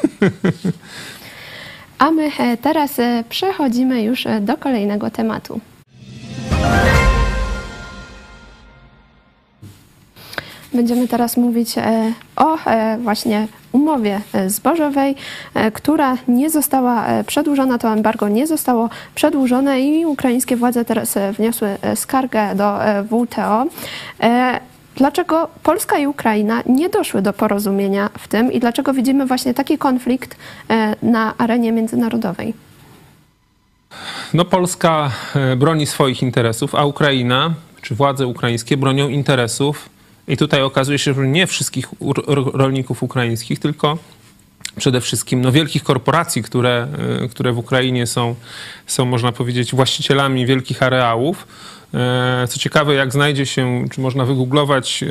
A 2.00 2.12
my 2.12 2.32
teraz 2.62 2.98
przechodzimy 3.30 4.04
już 4.04 4.26
do 4.42 4.58
kolejnego 4.58 5.10
tematu. 5.10 5.62
Będziemy 10.74 11.08
teraz 11.08 11.38
mówić 11.38 11.78
e, 11.78 12.14
o 12.36 12.58
e, 12.66 12.98
właśnie 12.98 13.48
umowie 13.74 14.22
e, 14.34 14.50
zbożowej, 14.50 15.16
która 15.74 16.18
nie 16.28 16.50
została 16.50 17.06
przedłużona, 17.28 17.78
to 17.78 17.94
embargo 17.94 18.30
nie 18.30 18.48
zostało 18.48 18.90
przedłużone 19.16 19.82
i 19.82 20.06
ukraińskie 20.06 20.56
władze 20.56 20.86
teraz 20.86 21.18
wniosły 21.38 21.78
skargę 21.96 22.56
do 22.56 22.80
WTO. 23.06 23.66
Dlaczego 24.96 25.50
Polska 25.64 25.98
i 25.98 26.08
Ukraina 26.08 26.64
nie 26.66 26.90
doszły 26.90 27.22
do 27.22 27.34
porozumienia 27.34 28.10
w 28.18 28.28
tym 28.28 28.52
i 28.52 28.60
dlaczego 28.60 28.94
widzimy 28.94 29.26
właśnie 29.26 29.54
taki 29.54 29.78
konflikt 29.78 30.38
na 31.02 31.34
arenie 31.38 31.72
międzynarodowej? 31.72 32.54
No 34.34 34.46
Polska 34.46 35.12
broni 35.58 35.86
swoich 35.86 36.22
interesów, 36.22 36.76
a 36.76 36.86
Ukraina 36.86 37.54
czy 37.82 37.96
władze 37.96 38.28
ukraińskie 38.28 38.78
bronią 38.78 39.10
interesów 39.10 39.90
i 40.28 40.38
tutaj 40.38 40.62
okazuje 40.62 41.00
się, 41.00 41.14
że 41.14 41.28
nie 41.28 41.48
wszystkich 41.48 41.86
rolników 42.54 43.04
ukraińskich, 43.04 43.60
tylko 43.60 43.98
przede 44.76 45.02
wszystkim 45.02 45.42
no, 45.42 45.52
wielkich 45.52 45.84
korporacji, 45.84 46.44
które, 46.44 46.88
y, 47.26 47.30
które 47.30 47.54
w 47.54 47.58
Ukrainie 47.58 48.08
są, 48.08 48.36
są, 48.88 49.06
można 49.06 49.32
powiedzieć, 49.32 49.76
właścicielami 49.76 50.46
wielkich 50.46 50.84
areałów. 50.84 51.48
E, 51.94 52.48
co 52.50 52.60
ciekawe, 52.60 52.94
jak 52.94 53.14
znajdzie 53.14 53.46
się, 53.46 53.86
czy 53.92 54.02
można 54.02 54.26
wygooglować 54.26 55.04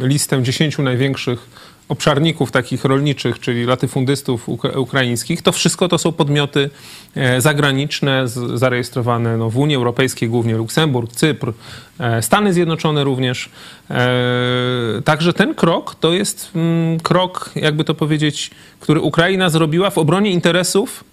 listę 0.00 0.42
10 0.42 0.78
największych 0.78 1.71
obszarników 1.92 2.50
takich 2.50 2.84
rolniczych, 2.84 3.40
czyli 3.40 3.64
latyfundystów 3.64 4.48
ukraińskich, 4.76 5.42
to 5.42 5.52
wszystko 5.52 5.88
to 5.88 5.98
są 5.98 6.12
podmioty 6.12 6.70
e, 7.14 7.40
zagraniczne, 7.40 8.28
zarejestrowane 8.54 9.36
no, 9.36 9.50
w 9.50 9.58
Unii 9.58 9.76
Europejskiej, 9.76 10.28
głównie 10.28 10.56
Luksemburg, 10.56 11.12
Cypr, 11.12 11.52
e, 12.00 12.22
Stany 12.22 12.52
Zjednoczone 12.52 13.04
również. 13.04 13.50
E, 13.90 15.02
także 15.04 15.32
ten 15.32 15.54
krok 15.54 15.94
to 15.94 16.12
jest 16.12 16.50
mm, 16.54 17.00
krok, 17.00 17.50
jakby 17.56 17.84
to 17.84 17.94
powiedzieć, 17.94 18.50
który 18.80 19.00
Ukraina 19.00 19.50
zrobiła 19.50 19.90
w 19.90 19.98
obronie 19.98 20.30
interesów 20.30 21.04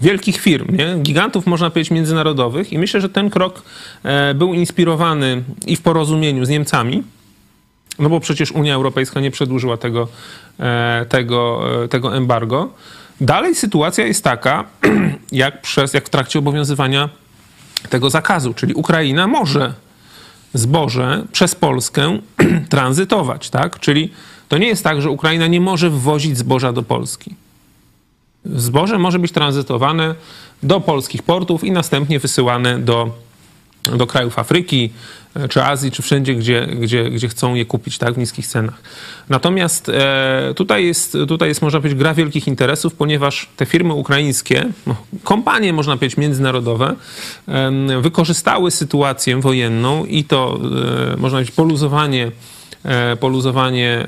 wielkich 0.00 0.40
firm, 0.40 0.76
nie? 0.76 0.96
gigantów, 1.02 1.46
można 1.46 1.70
powiedzieć, 1.70 1.90
międzynarodowych. 1.90 2.72
I 2.72 2.78
myślę, 2.78 3.00
że 3.00 3.08
ten 3.08 3.30
krok 3.30 3.62
był 4.34 4.54
inspirowany 4.54 5.42
i 5.66 5.76
w 5.76 5.82
porozumieniu 5.82 6.44
z 6.44 6.48
Niemcami, 6.48 7.02
no 7.98 8.08
bo 8.08 8.20
przecież 8.20 8.52
Unia 8.52 8.74
Europejska 8.74 9.20
nie 9.20 9.30
przedłużyła 9.30 9.76
tego, 9.76 10.08
e, 10.60 11.06
tego, 11.08 11.62
e, 11.84 11.88
tego 11.88 12.16
embargo. 12.16 12.72
Dalej 13.20 13.54
sytuacja 13.54 14.06
jest 14.06 14.24
taka, 14.24 14.64
jak, 15.32 15.62
przez, 15.62 15.94
jak 15.94 16.06
w 16.06 16.10
trakcie 16.10 16.38
obowiązywania 16.38 17.08
tego 17.90 18.10
zakazu, 18.10 18.54
czyli 18.54 18.74
Ukraina 18.74 19.26
może 19.26 19.74
zboże 20.54 21.24
przez 21.32 21.54
Polskę 21.54 22.18
tranzytować, 22.68 23.50
tak? 23.50 23.80
Czyli 23.80 24.12
to 24.48 24.58
nie 24.58 24.66
jest 24.66 24.84
tak, 24.84 25.02
że 25.02 25.10
Ukraina 25.10 25.46
nie 25.46 25.60
może 25.60 25.90
wwozić 25.90 26.38
zboża 26.38 26.72
do 26.72 26.82
Polski. 26.82 27.34
Zboże 28.44 28.98
może 28.98 29.18
być 29.18 29.32
tranzytowane 29.32 30.14
do 30.62 30.80
polskich 30.80 31.22
portów 31.22 31.64
i 31.64 31.72
następnie 31.72 32.18
wysyłane 32.18 32.78
do, 32.78 33.10
do 33.82 34.06
krajów 34.06 34.38
Afryki, 34.38 34.92
czy 35.50 35.62
Azji, 35.62 35.90
czy 35.90 36.02
wszędzie, 36.02 36.34
gdzie, 36.34 36.66
gdzie, 36.66 37.10
gdzie 37.10 37.28
chcą 37.28 37.54
je 37.54 37.64
kupić 37.64 37.98
tak, 37.98 38.14
w 38.14 38.18
niskich 38.18 38.46
cenach. 38.46 38.82
Natomiast 39.28 39.88
e, 39.88 40.52
tutaj, 40.56 40.86
jest, 40.86 41.16
tutaj 41.28 41.48
jest, 41.48 41.62
można 41.62 41.80
powiedzieć, 41.80 41.98
gra 41.98 42.14
wielkich 42.14 42.48
interesów, 42.48 42.94
ponieważ 42.94 43.48
te 43.56 43.66
firmy 43.66 43.94
ukraińskie, 43.94 44.66
no, 44.86 44.96
kompanie, 45.24 45.72
można 45.72 45.96
powiedzieć, 45.96 46.16
międzynarodowe, 46.16 46.94
wykorzystały 48.00 48.70
sytuację 48.70 49.40
wojenną 49.40 50.04
i 50.04 50.24
to, 50.24 50.58
e, 51.12 51.16
można 51.16 51.36
powiedzieć, 51.36 51.54
poluzowanie 51.54 52.30
poluzowanie 53.20 53.88
e, 53.88 54.06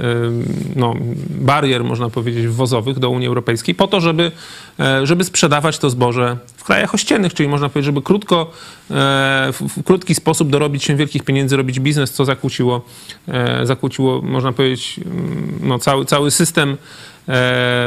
no, 0.77 0.95
barier, 1.31 1.85
można 1.85 2.11
powiedzieć, 2.11 2.47
wwozowych 2.47 2.99
do 2.99 3.11
Unii 3.11 3.29
Europejskiej, 3.29 3.75
po 3.75 3.89
to, 3.89 4.01
żeby, 4.01 4.33
e, 4.81 5.07
żeby 5.07 5.25
sprzedawać 5.25 5.79
to 5.79 5.91
zboże 5.91 6.37
w 6.57 6.64
krajach 6.64 6.95
ościennych, 6.95 7.35
czyli 7.35 7.49
można 7.49 7.68
powiedzieć, 7.68 7.87
żeby 7.87 8.03
krótko, 8.03 8.51
w 9.53 9.83
krótki 9.85 10.14
sposób 10.14 10.51
dorobić 10.51 10.85
się 10.85 10.97
wielkich 10.97 11.23
pieniędzy, 11.23 11.57
robić 11.57 11.81
biznes, 11.81 12.12
co 12.12 12.25
zakłóciło, 12.25 12.85
zakłóciło 13.62 14.23
można 14.23 14.53
powiedzieć, 14.53 15.01
mm, 15.05 15.59
no, 15.62 15.79
cały, 15.79 16.05
cały 16.05 16.31
system 16.31 16.77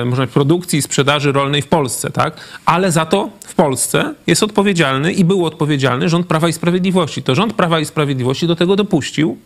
można 0.06 0.28
produkcji 0.28 0.80
i 0.80 0.82
sprzedaży 0.82 1.32
rolnej 1.32 1.62
w 1.62 1.68
Polsce, 1.68 2.10
tak? 2.10 2.38
Ale 2.66 2.92
za 2.92 3.06
to 3.06 3.30
w 3.40 3.56
Polsce 3.56 4.14
jest 4.28 4.44
odpowiedzialny 4.44 5.14
i 5.14 5.26
był 5.26 5.46
odpowiedzialny 5.46 6.10
rząd 6.10 6.28
Prawa 6.28 6.48
i 6.48 6.54
Sprawiedliwości. 6.54 7.24
To 7.24 7.36
rząd 7.36 7.54
Prawa 7.54 7.80
i 7.80 7.86
Sprawiedliwości 7.86 8.48
do 8.48 8.56
tego 8.56 8.76
dopuścił, 8.76 9.38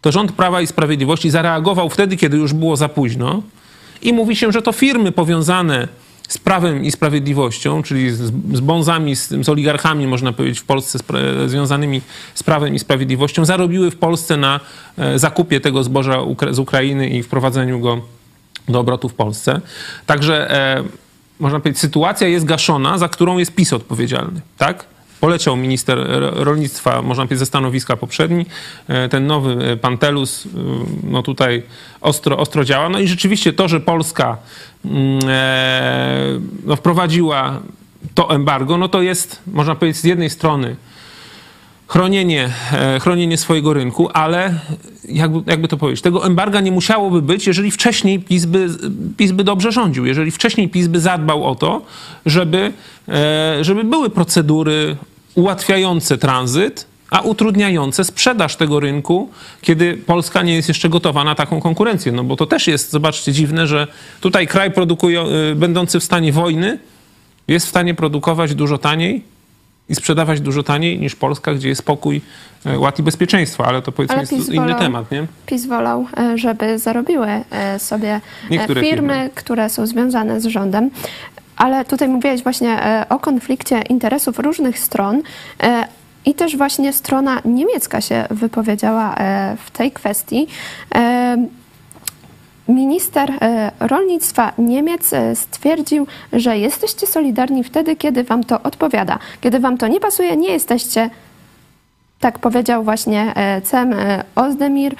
to 0.00 0.12
rząd 0.12 0.32
Prawa 0.32 0.60
i 0.60 0.66
Sprawiedliwości 0.66 1.30
zareagował 1.30 1.90
wtedy, 1.90 2.16
kiedy 2.16 2.36
już 2.36 2.52
było 2.52 2.76
za 2.76 2.88
późno 2.88 3.42
i 4.02 4.12
mówi 4.12 4.36
się, 4.36 4.52
że 4.52 4.62
to 4.62 4.72
firmy 4.72 5.12
powiązane 5.12 5.88
z 6.28 6.38
prawem 6.38 6.84
i 6.84 6.90
sprawiedliwością, 6.90 7.82
czyli 7.82 8.10
z, 8.10 8.18
z 8.52 8.60
bonzami, 8.60 9.16
z, 9.16 9.28
z, 9.28 9.48
oligarchami, 9.48 10.06
można 10.06 10.32
powiedzieć, 10.32 10.60
w 10.60 10.64
Polsce 10.64 10.98
związanymi 11.46 12.00
z 12.34 12.42
prawem 12.42 12.74
i 12.74 12.78
sprawiedliwością, 12.78 13.44
zarobiły 13.44 13.90
w 13.90 13.96
Polsce 13.96 14.36
na 14.36 14.60
e, 14.98 15.18
zakupie 15.18 15.60
tego 15.60 15.84
zboża 15.84 16.18
z 16.50 16.58
Ukrainy 16.58 17.08
i 17.08 17.22
wprowadzeniu 17.22 17.80
go 17.80 18.00
do 18.68 18.80
obrotu 18.80 19.08
w 19.08 19.14
Polsce. 19.14 19.60
Także 20.06 20.50
e, 20.50 20.84
można 21.40 21.60
powiedzieć, 21.60 21.80
sytuacja 21.80 22.28
jest 22.28 22.44
gaszona, 22.44 22.98
za 22.98 23.08
którą 23.08 23.38
jest 23.38 23.54
PiS 23.54 23.72
odpowiedzialny, 23.72 24.40
tak? 24.58 24.84
Poleciał 25.20 25.56
minister 25.56 25.98
rolnictwa, 26.34 27.02
można 27.02 27.24
powiedzieć, 27.24 27.38
ze 27.38 27.46
stanowiska 27.46 27.96
poprzedni. 27.96 28.46
E, 28.88 29.08
ten 29.08 29.26
nowy 29.26 29.64
e, 29.64 29.76
Pantelus, 29.76 30.46
e, 30.46 30.48
no 31.02 31.22
tutaj 31.22 31.62
ostro, 32.00 32.38
ostro 32.38 32.64
działa. 32.64 32.88
No 32.88 32.98
i 32.98 33.08
rzeczywiście 33.08 33.52
to, 33.52 33.68
że 33.68 33.80
Polska 33.80 34.36
mm, 34.84 35.20
no, 36.64 36.76
wprowadziła 36.76 37.60
to 38.14 38.34
embargo, 38.34 38.78
no 38.78 38.88
to 38.88 39.02
jest, 39.02 39.42
można 39.46 39.74
powiedzieć, 39.74 40.02
z 40.02 40.04
jednej 40.04 40.30
strony 40.30 40.76
chronienie, 41.90 42.50
chronienie 43.00 43.38
swojego 43.38 43.72
rynku, 43.72 44.08
ale 44.12 44.54
jakby, 45.08 45.50
jakby 45.50 45.68
to 45.68 45.76
powiedzieć, 45.76 46.02
tego 46.02 46.26
embarga 46.26 46.60
nie 46.60 46.72
musiałoby 46.72 47.22
być, 47.22 47.46
jeżeli 47.46 47.70
wcześniej 47.70 48.20
PiS 48.20 48.44
by, 48.44 48.68
PiS 49.16 49.32
by 49.32 49.44
dobrze 49.44 49.72
rządził, 49.72 50.06
jeżeli 50.06 50.30
wcześniej 50.30 50.68
PiS 50.68 50.86
by 50.86 51.00
zadbał 51.00 51.44
o 51.44 51.54
to, 51.54 51.82
żeby, 52.26 52.72
żeby 53.60 53.84
były 53.84 54.10
procedury 54.10 54.96
ułatwiające 55.34 56.18
tranzyt, 56.18 56.86
a 57.10 57.20
utrudniające 57.20 58.04
sprzedaż 58.04 58.56
tego 58.56 58.80
rynku, 58.80 59.28
kiedy 59.62 59.96
Polska 60.06 60.42
nie 60.42 60.54
jest 60.54 60.68
jeszcze 60.68 60.88
gotowa 60.88 61.24
na 61.24 61.34
taką 61.34 61.60
konkurencję. 61.60 62.12
No 62.12 62.24
bo 62.24 62.36
to 62.36 62.46
też 62.46 62.66
jest, 62.66 62.90
zobaczcie, 62.90 63.32
dziwne, 63.32 63.66
że 63.66 63.86
tutaj 64.20 64.46
kraj 64.46 64.70
produkuje, 64.70 65.24
y, 65.52 65.54
będący 65.54 66.00
w 66.00 66.04
stanie 66.04 66.32
wojny 66.32 66.78
jest 67.48 67.66
w 67.66 67.68
stanie 67.68 67.94
produkować 67.94 68.54
dużo 68.54 68.78
taniej 68.78 69.24
i 69.90 69.94
sprzedawać 69.94 70.40
dużo 70.40 70.62
taniej 70.62 70.98
niż 70.98 71.16
Polska, 71.16 71.54
gdzie 71.54 71.68
jest 71.68 71.80
spokój, 71.80 72.22
y, 72.66 72.78
ład 72.78 72.98
i 72.98 73.02
bezpieczeństwo, 73.02 73.66
ale 73.66 73.82
to 73.82 73.92
powiedzmy 73.92 74.16
ale 74.16 74.26
jest 74.30 74.48
inny 74.48 74.56
wolał, 74.56 74.78
temat, 74.78 75.10
nie? 75.10 75.26
PiS 75.46 75.66
wolał, 75.66 76.06
y, 76.34 76.38
żeby 76.38 76.78
zarobiły 76.78 77.28
sobie 77.78 78.20
firmy, 78.48 78.80
firmy, 78.80 79.30
które 79.34 79.70
są 79.70 79.86
związane 79.86 80.40
z 80.40 80.46
rządem. 80.46 80.90
Ale 81.60 81.84
tutaj 81.84 82.08
mówiłeś 82.08 82.42
właśnie 82.42 82.84
e, 82.84 83.06
o 83.08 83.18
konflikcie 83.18 83.82
interesów 83.82 84.38
różnych 84.38 84.78
stron. 84.78 85.22
E, 85.62 85.84
I 86.24 86.34
też 86.34 86.56
właśnie 86.56 86.92
strona 86.92 87.40
niemiecka 87.44 88.00
się 88.00 88.26
wypowiedziała 88.30 89.14
e, 89.14 89.56
w 89.66 89.70
tej 89.70 89.92
kwestii. 89.92 90.46
Minister 92.70 93.30
e, 93.30 93.70
rolnictwa 93.80 94.52
Niemiec 94.58 95.12
e, 95.12 95.36
stwierdził, 95.36 96.06
że 96.32 96.58
jesteście 96.58 97.06
solidarni 97.06 97.64
wtedy, 97.64 97.96
kiedy 97.96 98.24
wam 98.24 98.44
to 98.44 98.62
odpowiada. 98.62 99.18
Kiedy 99.40 99.60
wam 99.60 99.78
to 99.78 99.88
nie 99.88 100.00
pasuje, 100.00 100.36
nie 100.36 100.52
jesteście 100.52 101.10
tak 102.20 102.38
powiedział 102.38 102.84
właśnie 102.84 103.32
e, 103.36 103.60
Cem 103.60 103.94
Ozdemir, 104.34 104.94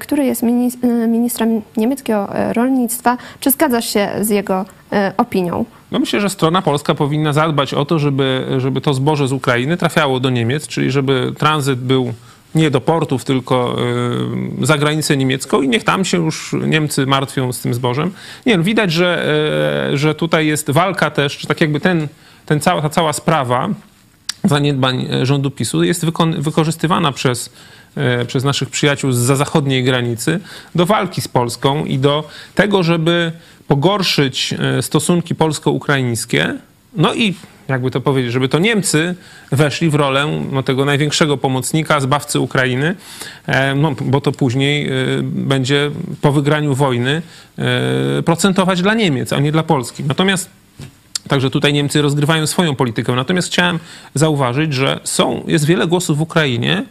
który 0.00 0.24
jest 0.24 0.42
minis- 0.42 1.08
ministrem 1.08 1.62
niemieckiego 1.76 2.28
rolnictwa. 2.52 3.16
Czy 3.40 3.50
zgadzasz 3.50 3.92
się 3.92 4.08
z 4.20 4.30
jego 4.30 4.64
opinią? 5.16 5.64
No 5.90 5.98
myślę, 5.98 6.20
że 6.20 6.30
strona 6.30 6.62
polska 6.62 6.94
powinna 6.94 7.32
zadbać 7.32 7.74
o 7.74 7.84
to, 7.84 7.98
żeby, 7.98 8.46
żeby 8.58 8.80
to 8.80 8.94
zboże 8.94 9.28
z 9.28 9.32
Ukrainy 9.32 9.76
trafiało 9.76 10.20
do 10.20 10.30
Niemiec, 10.30 10.66
czyli 10.66 10.90
żeby 10.90 11.32
tranzyt 11.38 11.80
był 11.80 12.12
nie 12.54 12.70
do 12.70 12.80
portów, 12.80 13.24
tylko 13.24 13.76
y, 14.62 14.66
za 14.66 14.78
granicę 14.78 15.16
niemiecką 15.16 15.62
i 15.62 15.68
niech 15.68 15.84
tam 15.84 16.04
się 16.04 16.16
już 16.16 16.54
Niemcy 16.66 17.06
martwią 17.06 17.52
z 17.52 17.60
tym 17.60 17.74
zbożem. 17.74 18.12
Nie, 18.46 18.58
widać, 18.58 18.92
że, 18.92 19.26
y, 19.92 19.98
że 19.98 20.14
tutaj 20.14 20.46
jest 20.46 20.70
walka 20.70 21.10
też, 21.10 21.38
czy 21.38 21.46
tak 21.46 21.60
jakby 21.60 21.80
ten, 21.80 22.08
ten 22.46 22.60
cała, 22.60 22.82
ta 22.82 22.88
cała 22.88 23.12
sprawa 23.12 23.68
zaniedbań 24.48 25.06
e, 25.10 25.26
rządu 25.26 25.50
PiSu 25.50 25.82
jest 25.82 26.06
wykorzystywana 26.38 27.12
przez, 27.12 27.50
e, 27.96 28.24
przez 28.24 28.44
naszych 28.44 28.70
przyjaciół 28.70 29.12
z 29.12 29.18
zachodniej 29.18 29.84
granicy 29.84 30.40
do 30.74 30.86
walki 30.86 31.20
z 31.20 31.28
Polską 31.28 31.84
i 31.84 31.98
do 31.98 32.28
tego, 32.54 32.82
żeby 32.82 33.32
pogorszyć 33.68 34.54
e, 34.58 34.82
stosunki 34.82 35.34
polsko-ukraińskie. 35.34 36.54
No 36.94 37.14
i 37.14 37.34
jakby 37.68 37.90
to 37.90 38.00
powiedzieć, 38.00 38.32
żeby 38.32 38.48
to 38.48 38.58
Niemcy 38.58 39.14
weszli 39.52 39.90
w 39.90 39.94
rolę 39.94 40.26
no, 40.52 40.62
tego 40.62 40.84
największego 40.84 41.36
pomocnika, 41.36 42.00
zbawcy 42.00 42.40
Ukrainy, 42.40 42.94
e, 43.46 43.74
no, 43.74 43.92
bo 44.00 44.20
to 44.20 44.32
później 44.32 44.88
e, 44.88 44.92
będzie 45.22 45.90
po 46.20 46.32
wygraniu 46.32 46.74
wojny 46.74 47.22
e, 47.58 48.22
procentować 48.22 48.82
dla 48.82 48.94
Niemiec, 48.94 49.32
a 49.32 49.40
nie 49.40 49.52
dla 49.52 49.62
Polski. 49.62 50.04
Natomiast 50.04 50.50
Także 51.28 51.50
tutaj 51.50 51.72
Niemcy 51.72 52.02
rozgrywają 52.02 52.46
swoją 52.46 52.74
politykę. 52.74 53.12
Natomiast 53.12 53.48
chciałem 53.48 53.78
zauważyć, 54.14 54.74
że 54.74 55.00
są, 55.04 55.44
jest 55.46 55.64
wiele 55.64 55.86
głosów 55.86 56.18
w 56.18 56.20
Ukrainie 56.20 56.84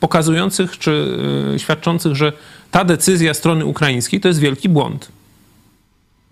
pokazujących 0.00 0.78
czy 0.78 1.18
świadczących, 1.58 2.14
że 2.14 2.32
ta 2.70 2.84
decyzja 2.84 3.34
strony 3.34 3.64
ukraińskiej 3.64 4.20
to 4.20 4.28
jest 4.28 4.40
wielki 4.40 4.68
błąd. 4.68 5.08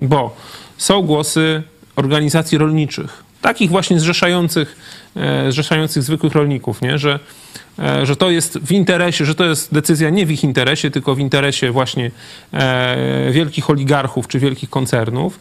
Bo 0.03 0.37
są 0.77 1.03
głosy 1.03 1.63
organizacji 1.97 2.59
rolniczych, 2.59 3.25
takich 3.41 3.71
właśnie 3.71 4.01
zrzeszających, 4.01 4.77
e, 5.17 5.53
zrzeszających 5.53 6.03
zwykłych 6.03 6.33
rolników, 6.33 6.83
nie? 6.83 6.99
Że, 6.99 7.19
e, 7.79 8.07
że 8.07 8.17
to 8.17 8.31
jest 8.31 8.59
w 8.59 8.73
interesie, 8.73 9.25
że 9.25 9.35
to 9.35 9.45
jest 9.45 9.75
decyzja 9.75 10.11
nie 10.11 10.27
w 10.27 10.31
ich 10.31 10.45
interesie, 10.45 10.91
tylko 10.91 11.15
w 11.15 11.19
interesie 11.19 11.71
właśnie 11.71 12.11
e, 12.53 13.31
wielkich 13.33 13.71
oligarchów 13.71 14.29
czy 14.29 14.39
wielkich 14.39 14.71
koncernów 14.71 15.39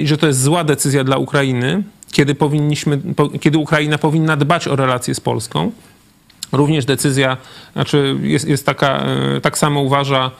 i 0.00 0.06
że 0.06 0.18
to 0.18 0.26
jest 0.26 0.42
zła 0.42 0.64
decyzja 0.64 1.04
dla 1.04 1.16
Ukrainy, 1.16 1.82
kiedy, 2.12 2.34
powinniśmy, 2.34 2.98
po, 3.16 3.28
kiedy 3.28 3.58
Ukraina 3.58 3.98
powinna 3.98 4.36
dbać 4.36 4.68
o 4.68 4.76
relacje 4.76 5.14
z 5.14 5.20
Polską. 5.20 5.72
Również 6.52 6.84
decyzja, 6.84 7.36
znaczy 7.72 8.16
jest, 8.22 8.48
jest 8.48 8.66
taka, 8.66 9.04
tak 9.42 9.58
samo 9.58 9.80
uważa 9.80 10.30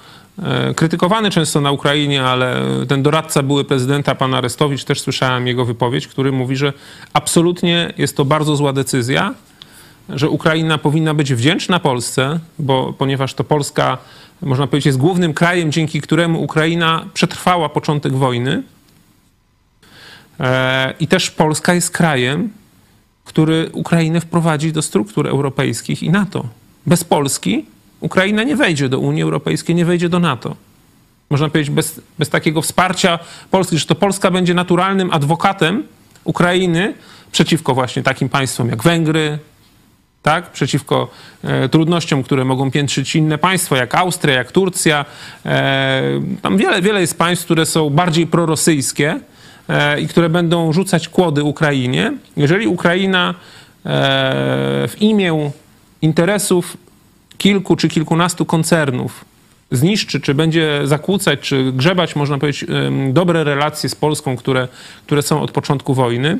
krytykowany 0.76 1.30
często 1.30 1.60
na 1.60 1.70
Ukrainie, 1.70 2.24
ale 2.24 2.62
ten 2.88 3.02
doradca 3.02 3.42
były 3.42 3.64
prezydenta, 3.64 4.14
pan 4.14 4.34
Arestowicz, 4.34 4.84
też 4.84 5.00
słyszałem 5.00 5.46
jego 5.46 5.64
wypowiedź, 5.64 6.06
który 6.06 6.32
mówi, 6.32 6.56
że 6.56 6.72
absolutnie 7.12 7.92
jest 7.98 8.16
to 8.16 8.24
bardzo 8.24 8.56
zła 8.56 8.72
decyzja, 8.72 9.34
że 10.08 10.28
Ukraina 10.28 10.78
powinna 10.78 11.14
być 11.14 11.34
wdzięczna 11.34 11.78
Polsce, 11.78 12.40
bo, 12.58 12.92
ponieważ 12.98 13.34
to 13.34 13.44
Polska, 13.44 13.98
można 14.42 14.66
powiedzieć, 14.66 14.86
jest 14.86 14.98
głównym 14.98 15.34
krajem, 15.34 15.72
dzięki 15.72 16.00
któremu 16.00 16.42
Ukraina 16.42 17.04
przetrwała 17.14 17.68
początek 17.68 18.12
wojny. 18.12 18.62
E, 20.40 20.94
I 21.00 21.06
też 21.06 21.30
Polska 21.30 21.74
jest 21.74 21.90
krajem, 21.90 22.50
który 23.24 23.70
Ukrainę 23.72 24.20
wprowadzi 24.20 24.72
do 24.72 24.82
struktur 24.82 25.26
europejskich 25.26 26.02
i 26.02 26.10
NATO. 26.10 26.44
Bez 26.86 27.04
Polski 27.04 27.66
Ukraina 28.00 28.42
nie 28.42 28.56
wejdzie 28.56 28.88
do 28.88 28.98
Unii 28.98 29.22
Europejskiej, 29.22 29.74
nie 29.74 29.84
wejdzie 29.84 30.08
do 30.08 30.18
NATO. 30.18 30.56
Można 31.30 31.48
powiedzieć, 31.48 31.70
bez, 31.70 32.00
bez 32.18 32.28
takiego 32.28 32.62
wsparcia 32.62 33.18
Polski, 33.50 33.78
że 33.78 33.86
to 33.86 33.94
Polska 33.94 34.30
będzie 34.30 34.54
naturalnym 34.54 35.10
adwokatem 35.10 35.84
Ukrainy 36.24 36.94
przeciwko 37.32 37.74
właśnie 37.74 38.02
takim 38.02 38.28
państwom 38.28 38.68
jak 38.68 38.82
Węgry, 38.82 39.38
tak? 40.22 40.52
przeciwko 40.52 41.08
e, 41.44 41.68
trudnościom, 41.68 42.22
które 42.22 42.44
mogą 42.44 42.70
piętrzyć 42.70 43.16
inne 43.16 43.38
państwa, 43.38 43.76
jak 43.76 43.94
Austria, 43.94 44.34
jak 44.34 44.52
Turcja. 44.52 45.04
E, 45.46 46.02
tam 46.42 46.56
wiele, 46.56 46.82
wiele 46.82 47.00
jest 47.00 47.18
państw, 47.18 47.44
które 47.44 47.66
są 47.66 47.90
bardziej 47.90 48.26
prorosyjskie 48.26 49.20
e, 49.68 50.00
i 50.00 50.08
które 50.08 50.28
będą 50.28 50.72
rzucać 50.72 51.08
kłody 51.08 51.42
Ukrainie. 51.44 52.12
Jeżeli 52.36 52.66
Ukraina 52.66 53.30
e, 53.30 53.34
w 54.88 54.96
imię 55.00 55.50
interesów 56.02 56.76
kilku 57.38 57.76
czy 57.76 57.88
kilkunastu 57.88 58.44
koncernów 58.44 59.24
zniszczy, 59.70 60.20
czy 60.20 60.34
będzie 60.34 60.80
zakłócać, 60.84 61.40
czy 61.40 61.72
grzebać, 61.72 62.16
można 62.16 62.38
powiedzieć, 62.38 62.64
dobre 63.12 63.44
relacje 63.44 63.88
z 63.88 63.94
Polską, 63.94 64.36
które, 64.36 64.68
które 65.06 65.22
są 65.22 65.42
od 65.42 65.50
początku 65.50 65.94
wojny, 65.94 66.38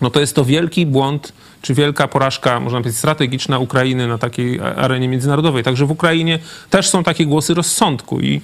no 0.00 0.10
to 0.10 0.20
jest 0.20 0.34
to 0.36 0.44
wielki 0.44 0.86
błąd, 0.86 1.32
czy 1.62 1.74
wielka 1.74 2.08
porażka, 2.08 2.60
można 2.60 2.78
powiedzieć, 2.78 2.98
strategiczna 2.98 3.58
Ukrainy 3.58 4.06
na 4.06 4.18
takiej 4.18 4.60
arenie 4.60 5.08
międzynarodowej. 5.08 5.62
Także 5.62 5.86
w 5.86 5.90
Ukrainie 5.90 6.38
też 6.70 6.88
są 6.88 7.04
takie 7.04 7.26
głosy 7.26 7.54
rozsądku 7.54 8.20
i 8.20 8.40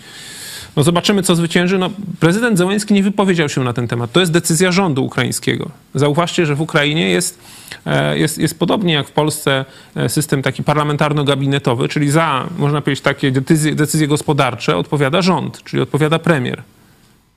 no 0.78 0.84
zobaczymy, 0.84 1.22
co 1.22 1.36
zwycięży. 1.36 1.78
No, 1.78 1.90
prezydent 2.20 2.58
Zełenski 2.58 2.94
nie 2.94 3.02
wypowiedział 3.02 3.48
się 3.48 3.64
na 3.64 3.72
ten 3.72 3.88
temat. 3.88 4.12
To 4.12 4.20
jest 4.20 4.32
decyzja 4.32 4.72
rządu 4.72 5.04
ukraińskiego. 5.04 5.70
Zauważcie, 5.94 6.46
że 6.46 6.54
w 6.54 6.60
Ukrainie 6.60 7.10
jest, 7.10 7.38
e, 7.86 8.18
jest, 8.18 8.38
jest 8.38 8.58
podobnie 8.58 8.94
jak 8.94 9.08
w 9.08 9.12
Polsce 9.12 9.64
e, 9.96 10.08
system 10.08 10.42
taki 10.42 10.62
parlamentarno-gabinetowy, 10.62 11.88
czyli 11.88 12.10
za, 12.10 12.46
można 12.58 12.80
powiedzieć, 12.80 13.04
takie 13.04 13.30
decyzje, 13.30 13.74
decyzje 13.74 14.08
gospodarcze 14.08 14.76
odpowiada 14.76 15.22
rząd, 15.22 15.64
czyli 15.64 15.82
odpowiada 15.82 16.18
premier 16.18 16.62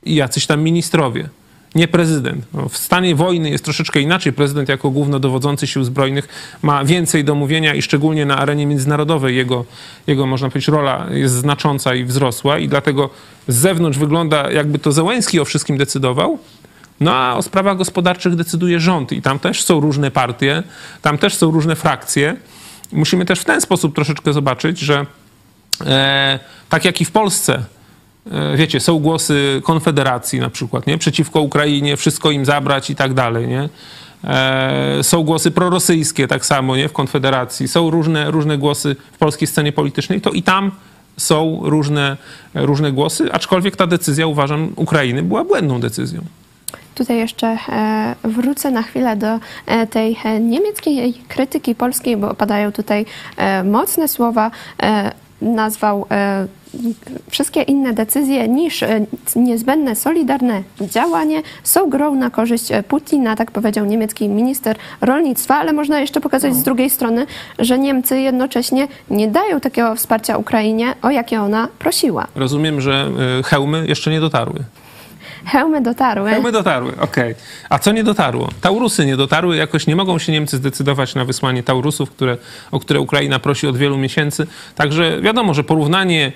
i 0.04 0.16
jacyś 0.16 0.46
tam 0.46 0.62
ministrowie. 0.62 1.30
Nie 1.76 1.88
prezydent. 1.88 2.46
No, 2.54 2.70
w 2.70 2.78
stanie 2.78 3.16
wojny 3.16 3.50
jest 3.50 3.64
troszeczkę 3.64 4.00
inaczej. 4.00 4.34
Prezydent 4.34 4.70
jako 4.70 4.90
głównodowodzący 4.90 5.68
sił 5.68 5.84
zbrojnych 5.84 6.28
ma 6.62 6.86
więcej 6.86 7.24
do 7.24 7.36
mówienia 7.36 7.76
i 7.76 7.82
szczególnie 7.82 8.26
na 8.26 8.38
arenie 8.38 8.66
międzynarodowej 8.66 9.36
jego, 9.36 9.66
jego 10.08 10.26
można 10.26 10.50
powiedzieć, 10.50 10.68
rola 10.68 11.08
jest 11.12 11.34
znacząca 11.34 11.96
i 11.96 12.04
wzrosła 12.04 12.58
i 12.58 12.68
dlatego 12.68 13.10
z 13.48 13.56
zewnątrz 13.56 13.98
wygląda 13.98 14.52
jakby 14.52 14.80
to 14.80 14.92
Zełenski 14.92 15.40
o 15.40 15.46
wszystkim 15.46 15.78
decydował, 15.78 16.40
no 17.00 17.16
a 17.16 17.36
o 17.36 17.42
sprawach 17.42 17.78
gospodarczych 17.78 18.36
decyduje 18.36 18.80
rząd 18.80 19.12
i 19.12 19.22
tam 19.22 19.40
też 19.40 19.64
są 19.64 19.80
różne 19.80 20.12
partie, 20.12 20.64
tam 21.02 21.18
też 21.18 21.36
są 21.36 21.52
różne 21.52 21.76
frakcje. 21.76 22.36
Musimy 22.92 23.26
też 23.26 23.40
w 23.40 23.46
ten 23.46 23.62
sposób 23.62 23.96
troszeczkę 23.96 24.34
zobaczyć, 24.34 24.80
że 24.80 25.06
e, 25.86 26.40
tak 26.70 26.86
jak 26.86 27.02
i 27.02 27.06
w 27.06 27.12
Polsce, 27.12 27.64
wiecie, 28.56 28.80
są 28.80 29.00
głosy 29.00 29.62
Konfederacji 29.64 30.40
na 30.40 30.50
przykład, 30.50 30.88
nie? 30.88 30.98
Przeciwko 30.98 31.42
Ukrainie, 31.42 31.98
wszystko 31.98 32.32
im 32.32 32.46
zabrać 32.46 32.90
i 32.90 32.96
tak 32.96 33.14
dalej, 33.14 33.48
nie? 33.48 33.70
E, 34.24 35.00
są 35.02 35.24
głosy 35.24 35.52
prorosyjskie 35.52 36.28
tak 36.28 36.46
samo, 36.46 36.76
nie? 36.76 36.90
W 36.90 36.94
Konfederacji. 36.94 37.68
Są 37.68 37.90
różne, 37.90 38.32
różne 38.32 38.58
głosy 38.58 38.96
w 39.12 39.18
polskiej 39.18 39.48
scenie 39.48 39.72
politycznej, 39.72 40.22
to 40.22 40.30
i 40.30 40.44
tam 40.44 40.72
są 41.18 41.60
różne, 41.64 42.18
różne 42.54 42.92
głosy, 42.92 43.32
aczkolwiek 43.32 43.76
ta 43.76 43.88
decyzja, 43.88 44.28
uważam, 44.28 44.74
Ukrainy 44.76 45.24
była 45.24 45.44
błędną 45.44 45.80
decyzją. 45.80 46.22
Tutaj 46.96 47.18
jeszcze 47.18 47.48
e, 47.48 48.16
wrócę 48.24 48.72
na 48.72 48.84
chwilę 48.84 49.16
do 49.16 49.40
e, 49.66 49.88
tej 49.88 50.18
e, 50.24 50.40
niemieckiej 50.40 51.14
krytyki 51.28 51.76
polskiej, 51.76 52.18
bo 52.18 52.34
padają 52.34 52.72
tutaj 52.72 53.06
e, 53.38 53.64
mocne 53.64 54.08
słowa. 54.08 54.52
Nazwał 55.42 56.06
e, 56.12 56.48
wszystkie 57.30 57.62
inne 57.62 57.94
decyzje 57.94 58.48
niż 58.48 58.84
e, 58.84 59.06
niezbędne, 59.36 59.96
solidarne 59.96 60.64
działanie 60.82 61.42
są 61.64 61.90
grą 61.90 62.16
na 62.16 62.30
korzyść 62.30 62.72
e, 62.72 62.84
Putina, 62.84 63.36
tak 63.36 63.52
powiedział 63.52 63.86
niemiecki 63.86 64.30
minister 64.30 64.76
rolnictwa, 65.02 65.56
ale 65.56 65.74
można 65.74 66.00
jeszcze 66.00 66.22
pokazać 66.22 66.56
z 66.56 66.64
drugiej 66.64 66.90
strony, 66.90 67.26
że 67.60 67.80
Niemcy 67.80 68.20
jednocześnie 68.20 68.88
nie 69.10 69.28
dają 69.28 69.60
takiego 69.60 69.96
wsparcia 69.96 70.38
Ukrainie, 70.38 70.94
o 71.02 71.10
jakie 71.10 71.42
ona 71.42 71.68
prosiła. 71.80 72.28
Rozumiem, 72.36 72.82
że 72.82 73.12
hełmy 73.46 73.88
jeszcze 73.88 74.12
nie 74.12 74.20
dotarły. 74.20 74.60
Hełmy 75.46 75.82
dotarły. 75.82 76.30
Hełmy 76.30 76.52
dotarły, 76.52 76.94
okej. 77.00 77.36
A 77.70 77.80
co 77.80 77.92
nie 77.92 78.04
dotarło? 78.04 78.50
Taurusy 78.62 79.06
nie 79.06 79.18
dotarły, 79.18 79.56
jakoś 79.56 79.88
nie 79.88 79.96
mogą 79.96 80.20
się 80.20 80.32
Niemcy 80.32 80.58
zdecydować 80.58 81.16
na 81.16 81.26
wysłanie 81.26 81.64
Taurusów, 81.64 82.12
które, 82.12 82.38
o 82.72 82.80
które 82.80 83.00
Ukraina 83.00 83.40
prosi 83.40 83.68
od 83.68 83.78
wielu 83.78 83.98
miesięcy. 83.98 84.48
Także 84.76 85.22
wiadomo, 85.22 85.54
że 85.54 85.64
porównanie 85.64 86.32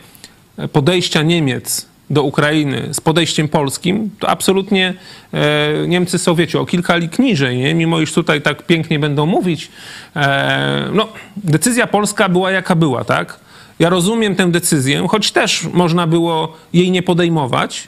podejścia 0.72 1.22
Niemiec 1.22 1.88
do 2.10 2.24
Ukrainy 2.24 2.90
z 2.92 3.02
podejściem 3.02 3.48
polskim, 3.48 4.10
to 4.20 4.30
absolutnie 4.30 4.94
e, 5.34 5.88
Niemcy 5.88 6.20
są, 6.20 6.36
wiecie, 6.36 6.60
o 6.60 6.66
kilka 6.66 6.96
lik 6.96 7.20
niżej, 7.20 7.58
nie? 7.58 7.74
mimo 7.74 8.00
iż 8.00 8.14
tutaj 8.14 8.42
tak 8.42 8.66
pięknie 8.66 9.00
będą 9.00 9.26
mówić. 9.26 9.72
E, 10.16 10.90
no, 10.94 11.08
decyzja 11.38 11.88
polska 11.88 12.30
była 12.30 12.52
jaka 12.52 12.76
była, 12.76 13.04
tak? 13.04 13.40
Ja 13.80 13.90
rozumiem 13.90 14.36
tę 14.36 14.52
decyzję, 14.52 15.08
choć 15.10 15.32
też 15.32 15.68
można 15.74 16.08
było 16.08 16.58
jej 16.74 16.92
nie 16.92 17.04
podejmować. 17.04 17.88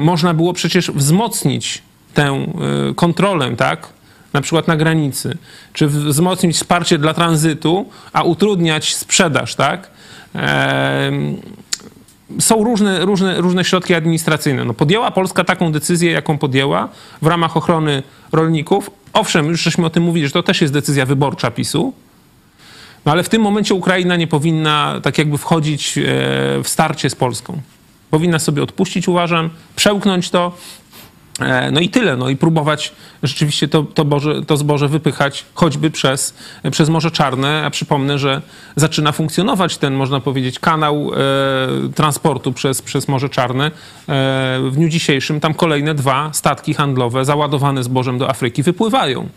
Można 0.00 0.34
było 0.34 0.52
przecież 0.52 0.90
wzmocnić 0.90 1.82
tę 2.14 2.46
y, 2.90 2.94
kontrolę, 2.94 3.56
tak? 3.56 3.88
Na 4.32 4.40
przykład 4.40 4.68
na 4.68 4.76
granicy, 4.76 5.36
czy 5.72 5.86
wzmocnić 5.86 6.56
wsparcie 6.56 6.98
dla 6.98 7.14
tranzytu, 7.14 7.88
a 8.12 8.22
utrudniać 8.22 8.94
sprzedaż, 8.94 9.54
tak? 9.54 9.90
są 12.40 12.64
różne, 12.64 13.04
różne, 13.04 13.40
różne 13.40 13.64
środki 13.64 13.94
administracyjne. 13.94 14.64
No 14.64 14.74
podjęła 14.74 15.10
Polska 15.10 15.44
taką 15.44 15.72
decyzję, 15.72 16.12
jaką 16.12 16.38
podjęła 16.38 16.88
w 17.22 17.26
ramach 17.26 17.56
ochrony 17.56 18.02
rolników. 18.32 18.90
Owszem, 19.12 19.46
już 19.46 19.62
żeśmy 19.62 19.86
o 19.86 19.90
tym 19.90 20.02
mówili, 20.02 20.26
że 20.26 20.32
to 20.32 20.42
też 20.42 20.60
jest 20.60 20.72
decyzja 20.72 21.06
wyborcza 21.06 21.50
PiSu, 21.50 21.92
no 23.04 23.12
ale 23.12 23.22
w 23.22 23.28
tym 23.28 23.42
momencie 23.42 23.74
Ukraina 23.74 24.16
nie 24.16 24.26
powinna 24.26 25.00
tak 25.02 25.18
jakby 25.18 25.38
wchodzić 25.38 25.98
e, 25.98 26.02
w 26.62 26.68
starcie 26.68 27.10
z 27.10 27.14
Polską. 27.14 27.60
Powinna 28.12 28.38
sobie 28.38 28.62
odpuścić, 28.62 29.08
uważam, 29.08 29.50
przełknąć 29.76 30.30
to, 30.30 30.52
E, 31.40 31.70
no 31.70 31.80
i 31.80 31.88
tyle, 31.88 32.16
no 32.16 32.28
i 32.28 32.36
próbować 32.36 32.92
rzeczywiście 33.22 33.68
to, 33.68 33.82
to, 33.82 34.04
boże, 34.04 34.42
to 34.42 34.56
zboże 34.56 34.88
wypychać 34.88 35.44
choćby 35.54 35.90
przez, 35.90 36.34
przez 36.70 36.88
Morze 36.88 37.10
Czarne, 37.10 37.62
a 37.64 37.70
przypomnę, 37.70 38.18
że 38.18 38.42
zaczyna 38.76 39.12
funkcjonować 39.12 39.78
ten, 39.78 39.94
można 39.94 40.20
powiedzieć, 40.20 40.58
kanał 40.58 41.10
e, 41.14 41.92
transportu 41.94 42.52
przez, 42.52 42.82
przez 42.82 43.08
Morze 43.08 43.28
Czarne. 43.28 43.66
E, 43.66 43.70
w 44.62 44.70
dniu 44.72 44.88
dzisiejszym 44.88 45.40
tam 45.40 45.54
kolejne 45.54 45.94
dwa 45.94 46.30
statki 46.32 46.74
handlowe 46.74 47.24
załadowane 47.24 47.82
zbożem 47.82 48.18
do 48.18 48.30
Afryki 48.30 48.62
wypływają. 48.62 49.28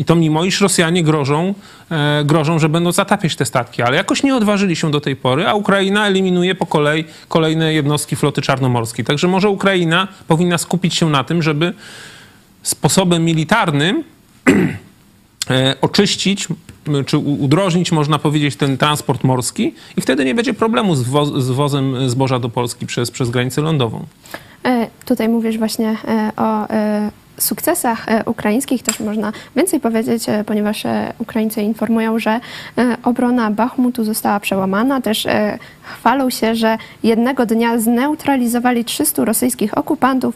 I 0.00 0.04
to 0.04 0.16
mimo, 0.16 0.44
iż 0.44 0.60
Rosjanie 0.60 1.02
grożą, 1.02 1.54
e, 1.90 2.24
grożą, 2.24 2.58
że 2.58 2.68
będą 2.68 2.92
zatapiać 2.92 3.36
te 3.36 3.44
statki, 3.44 3.82
ale 3.82 3.96
jakoś 3.96 4.22
nie 4.22 4.36
odważyli 4.36 4.76
się 4.76 4.90
do 4.90 5.00
tej 5.00 5.16
pory, 5.16 5.48
a 5.48 5.54
Ukraina 5.54 6.06
eliminuje 6.06 6.54
po 6.54 6.66
kolei 6.66 7.04
kolejne 7.28 7.74
jednostki 7.74 8.16
floty 8.16 8.42
czarnomorskiej. 8.42 9.04
Także 9.04 9.28
może 9.28 9.48
Ukraina 9.48 10.08
powinna 10.28 10.58
skupić 10.58 10.94
się 10.94 11.10
na 11.10 11.24
tym, 11.24 11.42
żeby 11.42 11.74
sposobem 12.62 13.24
militarnym 13.24 14.04
e, 15.50 15.74
oczyścić 15.80 16.48
czy 17.06 17.18
udrożnić, 17.18 17.92
można 17.92 18.18
powiedzieć, 18.18 18.56
ten 18.56 18.78
transport 18.78 19.24
morski 19.24 19.74
i 19.96 20.00
wtedy 20.00 20.24
nie 20.24 20.34
będzie 20.34 20.54
problemu 20.54 20.94
z, 20.94 21.02
wo 21.02 21.40
z 21.40 21.50
wozem 21.50 22.10
zboża 22.10 22.38
do 22.38 22.48
Polski 22.48 22.86
przez, 22.86 23.10
przez 23.10 23.30
granicę 23.30 23.60
lądową. 23.60 24.04
E, 24.64 24.86
tutaj 25.04 25.28
mówisz 25.28 25.58
właśnie 25.58 25.96
o 26.36 26.66
sukcesach 27.42 28.08
e, 28.08 28.24
ukraińskich 28.24 28.82
też 28.82 29.00
można 29.00 29.32
więcej 29.56 29.80
powiedzieć, 29.80 30.28
e, 30.28 30.44
ponieważ 30.44 30.86
e, 30.86 31.12
Ukraińcy 31.18 31.62
informują, 31.62 32.18
że 32.18 32.40
obrona 33.02 33.50
Bachmutu 33.50 34.04
została 34.04 34.40
przełamana. 34.40 35.00
Też 35.00 35.26
chwalą 35.82 36.30
się, 36.30 36.54
że 36.54 36.78
jednego 37.02 37.46
dnia 37.46 37.78
zneutralizowali 37.78 38.84
300 38.84 39.24
rosyjskich 39.24 39.78
okupantów, 39.78 40.34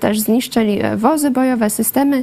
też 0.00 0.20
zniszczyli 0.20 0.78
wozy 0.96 1.30
bojowe, 1.30 1.70
systemy 1.70 2.22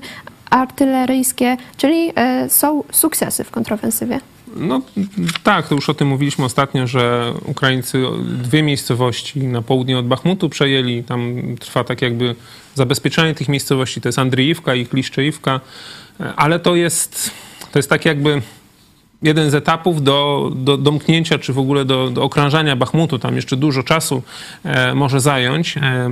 artyleryjskie, 0.50 1.58
czyli 1.78 2.14
są 2.48 2.84
sukcesy 2.92 3.44
w 3.44 3.52
kontrofensywie. 3.52 4.20
No 4.56 4.82
tak, 5.44 5.68
to 5.68 5.76
już 5.76 5.90
o 5.90 5.94
tym 5.94 6.08
mówiliśmy 6.08 6.46
ostatnio, 6.46 6.88
że 6.88 7.34
Ukraińcy 7.46 8.04
dwie 8.24 8.64
miejscowości 8.64 9.40
na 9.40 9.62
południe 9.62 9.98
od 9.98 10.08
Bachmutu 10.08 10.50
przejęli. 10.50 11.04
Tam 11.04 11.42
trwa 11.60 11.84
tak 11.84 12.02
jakby 12.02 12.36
zabezpieczenie 12.76 13.36
tych 13.36 13.50
miejscowości. 13.50 14.02
To 14.02 14.10
jest 14.10 14.20
Andriiwka 14.20 14.76
i 14.76 14.86
Kliszczejówka, 14.86 15.60
ale 16.36 16.60
to 16.60 16.76
jest, 16.76 17.32
to 17.72 17.80
jest 17.80 17.90
tak 17.90 18.06
jakby 18.06 18.42
jeden 19.24 19.52
z 19.52 19.56
etapów 19.56 20.04
do, 20.04 20.52
do 20.56 20.78
domknięcia, 20.78 21.40
czy 21.40 21.54
w 21.54 21.60
ogóle 21.60 21.86
do, 21.86 22.10
do 22.10 22.24
okrążania 22.24 22.76
Bachmutu. 22.76 23.20
Tam 23.20 23.36
jeszcze 23.36 23.58
dużo 23.58 23.84
czasu 23.84 24.24
e, 24.64 24.96
może 24.96 25.20
zająć. 25.20 25.78
E, 25.78 25.82
e, 25.82 26.10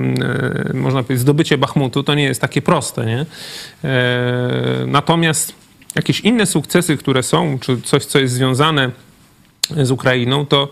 można 0.73 1.03
powiedzieć, 1.03 1.21
zdobycie 1.21 1.57
Bachmutu 1.57 2.03
to 2.03 2.15
nie 2.15 2.23
jest 2.23 2.41
takie 2.41 2.61
proste. 2.61 3.05
Nie? 3.05 3.25
E, 3.83 4.85
natomiast 4.87 5.60
jakieś 5.95 6.19
inne 6.19 6.45
sukcesy, 6.45 6.97
które 6.97 7.23
są, 7.23 7.59
czy 7.59 7.81
coś, 7.81 8.05
co 8.05 8.19
jest 8.19 8.33
związane 8.33 8.91
z 9.83 9.91
Ukrainą, 9.91 10.45
to, 10.45 10.71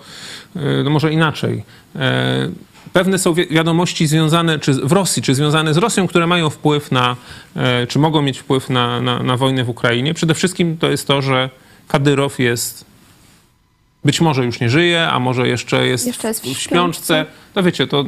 to 0.84 0.90
może 0.90 1.14
inaczej. 1.14 1.64
E, 1.96 2.50
pewne 2.94 3.20
są 3.20 3.34
wiadomości 3.34 4.08
związane 4.08 4.60
czy 4.60 4.74
w 4.74 4.92
Rosji, 4.92 5.22
czy 5.22 5.36
związane 5.36 5.74
z 5.74 5.78
Rosją, 5.78 6.08
które 6.08 6.28
mają 6.28 6.50
wpływ 6.50 6.92
na, 6.92 7.16
e, 7.56 7.88
czy 7.88 8.00
mogą 8.00 8.22
mieć 8.22 8.40
wpływ 8.40 8.70
na, 8.70 9.02
na, 9.02 9.24
na 9.24 9.38
wojnę 9.38 9.64
w 9.64 9.70
Ukrainie. 9.70 10.14
Przede 10.14 10.34
wszystkim 10.34 10.78
to 10.78 10.90
jest 10.90 11.08
to, 11.08 11.22
że 11.22 11.50
Kadyrow 11.88 12.40
jest 12.40 12.86
być 14.06 14.22
może 14.22 14.46
już 14.46 14.60
nie 14.60 14.70
żyje, 14.70 15.10
a 15.10 15.20
może 15.20 15.48
jeszcze 15.48 15.88
jest, 15.88 16.08
jeszcze 16.08 16.28
jest 16.28 16.46
w, 16.46 16.54
w 16.54 16.60
śpiączce. 16.60 17.26
No 17.56 17.64
wiecie, 17.64 17.88
to 17.88 18.06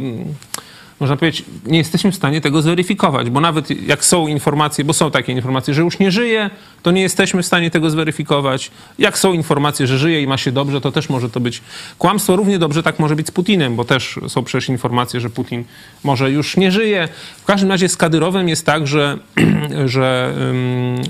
można 1.02 1.18
powiedzieć, 1.18 1.46
nie 1.66 1.78
jesteśmy 1.78 2.12
w 2.12 2.16
stanie 2.16 2.42
tego 2.42 2.62
zweryfikować, 2.62 3.30
bo 3.30 3.42
nawet 3.42 3.88
jak 3.88 4.06
są 4.06 4.28
informacje, 4.28 4.86
bo 4.86 4.94
są 4.94 5.12
takie 5.12 5.32
informacje, 5.32 5.74
że 5.74 5.82
już 5.82 6.00
nie 6.00 6.12
żyje, 6.12 6.50
to 6.84 6.92
nie 6.92 7.02
jesteśmy 7.02 7.44
w 7.44 7.46
stanie 7.46 7.72
tego 7.72 7.90
zweryfikować. 7.90 8.72
Jak 9.00 9.18
są 9.18 9.34
informacje, 9.34 9.88
że 9.88 9.98
żyje 9.98 10.22
i 10.22 10.28
ma 10.28 10.38
się 10.38 10.52
dobrze, 10.52 10.82
to 10.82 10.92
też 10.92 11.10
może 11.10 11.30
to 11.30 11.40
być 11.40 11.62
kłamstwo. 11.98 12.36
Równie 12.36 12.60
dobrze 12.60 12.84
tak 12.84 13.00
może 13.00 13.16
być 13.16 13.28
z 13.28 13.32
Putinem, 13.32 13.76
bo 13.76 13.86
też 13.86 14.20
są 14.28 14.44
przecież 14.44 14.70
informacje, 14.70 15.20
że 15.20 15.30
Putin 15.30 15.64
może 16.04 16.32
już 16.32 16.58
nie 16.58 16.72
żyje. 16.72 17.08
W 17.38 17.46
każdym 17.46 17.70
razie 17.70 17.90
z 17.90 17.98
Kadyrowem 17.98 18.50
jest 18.50 18.66
tak, 18.66 18.88
że, 18.88 19.18
że 19.86 20.34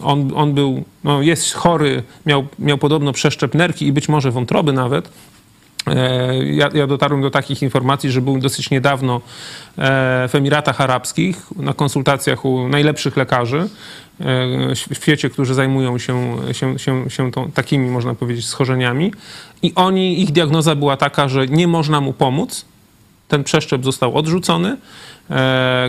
on, 0.04 0.32
on 0.36 0.54
był, 0.54 0.84
no 1.04 1.22
jest 1.22 1.54
chory, 1.54 2.04
miał, 2.26 2.48
miał 2.60 2.78
podobno 2.78 3.14
przeszczep 3.14 3.56
nerki 3.56 3.88
i 3.88 3.94
być 3.94 4.10
może 4.10 4.32
wątroby 4.32 4.74
nawet. 4.74 5.10
E, 5.88 6.46
ja, 6.46 6.70
ja, 6.74 6.88
dotarłem 6.88 7.22
do 7.22 7.32
takich 7.32 7.62
informacji, 7.62 8.12
że 8.12 8.22
był 8.22 8.40
dosyć 8.40 8.70
niedawno 8.70 9.16
e, 9.16 10.28
w 10.28 10.36
Emiratach 10.36 10.82
Arabskich 10.82 11.48
na 11.56 11.74
konsultacjach 11.74 12.46
u 12.46 12.68
najlepszych 12.68 13.18
lekarzy 13.18 13.58
e, 13.58 13.68
w 14.76 14.96
świecie, 14.96 15.30
którzy 15.30 15.54
zajmują 15.54 15.98
się, 15.98 16.36
się, 16.52 16.80
się, 16.80 17.10
się 17.10 17.32
tą, 17.32 17.52
takimi, 17.52 17.90
można 17.90 18.16
powiedzieć, 18.16 18.48
schorzeniami. 18.48 19.14
I 19.62 19.74
oni, 19.76 20.22
ich 20.22 20.32
diagnoza 20.32 20.76
była 20.76 20.98
taka, 20.98 21.30
że 21.30 21.48
nie 21.48 21.68
można 21.68 22.02
mu 22.02 22.14
pomóc. 22.14 22.66
Ten 23.28 23.44
przeszczep 23.44 23.84
został 23.84 24.18
odrzucony. 24.18 24.78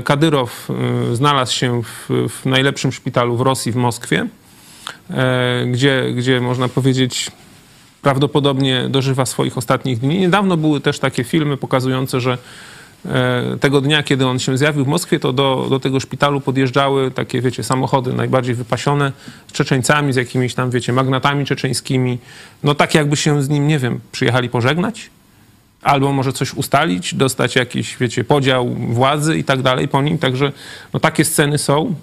Kadyrow 0.04 0.68
znalazł 1.12 1.54
się 1.54 1.82
w, 1.82 2.08
w 2.28 2.46
najlepszym 2.46 2.92
szpitalu 2.92 3.36
w 3.36 3.40
Rosji, 3.40 3.72
w 3.72 3.76
Moskwie, 3.76 4.26
gdzie, 5.66 6.12
gdzie 6.14 6.40
można 6.40 6.68
powiedzieć, 6.68 7.30
prawdopodobnie 8.02 8.88
dożywa 8.88 9.26
swoich 9.26 9.58
ostatnich 9.58 9.98
dni. 9.98 10.18
Niedawno 10.18 10.56
były 10.56 10.80
też 10.80 10.98
takie 10.98 11.24
filmy 11.24 11.56
pokazujące, 11.56 12.20
że 12.20 12.38
e, 13.06 13.56
tego 13.60 13.80
dnia, 13.80 14.02
kiedy 14.02 14.26
on 14.26 14.38
się 14.38 14.58
zjawił 14.58 14.84
w 14.84 14.88
Moskwie, 14.88 15.20
to 15.20 15.32
do, 15.32 15.66
do 15.70 15.80
tego 15.80 16.00
szpitalu 16.00 16.40
podjeżdżały 16.40 17.10
takie, 17.10 17.40
wiecie, 17.40 17.62
samochody 17.62 18.12
najbardziej 18.12 18.54
wypasione 18.54 19.12
z 19.46 19.52
Czeczeńcami, 19.52 20.12
z 20.12 20.16
jakimiś 20.16 20.54
tam, 20.54 20.70
wiecie, 20.70 20.92
magnatami 20.92 21.46
czeczeńskimi. 21.46 22.18
No 22.62 22.74
tak 22.74 22.94
jakby 22.94 23.16
się 23.16 23.42
z 23.42 23.48
nim, 23.48 23.68
nie 23.68 23.78
wiem, 23.78 24.00
przyjechali 24.12 24.48
pożegnać, 24.48 25.10
albo 25.82 26.12
może 26.12 26.32
coś 26.32 26.54
ustalić, 26.54 27.14
dostać 27.14 27.56
jakiś, 27.56 27.96
wiecie, 27.96 28.24
podział 28.24 28.68
władzy 28.74 29.38
i 29.38 29.44
tak 29.44 29.62
dalej 29.62 29.88
po 29.88 30.02
nim. 30.02 30.18
Także 30.18 30.52
no 30.92 31.00
takie 31.00 31.24
sceny 31.24 31.58
są 31.58 31.94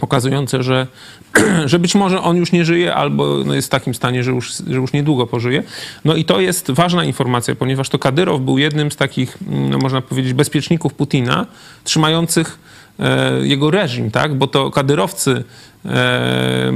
pokazujące, 0.00 0.62
że, 0.62 0.86
że 1.64 1.78
być 1.78 1.94
może 1.94 2.22
on 2.22 2.36
już 2.36 2.52
nie 2.52 2.64
żyje 2.64 2.94
albo 2.94 3.44
no 3.44 3.54
jest 3.54 3.68
w 3.68 3.70
takim 3.70 3.94
stanie, 3.94 4.24
że 4.24 4.30
już, 4.30 4.52
że 4.56 4.76
już 4.76 4.92
niedługo 4.92 5.26
pożyje. 5.26 5.62
No 6.04 6.14
i 6.14 6.24
to 6.24 6.40
jest 6.40 6.70
ważna 6.70 7.04
informacja, 7.04 7.54
ponieważ 7.54 7.88
to 7.88 7.98
Kadyrow 7.98 8.40
był 8.40 8.58
jednym 8.58 8.92
z 8.92 8.96
takich, 8.96 9.38
no 9.70 9.78
można 9.78 10.00
powiedzieć, 10.00 10.32
bezpieczników 10.32 10.94
Putina, 10.94 11.46
trzymających 11.84 12.58
e, 12.98 13.46
jego 13.46 13.70
reżim, 13.70 14.10
tak? 14.10 14.34
bo 14.34 14.46
to 14.46 14.70
kadyrowcy 14.70 15.44
e, 15.84 16.72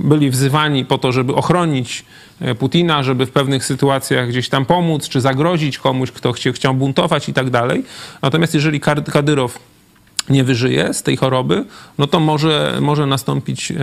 byli 0.00 0.30
wzywani 0.30 0.84
po 0.84 0.98
to, 0.98 1.12
żeby 1.12 1.34
ochronić 1.34 2.04
e, 2.40 2.54
Putina, 2.54 3.02
żeby 3.02 3.26
w 3.26 3.30
pewnych 3.30 3.64
sytuacjach 3.64 4.28
gdzieś 4.28 4.48
tam 4.48 4.64
pomóc, 4.64 5.08
czy 5.08 5.20
zagrozić 5.20 5.78
komuś, 5.78 6.10
kto 6.10 6.32
chciał, 6.32 6.52
chciał 6.52 6.74
buntować 6.74 7.28
i 7.28 7.32
tak 7.32 7.50
dalej. 7.50 7.84
Natomiast 8.22 8.54
jeżeli 8.54 8.80
Kadyrow 9.12 9.58
nie 10.30 10.44
wyżyje 10.44 10.94
z 10.94 11.02
tej 11.02 11.16
choroby, 11.16 11.64
no 11.98 12.06
to 12.06 12.20
może, 12.20 12.78
może 12.80 13.06
nastąpić 13.06 13.70
e, 13.70 13.74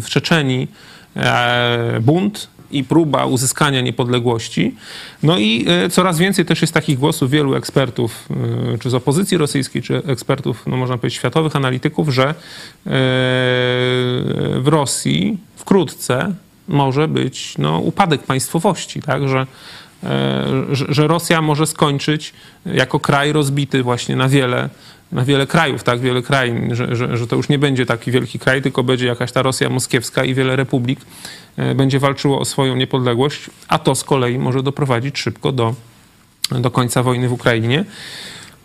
w 0.00 0.06
Czeczenii 0.08 0.68
e, 1.16 2.00
bunt 2.00 2.48
i 2.70 2.84
próba 2.84 3.26
uzyskania 3.26 3.80
niepodległości. 3.80 4.74
No 5.22 5.38
i 5.38 5.66
e, 5.68 5.90
coraz 5.90 6.18
więcej 6.18 6.44
też 6.44 6.60
jest 6.60 6.74
takich 6.74 6.98
głosów 6.98 7.30
wielu 7.30 7.54
ekspertów, 7.54 8.28
czy 8.80 8.90
z 8.90 8.94
opozycji 8.94 9.36
rosyjskiej, 9.36 9.82
czy 9.82 9.96
ekspertów, 9.96 10.66
no 10.66 10.76
można 10.76 10.98
powiedzieć, 10.98 11.18
światowych 11.18 11.56
analityków, 11.56 12.08
że 12.08 12.34
w 14.56 14.64
Rosji 14.66 15.38
wkrótce 15.56 16.34
może 16.68 17.08
być 17.08 17.58
no, 17.58 17.78
upadek 17.78 18.22
państwowości, 18.22 19.02
tak, 19.02 19.28
że 19.28 19.46
że 20.72 21.06
Rosja 21.06 21.42
może 21.42 21.66
skończyć 21.66 22.32
jako 22.66 23.00
kraj 23.00 23.32
rozbity 23.32 23.82
właśnie 23.82 24.16
na 24.16 24.28
wiele 24.28 24.68
na 25.12 25.24
wiele 25.24 25.46
krajów, 25.46 25.82
tak, 25.82 26.00
wiele 26.00 26.22
krain, 26.22 26.74
że, 26.74 26.96
że, 26.96 27.16
że 27.16 27.26
to 27.26 27.36
już 27.36 27.48
nie 27.48 27.58
będzie 27.58 27.86
taki 27.86 28.10
wielki 28.10 28.38
kraj, 28.38 28.62
tylko 28.62 28.82
będzie 28.82 29.06
jakaś 29.06 29.32
ta 29.32 29.42
Rosja 29.42 29.70
moskiewska 29.70 30.24
i 30.24 30.34
wiele 30.34 30.56
republik 30.56 31.00
e, 31.56 31.74
będzie 31.74 31.98
walczyło 31.98 32.40
o 32.40 32.44
swoją 32.44 32.76
niepodległość, 32.76 33.50
a 33.68 33.78
to 33.78 33.94
z 33.94 34.04
kolei 34.04 34.38
może 34.38 34.62
doprowadzić 34.62 35.18
szybko 35.18 35.52
do, 35.52 35.74
do 36.50 36.70
końca 36.70 37.02
wojny 37.02 37.28
w 37.28 37.32
Ukrainie. 37.32 37.84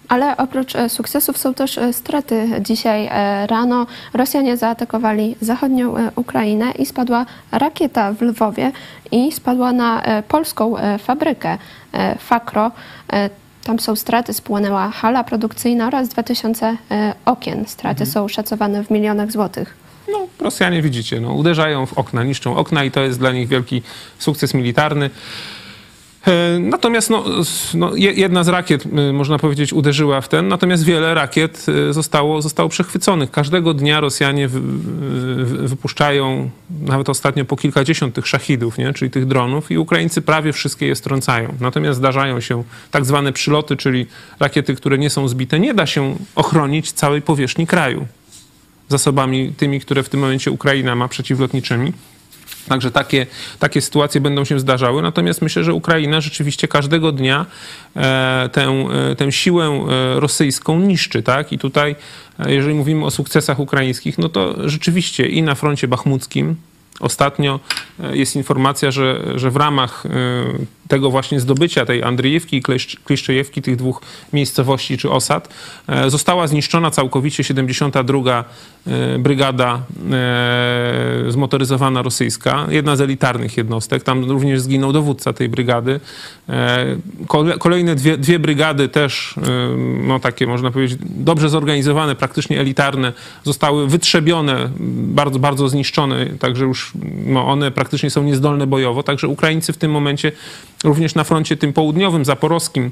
Ale 0.07 0.37
oprócz 0.37 0.75
e, 0.75 0.89
sukcesów 0.89 1.37
są 1.37 1.53
też 1.53 1.77
e, 1.77 1.93
straty. 1.93 2.49
Dzisiaj 2.61 3.09
rano 3.47 3.87
Rosjanie 4.13 4.57
zaatakowali 4.57 5.35
zachodnią 5.41 5.95
Ukrainę 6.15 6.71
i 6.71 6.85
spadła 6.85 7.25
rakieta 7.51 8.13
w 8.13 8.21
Lwowie 8.21 8.71
i 9.11 9.31
spadła 9.31 9.73
na 9.73 10.03
polską 10.27 10.75
fabrykę 10.99 11.57
Fakro. 12.19 12.71
Tam 13.63 13.79
są 13.79 13.95
straty, 13.95 14.33
spłonęła 14.33 14.89
hala 14.89 15.23
produkcyjna 15.23 15.87
oraz 15.87 16.09
2000 16.09 16.77
e, 16.91 17.13
okien. 17.25 17.65
Straty 17.67 18.05
są 18.05 18.27
szacowane 18.27 18.83
w 18.83 18.89
milionach 18.91 19.31
złotych. 19.31 19.75
No, 20.11 20.27
Rosjanie 20.39 20.81
widzicie, 20.81 21.19
no, 21.19 21.33
uderzają 21.33 21.85
w 21.85 21.93
okna, 21.93 22.23
niszczą 22.23 22.55
okna 22.55 22.83
i 22.83 22.91
to 22.91 23.01
jest 23.01 23.19
dla 23.19 23.31
nich 23.31 23.47
wielki 23.47 23.81
sukces 24.17 24.53
militarny. 24.53 25.09
E, 26.27 26.59
Natomiast 26.59 27.09
no, 27.09 27.23
no, 27.73 27.95
je- 27.95 28.11
jedna 28.13 28.43
z 28.43 28.47
rakiet, 28.47 28.85
y, 28.85 29.13
można 29.13 29.39
powiedzieć, 29.39 29.73
uderzyła 29.73 30.21
w 30.21 30.29
ten, 30.29 30.47
natomiast 30.47 30.83
wiele 30.83 31.13
rakiet 31.13 31.65
y, 31.89 31.93
zostało, 31.93 32.41
zostało 32.41 32.69
przechwyconych. 32.69 33.31
Każdego 33.31 33.73
dnia 33.73 33.99
Rosjanie 33.99 34.47
wy, 34.47 34.61
wy, 35.45 35.67
wypuszczają, 35.67 36.49
nawet 36.81 37.09
ostatnio 37.09 37.45
po 37.45 37.55
kilkadziesiąt 37.55 38.15
tych 38.15 38.27
szachidów, 38.27 38.77
nie? 38.77 38.93
czyli 38.93 39.11
tych 39.11 39.25
dronów 39.25 39.71
i 39.71 39.77
Ukraińcy 39.77 40.21
prawie 40.21 40.53
wszystkie 40.53 40.87
je 40.87 40.95
strącają. 40.95 41.53
Natomiast 41.59 41.99
zdarzają 41.99 42.39
się 42.39 42.63
tak 42.91 43.05
zwane 43.05 43.33
przyloty, 43.33 43.77
czyli 43.77 44.05
rakiety, 44.39 44.75
które 44.75 44.97
nie 44.97 45.09
są 45.09 45.27
zbite. 45.27 45.59
Nie 45.59 45.73
da 45.73 45.85
się 45.85 46.15
ochronić 46.35 46.91
całej 46.91 47.21
powierzchni 47.21 47.67
kraju 47.67 48.07
zasobami 48.89 49.53
tymi, 49.57 49.79
które 49.79 50.03
w 50.03 50.09
tym 50.09 50.19
momencie 50.19 50.51
Ukraina 50.51 50.95
ma 50.95 51.07
przeciwlotniczymi. 51.07 51.93
Także 52.67 52.91
takie, 52.91 53.25
takie 53.59 53.81
sytuacje 53.81 54.21
będą 54.21 54.45
się 54.45 54.59
zdarzały. 54.59 55.01
Natomiast 55.01 55.41
myślę, 55.41 55.63
że 55.63 55.73
Ukraina 55.73 56.21
rzeczywiście 56.21 56.67
każdego 56.67 57.11
dnia 57.11 57.45
e, 57.95 58.49
tę, 58.51 58.85
e, 59.11 59.15
tę 59.15 59.31
siłę 59.31 59.65
e, 59.65 60.19
rosyjską 60.19 60.79
niszczy. 60.79 61.23
Tak? 61.23 61.53
I 61.53 61.57
tutaj, 61.57 61.95
jeżeli 62.45 62.75
mówimy 62.75 63.05
o 63.05 63.11
sukcesach 63.11 63.59
ukraińskich, 63.59 64.17
no 64.17 64.29
to 64.29 64.69
rzeczywiście 64.69 65.27
i 65.27 65.41
na 65.41 65.55
froncie 65.55 65.87
bachmuckim 65.87 66.55
ostatnio 66.99 67.59
jest 68.13 68.35
informacja, 68.35 68.91
że, 68.91 69.21
że 69.35 69.51
w 69.51 69.55
ramach 69.55 70.03
tego 70.87 71.11
właśnie 71.11 71.39
zdobycia 71.39 71.85
tej 71.85 72.03
Andrzejewki 72.03 72.57
i 72.57 72.61
Kliszczejewki, 73.03 73.61
tych 73.61 73.75
dwóch 73.75 74.01
miejscowości 74.33 74.97
czy 74.97 75.09
osad, 75.09 75.49
e, 75.87 76.09
została 76.09 76.47
zniszczona 76.47 76.91
całkowicie 76.91 77.43
72 77.43 78.45
e, 78.87 79.19
brygada 79.19 79.79
e, 80.11 81.31
zmotoryzowana 81.31 82.01
rosyjska, 82.01 82.67
jedna 82.69 82.95
z 82.95 83.01
elitarnych 83.01 83.57
jednostek. 83.57 84.03
Tam 84.03 84.23
również 84.23 84.61
zginął 84.61 84.93
dowódca 84.93 85.33
tej 85.33 85.49
brygady. 85.49 85.99
Kole- 87.27 87.57
Kolejne 87.57 87.95
dwie, 87.95 88.17
dwie 88.17 88.39
brygady 88.39 88.89
też, 88.89 89.35
no 90.03 90.19
takie 90.19 90.47
można 90.47 90.71
powiedzieć, 90.71 90.99
dobrze 91.01 91.49
zorganizowane, 91.49 92.15
praktycznie 92.15 92.59
elitarne, 92.59 93.13
zostały 93.43 93.87
wytrzebione, 93.87 94.69
bardzo, 94.89 95.39
bardzo 95.39 95.69
zniszczone, 95.69 96.25
także 96.25 96.65
już 96.65 96.91
no, 97.25 97.47
one 97.47 97.71
praktycznie 97.71 98.09
są 98.09 98.23
niezdolne 98.23 98.67
bojowo. 98.67 99.03
Także 99.03 99.27
Ukraińcy 99.27 99.73
w 99.73 99.77
tym 99.77 99.91
momencie 99.91 100.31
również 100.83 101.15
na 101.15 101.23
froncie 101.23 101.57
tym 101.57 101.73
południowym, 101.73 102.25
zaporowskim, 102.25 102.91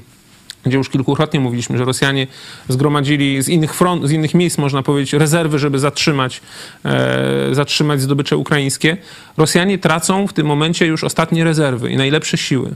gdzie 0.66 0.76
już 0.76 0.88
kilkukrotnie 0.88 1.40
mówiliśmy, 1.40 1.78
że 1.78 1.84
Rosjanie 1.84 2.26
zgromadzili 2.68 3.42
z 3.42 3.48
innych 3.48 3.74
front, 3.74 4.06
z 4.06 4.10
innych 4.10 4.34
miejsc, 4.34 4.58
można 4.58 4.82
powiedzieć, 4.82 5.12
rezerwy, 5.12 5.58
żeby 5.58 5.78
zatrzymać, 5.78 6.40
e, 6.84 7.48
zatrzymać 7.52 8.00
zdobycze 8.00 8.36
ukraińskie. 8.36 8.96
Rosjanie 9.36 9.78
tracą 9.78 10.26
w 10.26 10.32
tym 10.32 10.46
momencie 10.46 10.86
już 10.86 11.04
ostatnie 11.04 11.44
rezerwy 11.44 11.90
i 11.90 11.96
najlepsze 11.96 12.36
siły. 12.36 12.74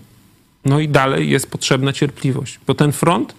No 0.65 0.81
i 0.81 0.89
dalej 0.89 1.31
jest 1.31 1.51
potrzebna 1.51 1.93
cierpliwość, 1.93 2.61
bo 2.67 2.75
ten 2.75 2.93
front 2.93 3.35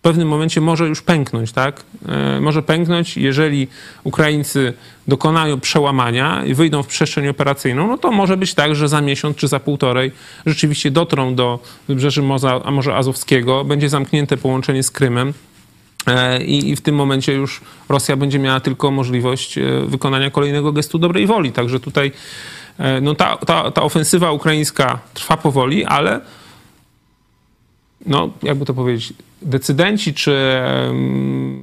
w 0.00 0.02
pewnym 0.02 0.28
momencie 0.28 0.60
może 0.60 0.88
już 0.88 1.02
pęknąć, 1.02 1.52
tak? 1.52 1.82
E, 2.08 2.40
może 2.40 2.62
pęknąć, 2.62 3.16
jeżeli 3.16 3.68
Ukraińcy 4.04 4.72
dokonają 5.08 5.60
przełamania 5.60 6.44
i 6.44 6.54
wyjdą 6.54 6.82
w 6.82 6.86
przestrzeń 6.86 7.28
operacyjną, 7.28 7.86
no 7.86 7.98
to 7.98 8.10
może 8.10 8.36
być 8.36 8.54
tak, 8.54 8.74
że 8.74 8.88
za 8.88 9.00
miesiąc 9.00 9.36
czy 9.36 9.48
za 9.48 9.60
półtorej 9.60 10.12
rzeczywiście 10.46 10.90
dotrą 10.90 11.34
do 11.34 11.58
wybrzeży 11.88 12.22
Morza, 12.22 12.60
a 12.64 12.70
Morza 12.70 12.96
Azowskiego, 12.96 13.64
będzie 13.64 13.88
zamknięte 13.88 14.36
połączenie 14.36 14.82
z 14.82 14.90
Krymem, 14.90 15.32
E, 16.06 16.44
I, 16.44 16.76
w 16.76 16.80
tym 16.80 16.94
momencie 16.94 17.32
już 17.32 17.60
Rosja 17.88 18.16
będzie 18.16 18.38
miała 18.38 18.60
tylko 18.60 18.90
możliwość 18.90 19.58
e, 19.58 19.62
wykonania 19.86 20.30
kolejnego 20.30 20.72
gestu 20.72 20.98
dobrej 20.98 21.26
woli. 21.26 21.52
Także 21.52 21.80
tutaj 21.80 22.12
no 23.02 23.14
ta, 23.14 23.36
ta, 23.36 23.70
ta 23.70 23.82
ofensywa 23.82 24.32
ukraińska 24.32 24.98
trwa 25.14 25.36
powoli, 25.36 25.84
ale 25.84 26.20
no, 28.06 28.30
jakby 28.42 28.64
to 28.64 28.74
powiedzieć, 28.74 29.12
decydenci 29.42 30.14
czy 30.14 30.32
em, 30.32 31.62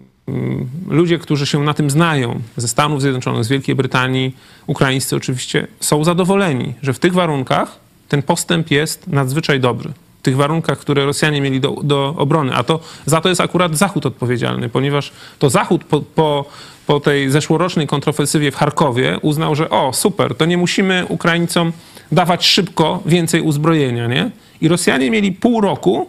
ludzie, 0.89 1.19
którzy 1.19 1.45
się 1.45 1.63
na 1.63 1.73
tym 1.73 1.89
znają 1.89 2.39
ze 2.57 2.67
Stanów 2.67 3.01
Zjednoczonych, 3.01 3.43
z 3.43 3.47
Wielkiej 3.47 3.75
Brytanii, 3.75 4.35
ukraińscy 4.67 5.15
oczywiście, 5.15 5.67
są 5.79 6.03
zadowoleni, 6.03 6.73
że 6.81 6.93
w 6.93 6.99
tych 6.99 7.13
warunkach 7.13 7.79
ten 8.09 8.21
postęp 8.21 8.71
jest 8.71 9.07
nadzwyczaj 9.07 9.59
dobry. 9.59 9.89
W 10.19 10.21
tych 10.21 10.35
warunkach, 10.35 10.79
które 10.79 11.05
Rosjanie 11.05 11.41
mieli 11.41 11.61
do, 11.61 11.75
do 11.83 12.15
obrony. 12.17 12.55
A 12.55 12.63
to 12.63 12.79
za 13.05 13.21
to 13.21 13.29
jest 13.29 13.41
akurat 13.41 13.77
Zachód 13.77 14.05
odpowiedzialny, 14.05 14.69
ponieważ 14.69 15.11
to 15.39 15.49
Zachód 15.49 15.83
po, 15.83 16.01
po, 16.01 16.45
po 16.87 16.99
tej 16.99 17.29
zeszłorocznej 17.29 17.87
kontrofensywie 17.87 18.51
w 18.51 18.55
Charkowie 18.55 19.19
uznał, 19.21 19.55
że 19.55 19.69
o, 19.69 19.93
super, 19.93 20.35
to 20.35 20.45
nie 20.45 20.57
musimy 20.57 21.05
Ukraińcom 21.09 21.71
dawać 22.11 22.47
szybko 22.47 23.03
więcej 23.05 23.41
uzbrojenia, 23.41 24.07
nie? 24.07 24.31
I 24.61 24.67
Rosjanie 24.67 25.11
mieli 25.11 25.31
pół 25.31 25.61
roku, 25.61 26.07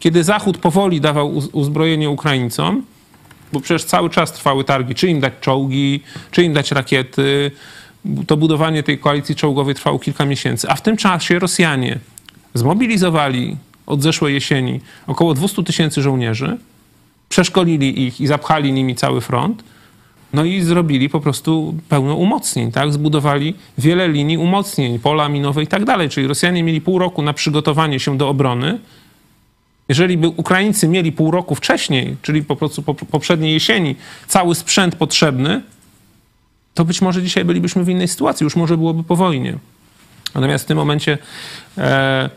kiedy 0.00 0.24
Zachód 0.24 0.58
powoli 0.58 1.00
dawał 1.00 1.36
uz- 1.36 1.48
uzbrojenie 1.52 2.10
Ukraińcom, 2.10 2.82
bo 3.52 3.60
przecież 3.60 3.84
cały 3.84 4.10
czas 4.10 4.32
trwały 4.32 4.64
targi, 4.64 4.94
czy 4.94 5.08
im 5.08 5.20
dać 5.20 5.32
czołgi, 5.40 6.02
czy 6.30 6.42
im 6.44 6.52
dać 6.52 6.72
rakiety. 6.72 7.50
To 8.26 8.36
budowanie 8.36 8.82
tej 8.82 8.98
koalicji 8.98 9.34
czołgowej 9.34 9.74
trwało 9.74 9.98
kilka 9.98 10.24
miesięcy. 10.24 10.68
A 10.70 10.74
w 10.74 10.82
tym 10.82 10.96
czasie 10.96 11.38
Rosjanie 11.38 11.98
zmobilizowali 12.54 13.56
od 13.86 14.02
zeszłej 14.02 14.34
jesieni 14.34 14.80
około 15.06 15.34
200 15.34 15.62
tysięcy 15.62 16.02
żołnierzy, 16.02 16.58
przeszkolili 17.28 18.06
ich 18.06 18.20
i 18.20 18.26
zapchali 18.26 18.72
nimi 18.72 18.94
cały 18.94 19.20
front. 19.20 19.64
No 20.32 20.44
i 20.44 20.62
zrobili 20.62 21.08
po 21.08 21.20
prostu 21.20 21.74
pełno 21.88 22.14
umocnień, 22.14 22.72
tak? 22.72 22.92
Zbudowali 22.92 23.54
wiele 23.78 24.08
linii 24.08 24.38
umocnień, 24.38 24.98
pola 24.98 25.28
minowe 25.28 25.62
i 25.62 25.66
tak 25.66 25.84
dalej. 25.84 26.08
Czyli 26.08 26.26
Rosjanie 26.26 26.62
mieli 26.62 26.80
pół 26.80 26.98
roku 26.98 27.22
na 27.22 27.32
przygotowanie 27.32 28.00
się 28.00 28.18
do 28.18 28.28
obrony. 28.28 28.78
Jeżeli 29.90 30.18
by 30.18 30.28
Ukraińcy 30.28 30.88
mieli 30.88 31.12
pół 31.12 31.30
roku 31.30 31.54
wcześniej, 31.54 32.16
czyli 32.22 32.44
po 32.44 32.56
prostu 32.56 32.82
po 32.82 32.94
poprzedniej 32.94 33.52
jesieni, 33.52 33.96
cały 34.26 34.54
sprzęt 34.54 34.96
potrzebny, 34.96 35.62
to 36.74 36.84
być 36.84 37.02
może 37.02 37.22
dzisiaj 37.22 37.44
bylibyśmy 37.44 37.84
w 37.84 37.88
innej 37.88 38.08
sytuacji, 38.08 38.44
już 38.44 38.56
może 38.56 38.76
byłoby 38.76 39.04
po 39.04 39.16
wojnie. 39.16 39.58
Natomiast 40.34 40.64
w 40.64 40.66
tym 40.66 40.76
momencie 40.76 41.18
e, 41.78 42.30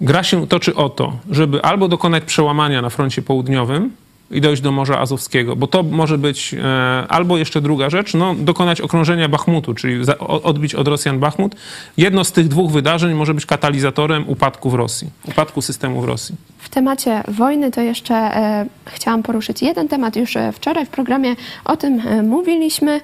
gra 0.00 0.22
się 0.22 0.46
toczy 0.46 0.74
o 0.74 0.88
to, 0.88 1.18
żeby 1.30 1.62
albo 1.62 1.88
dokonać 1.88 2.24
przełamania 2.24 2.82
na 2.82 2.90
froncie 2.90 3.22
południowym 3.22 3.90
i 4.30 4.40
dojść 4.40 4.62
do 4.62 4.72
Morza 4.72 4.98
Azowskiego, 4.98 5.56
bo 5.56 5.66
to 5.66 5.82
może 5.82 6.18
być 6.18 6.54
e, 6.54 7.06
albo 7.08 7.38
jeszcze 7.38 7.60
druga 7.60 7.90
rzecz, 7.90 8.14
no, 8.14 8.34
dokonać 8.34 8.80
okrążenia 8.80 9.28
Bachmutu, 9.28 9.74
czyli 9.74 10.04
odbić 10.18 10.74
od 10.74 10.88
Rosjan 10.88 11.18
Bachmut. 11.18 11.56
Jedno 11.96 12.24
z 12.24 12.32
tych 12.32 12.48
dwóch 12.48 12.72
wydarzeń 12.72 13.14
może 13.14 13.34
być 13.34 13.46
katalizatorem 13.46 14.28
upadku 14.28 14.70
w 14.70 14.74
Rosji, 14.74 15.10
upadku 15.28 15.62
systemu 15.62 16.00
w 16.00 16.04
Rosji. 16.04 16.34
W 16.58 16.68
temacie 16.68 17.22
wojny 17.28 17.70
to 17.70 17.80
jeszcze 17.80 18.14
e, 18.14 18.66
chciałam 18.84 19.22
poruszyć 19.22 19.62
jeden 19.62 19.88
temat. 19.88 20.16
Już 20.16 20.36
e, 20.36 20.52
wczoraj 20.52 20.86
w 20.86 20.88
programie 20.88 21.36
o 21.64 21.76
tym 21.76 22.02
mówiliśmy. 22.22 23.00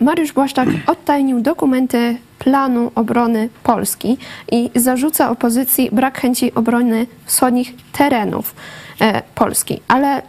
Mariusz 0.00 0.32
Błaszczak 0.32 0.68
odtajnił 0.86 1.40
dokumenty 1.40 2.16
planu 2.46 2.92
obrony 2.94 3.48
Polski 3.62 4.18
i 4.52 4.70
zarzuca 4.74 5.30
opozycji 5.30 5.88
brak 5.92 6.20
chęci 6.20 6.54
obrony 6.54 7.06
wschodnich 7.24 7.74
terenów 7.92 8.54
e, 9.00 9.22
Polski. 9.34 9.80
Ale 9.88 10.22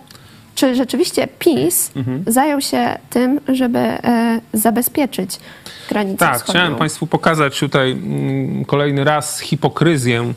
czy 0.55 0.76
rzeczywiście 0.76 1.28
PiS 1.39 1.91
zajął 2.28 2.61
się 2.61 2.97
tym, 3.09 3.39
żeby 3.47 3.80
e, 3.80 4.41
zabezpieczyć 4.53 5.39
granicę 5.89 6.18
Tak, 6.18 6.36
wschodnią? 6.36 6.53
chciałem 6.61 6.76
Państwu 6.76 7.07
pokazać 7.07 7.59
tutaj 7.59 7.91
mm, 7.91 8.65
kolejny 8.65 9.03
raz 9.03 9.39
hipokryzję 9.39 10.34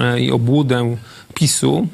e, 0.00 0.20
i 0.20 0.30
obłudę 0.30 0.96
PiSu, 1.34 1.86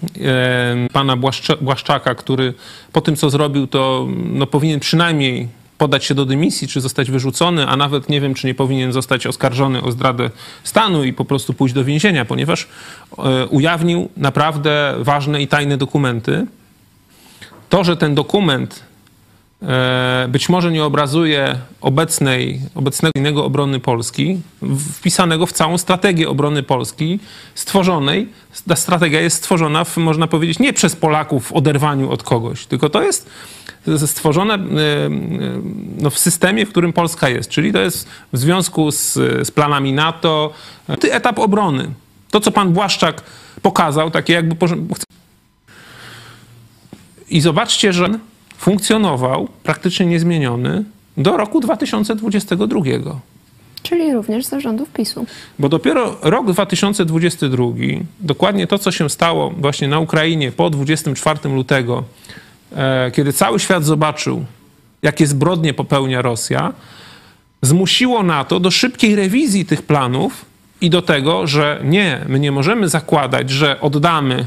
pana 0.92 1.16
Błaszcza- 1.16 1.56
Błaszczaka, 1.60 2.14
który 2.14 2.54
po 2.92 3.00
tym, 3.00 3.16
co 3.16 3.30
zrobił, 3.30 3.66
to 3.66 4.06
no, 4.24 4.46
powinien 4.46 4.80
przynajmniej 4.80 5.48
podać 5.82 6.04
się 6.04 6.14
do 6.14 6.24
dymisji, 6.24 6.68
czy 6.68 6.80
zostać 6.80 7.10
wyrzucony, 7.10 7.66
a 7.66 7.76
nawet 7.76 8.08
nie 8.08 8.20
wiem, 8.20 8.34
czy 8.34 8.46
nie 8.46 8.54
powinien 8.54 8.92
zostać 8.92 9.26
oskarżony 9.26 9.82
o 9.82 9.92
zdradę 9.92 10.30
stanu 10.64 11.04
i 11.04 11.12
po 11.12 11.24
prostu 11.24 11.54
pójść 11.54 11.74
do 11.74 11.84
więzienia, 11.84 12.24
ponieważ 12.24 12.68
e, 13.18 13.46
ujawnił 13.46 14.08
naprawdę 14.16 14.94
ważne 14.98 15.42
i 15.42 15.48
tajne 15.48 15.76
dokumenty, 15.76 16.46
To, 17.68 17.84
że 17.84 17.96
ten 17.96 18.14
dokument 18.14 18.82
e, 19.62 20.26
być 20.28 20.48
może 20.48 20.72
nie 20.72 20.84
obrazuje 20.84 21.58
obecnej, 21.80 22.60
obecnego 22.74 23.12
innego 23.16 23.44
obrony 23.44 23.80
Polski, 23.80 24.40
wpisanego 24.92 25.46
w 25.46 25.52
całą 25.52 25.78
strategię 25.78 26.28
obrony 26.28 26.62
Polski, 26.62 27.18
stworzonej, 27.54 28.28
ta 28.68 28.76
strategia 28.76 29.20
jest 29.20 29.36
stworzona, 29.36 29.84
w, 29.84 29.96
można 29.96 30.26
powiedzieć, 30.26 30.58
nie 30.58 30.72
przez 30.72 30.96
Polaków 30.96 31.46
w 31.46 31.52
oderwaniu 31.52 32.10
od 32.10 32.22
kogoś, 32.22 32.66
tylko 32.66 32.90
to 32.90 33.02
jest 33.02 33.30
stworzone 34.06 34.54
e, 34.54 34.58
e, 34.58 35.10
no, 35.98 36.10
w 36.10 36.18
systemie, 36.18 36.66
w 36.66 36.68
którym 36.68 36.92
Polska 36.92 37.28
jest, 37.28 37.50
czyli 37.50 37.72
to 37.72 37.80
jest 37.80 38.08
w 38.32 38.38
związku 38.38 38.90
z, 38.90 39.12
z 39.42 39.50
planami 39.50 39.92
NATO, 39.92 40.52
ty 41.00 41.14
etap 41.14 41.38
obrony. 41.38 41.88
To, 42.30 42.40
co 42.40 42.50
pan 42.50 42.72
Błaszczak 42.72 43.22
pokazał, 43.62 44.10
takie 44.10 44.32
jakby... 44.32 44.56
I 47.30 47.40
zobaczcie, 47.40 47.92
że 47.92 48.18
funkcjonował 48.58 49.48
praktycznie 49.62 50.06
niezmieniony 50.06 50.84
do 51.16 51.36
roku 51.36 51.60
2022. 51.60 52.80
Czyli 53.82 54.12
również 54.12 54.44
za 54.44 54.60
rządów 54.60 54.90
PiSu. 54.90 55.26
Bo 55.58 55.68
dopiero 55.68 56.16
rok 56.22 56.52
2022, 56.52 57.64
dokładnie 58.20 58.66
to, 58.66 58.78
co 58.78 58.92
się 58.92 59.10
stało 59.10 59.50
właśnie 59.50 59.88
na 59.88 59.98
Ukrainie 59.98 60.52
po 60.52 60.70
24 60.70 61.48
lutego, 61.48 62.04
kiedy 63.12 63.32
cały 63.32 63.60
świat 63.60 63.84
zobaczył, 63.84 64.44
jakie 65.02 65.26
zbrodnie 65.26 65.74
popełnia 65.74 66.22
Rosja, 66.22 66.72
zmusiło 67.62 68.22
NATO 68.22 68.60
do 68.60 68.70
szybkiej 68.70 69.16
rewizji 69.16 69.64
tych 69.64 69.82
planów 69.82 70.44
i 70.80 70.90
do 70.90 71.02
tego, 71.02 71.46
że 71.46 71.80
nie, 71.84 72.24
my 72.28 72.40
nie 72.40 72.52
możemy 72.52 72.88
zakładać, 72.88 73.50
że 73.50 73.80
oddamy 73.80 74.44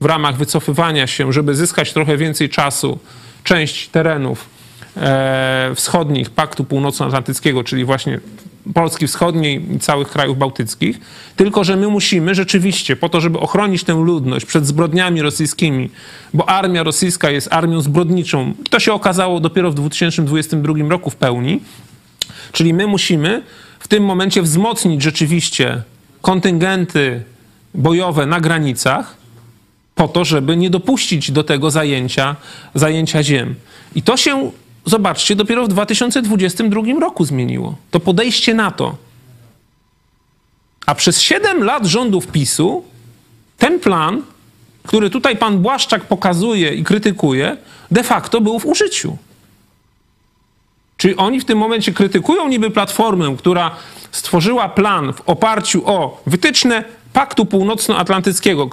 w 0.00 0.04
ramach 0.04 0.36
wycofywania 0.36 1.06
się, 1.06 1.32
żeby 1.32 1.54
zyskać 1.54 1.92
trochę 1.92 2.16
więcej 2.16 2.48
czasu, 2.48 2.98
część 3.44 3.88
terenów 3.88 4.46
e, 4.96 5.72
wschodnich 5.74 6.30
Paktu 6.30 6.64
Północnoatlantyckiego, 6.64 7.64
czyli 7.64 7.84
właśnie 7.84 8.20
Polski 8.74 9.06
Wschodniej 9.06 9.74
i 9.74 9.78
całych 9.78 10.08
krajów 10.08 10.38
bałtyckich, 10.38 11.00
tylko 11.36 11.64
że 11.64 11.76
my 11.76 11.88
musimy 11.88 12.34
rzeczywiście, 12.34 12.96
po 12.96 13.08
to, 13.08 13.20
żeby 13.20 13.38
ochronić 13.38 13.84
tę 13.84 13.92
ludność 13.92 14.46
przed 14.46 14.66
zbrodniami 14.66 15.22
rosyjskimi, 15.22 15.90
bo 16.34 16.48
armia 16.48 16.82
rosyjska 16.82 17.30
jest 17.30 17.52
armią 17.52 17.80
zbrodniczą, 17.80 18.54
to 18.70 18.80
się 18.80 18.92
okazało 18.92 19.40
dopiero 19.40 19.70
w 19.70 19.74
2022 19.74 20.74
roku 20.88 21.10
w 21.10 21.16
pełni, 21.16 21.60
Czyli 22.52 22.74
my 22.74 22.86
musimy 22.86 23.42
w 23.78 23.88
tym 23.88 24.04
momencie 24.04 24.42
wzmocnić 24.42 25.02
rzeczywiście 25.02 25.82
kontyngenty 26.22 27.22
bojowe 27.74 28.26
na 28.26 28.40
granicach 28.40 29.16
po 29.94 30.08
to, 30.08 30.24
żeby 30.24 30.56
nie 30.56 30.70
dopuścić 30.70 31.30
do 31.30 31.44
tego 31.44 31.70
zajęcia, 31.70 32.36
zajęcia 32.74 33.22
ziem. 33.22 33.54
I 33.94 34.02
to 34.02 34.16
się, 34.16 34.50
zobaczcie, 34.84 35.36
dopiero 35.36 35.64
w 35.64 35.68
2022 35.68 36.82
roku 37.00 37.24
zmieniło. 37.24 37.76
To 37.90 38.00
podejście 38.00 38.54
na 38.54 38.70
to. 38.70 38.96
A 40.86 40.94
przez 40.94 41.20
7 41.20 41.64
lat 41.64 41.86
rządów 41.86 42.26
PiSu 42.26 42.84
ten 43.58 43.80
plan, 43.80 44.22
który 44.86 45.10
tutaj 45.10 45.36
pan 45.36 45.58
Błaszczak 45.58 46.04
pokazuje 46.04 46.74
i 46.74 46.84
krytykuje, 46.84 47.56
de 47.90 48.02
facto 48.02 48.40
był 48.40 48.58
w 48.58 48.66
użyciu. 48.66 49.16
Czyli 50.96 51.16
oni 51.16 51.40
w 51.40 51.44
tym 51.44 51.58
momencie 51.58 51.92
krytykują 51.92 52.48
niby 52.48 52.70
Platformę, 52.70 53.36
która 53.38 53.70
stworzyła 54.12 54.68
plan 54.68 55.12
w 55.12 55.20
oparciu 55.20 55.82
o 55.86 56.22
wytyczne 56.26 56.84
Paktu 57.12 57.46
Północnoatlantyckiego, 57.46 58.68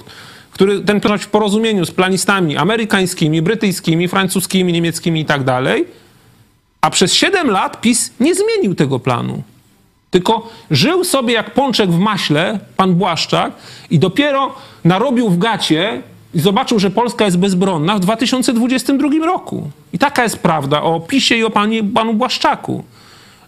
który 0.52 0.80
ten 0.80 1.02
plan 1.02 1.20
w 1.20 1.28
porozumieniu 1.28 1.86
z 1.86 1.92
planistami 1.92 2.58
amerykańskimi, 2.58 3.42
brytyjskimi, 3.42 4.08
francuskimi, 4.08 4.74
niemieckimi 4.74 5.22
i 5.22 5.26
tak 5.26 5.44
dalej, 5.44 5.86
a 6.82 6.90
przez 6.90 7.14
7 7.14 7.50
lat 7.50 7.82
PiS 7.82 8.12
nie 8.20 8.36
zmienił 8.36 8.76
tego 8.76 9.00
planu. 9.00 9.44
Tylko 10.12 10.50
żył 10.72 11.04
sobie 11.04 11.34
jak 11.34 11.54
pączek 11.54 11.92
w 11.92 12.00
maśle, 12.00 12.60
pan 12.78 12.96
Błaszczak, 12.96 13.54
i 13.90 14.00
dopiero 14.00 14.56
narobił 14.84 15.30
w 15.30 15.38
gacie 15.38 16.02
i 16.34 16.40
zobaczył, 16.40 16.80
że 16.80 16.92
Polska 16.92 17.26
jest 17.26 17.38
bezbronna 17.38 17.96
w 17.96 18.00
2022 18.00 19.26
roku. 19.26 19.70
I 19.94 20.00
taka 20.00 20.24
jest 20.24 20.40
prawda 20.40 20.82
o 20.82 21.00
PiSie 21.00 21.38
i 21.38 21.44
o 21.44 21.50
panie, 21.50 21.84
panu 21.84 22.14
Błaszczaku. 22.14 22.84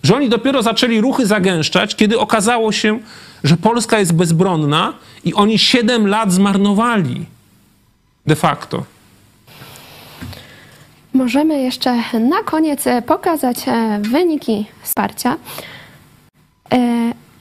Że 0.03 0.15
oni 0.15 0.29
dopiero 0.29 0.63
zaczęli 0.63 1.01
ruchy 1.01 1.25
zagęszczać, 1.25 1.95
kiedy 1.95 2.19
okazało 2.19 2.71
się, 2.71 2.99
że 3.43 3.57
Polska 3.57 3.99
jest 3.99 4.13
bezbronna 4.13 4.93
i 5.23 5.33
oni 5.33 5.59
7 5.59 6.07
lat 6.07 6.31
zmarnowali. 6.31 7.25
De 8.25 8.35
facto. 8.35 8.83
Możemy 11.13 11.61
jeszcze 11.61 11.95
na 12.19 12.43
koniec 12.45 12.87
e, 12.87 13.01
pokazać 13.01 13.67
e, 13.67 13.99
wyniki 14.01 14.65
wsparcia. 14.81 15.35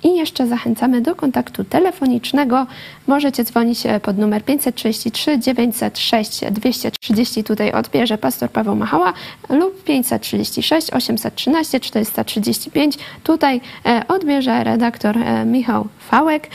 I 0.05 0.17
jeszcze 0.17 0.47
zachęcamy 0.47 1.01
do 1.01 1.15
kontaktu 1.15 1.65
telefonicznego. 1.65 2.67
Możecie 3.07 3.45
dzwonić 3.45 3.87
e, 3.87 4.01
pod 4.01 4.19
numer 4.19 4.45
533 4.45 5.39
906 5.39 6.41
230. 6.51 7.45
Tutaj 7.45 7.73
odbierze 7.73 8.19
pastor 8.19 8.51
Paweł 8.51 8.77
Machała 8.77 9.13
lub 9.49 9.85
536 9.85 10.91
813 10.91 11.81
435. 11.81 12.99
Tutaj 13.25 13.61
e, 13.87 14.03
odbierze 14.09 14.65
redaktor 14.65 15.19
e, 15.19 15.45
Michał 15.45 15.89
Fałek. 15.99 16.49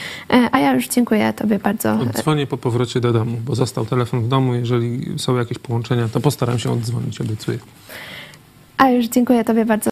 A 0.52 0.60
ja 0.60 0.74
już 0.74 0.88
dziękuję 0.88 1.34
Tobie 1.34 1.60
bardzo. 1.60 1.98
Dzwonię 2.14 2.48
po 2.48 2.58
powrocie 2.58 3.00
do 3.00 3.14
domu, 3.14 3.38
bo 3.46 3.56
został 3.56 3.86
telefon 3.86 4.22
w 4.22 4.28
domu. 4.28 4.56
Jeżeli 4.56 5.20
są 5.20 5.38
jakieś 5.38 5.60
połączenia, 5.60 6.08
to 6.08 6.20
postaram 6.20 6.60
się 6.60 6.72
oddzwonić, 6.72 7.22
obiecuję. 7.22 7.58
A 8.78 8.90
już 8.90 9.06
dziękuję 9.06 9.44
Tobie 9.44 9.66
bardzo 9.66 9.86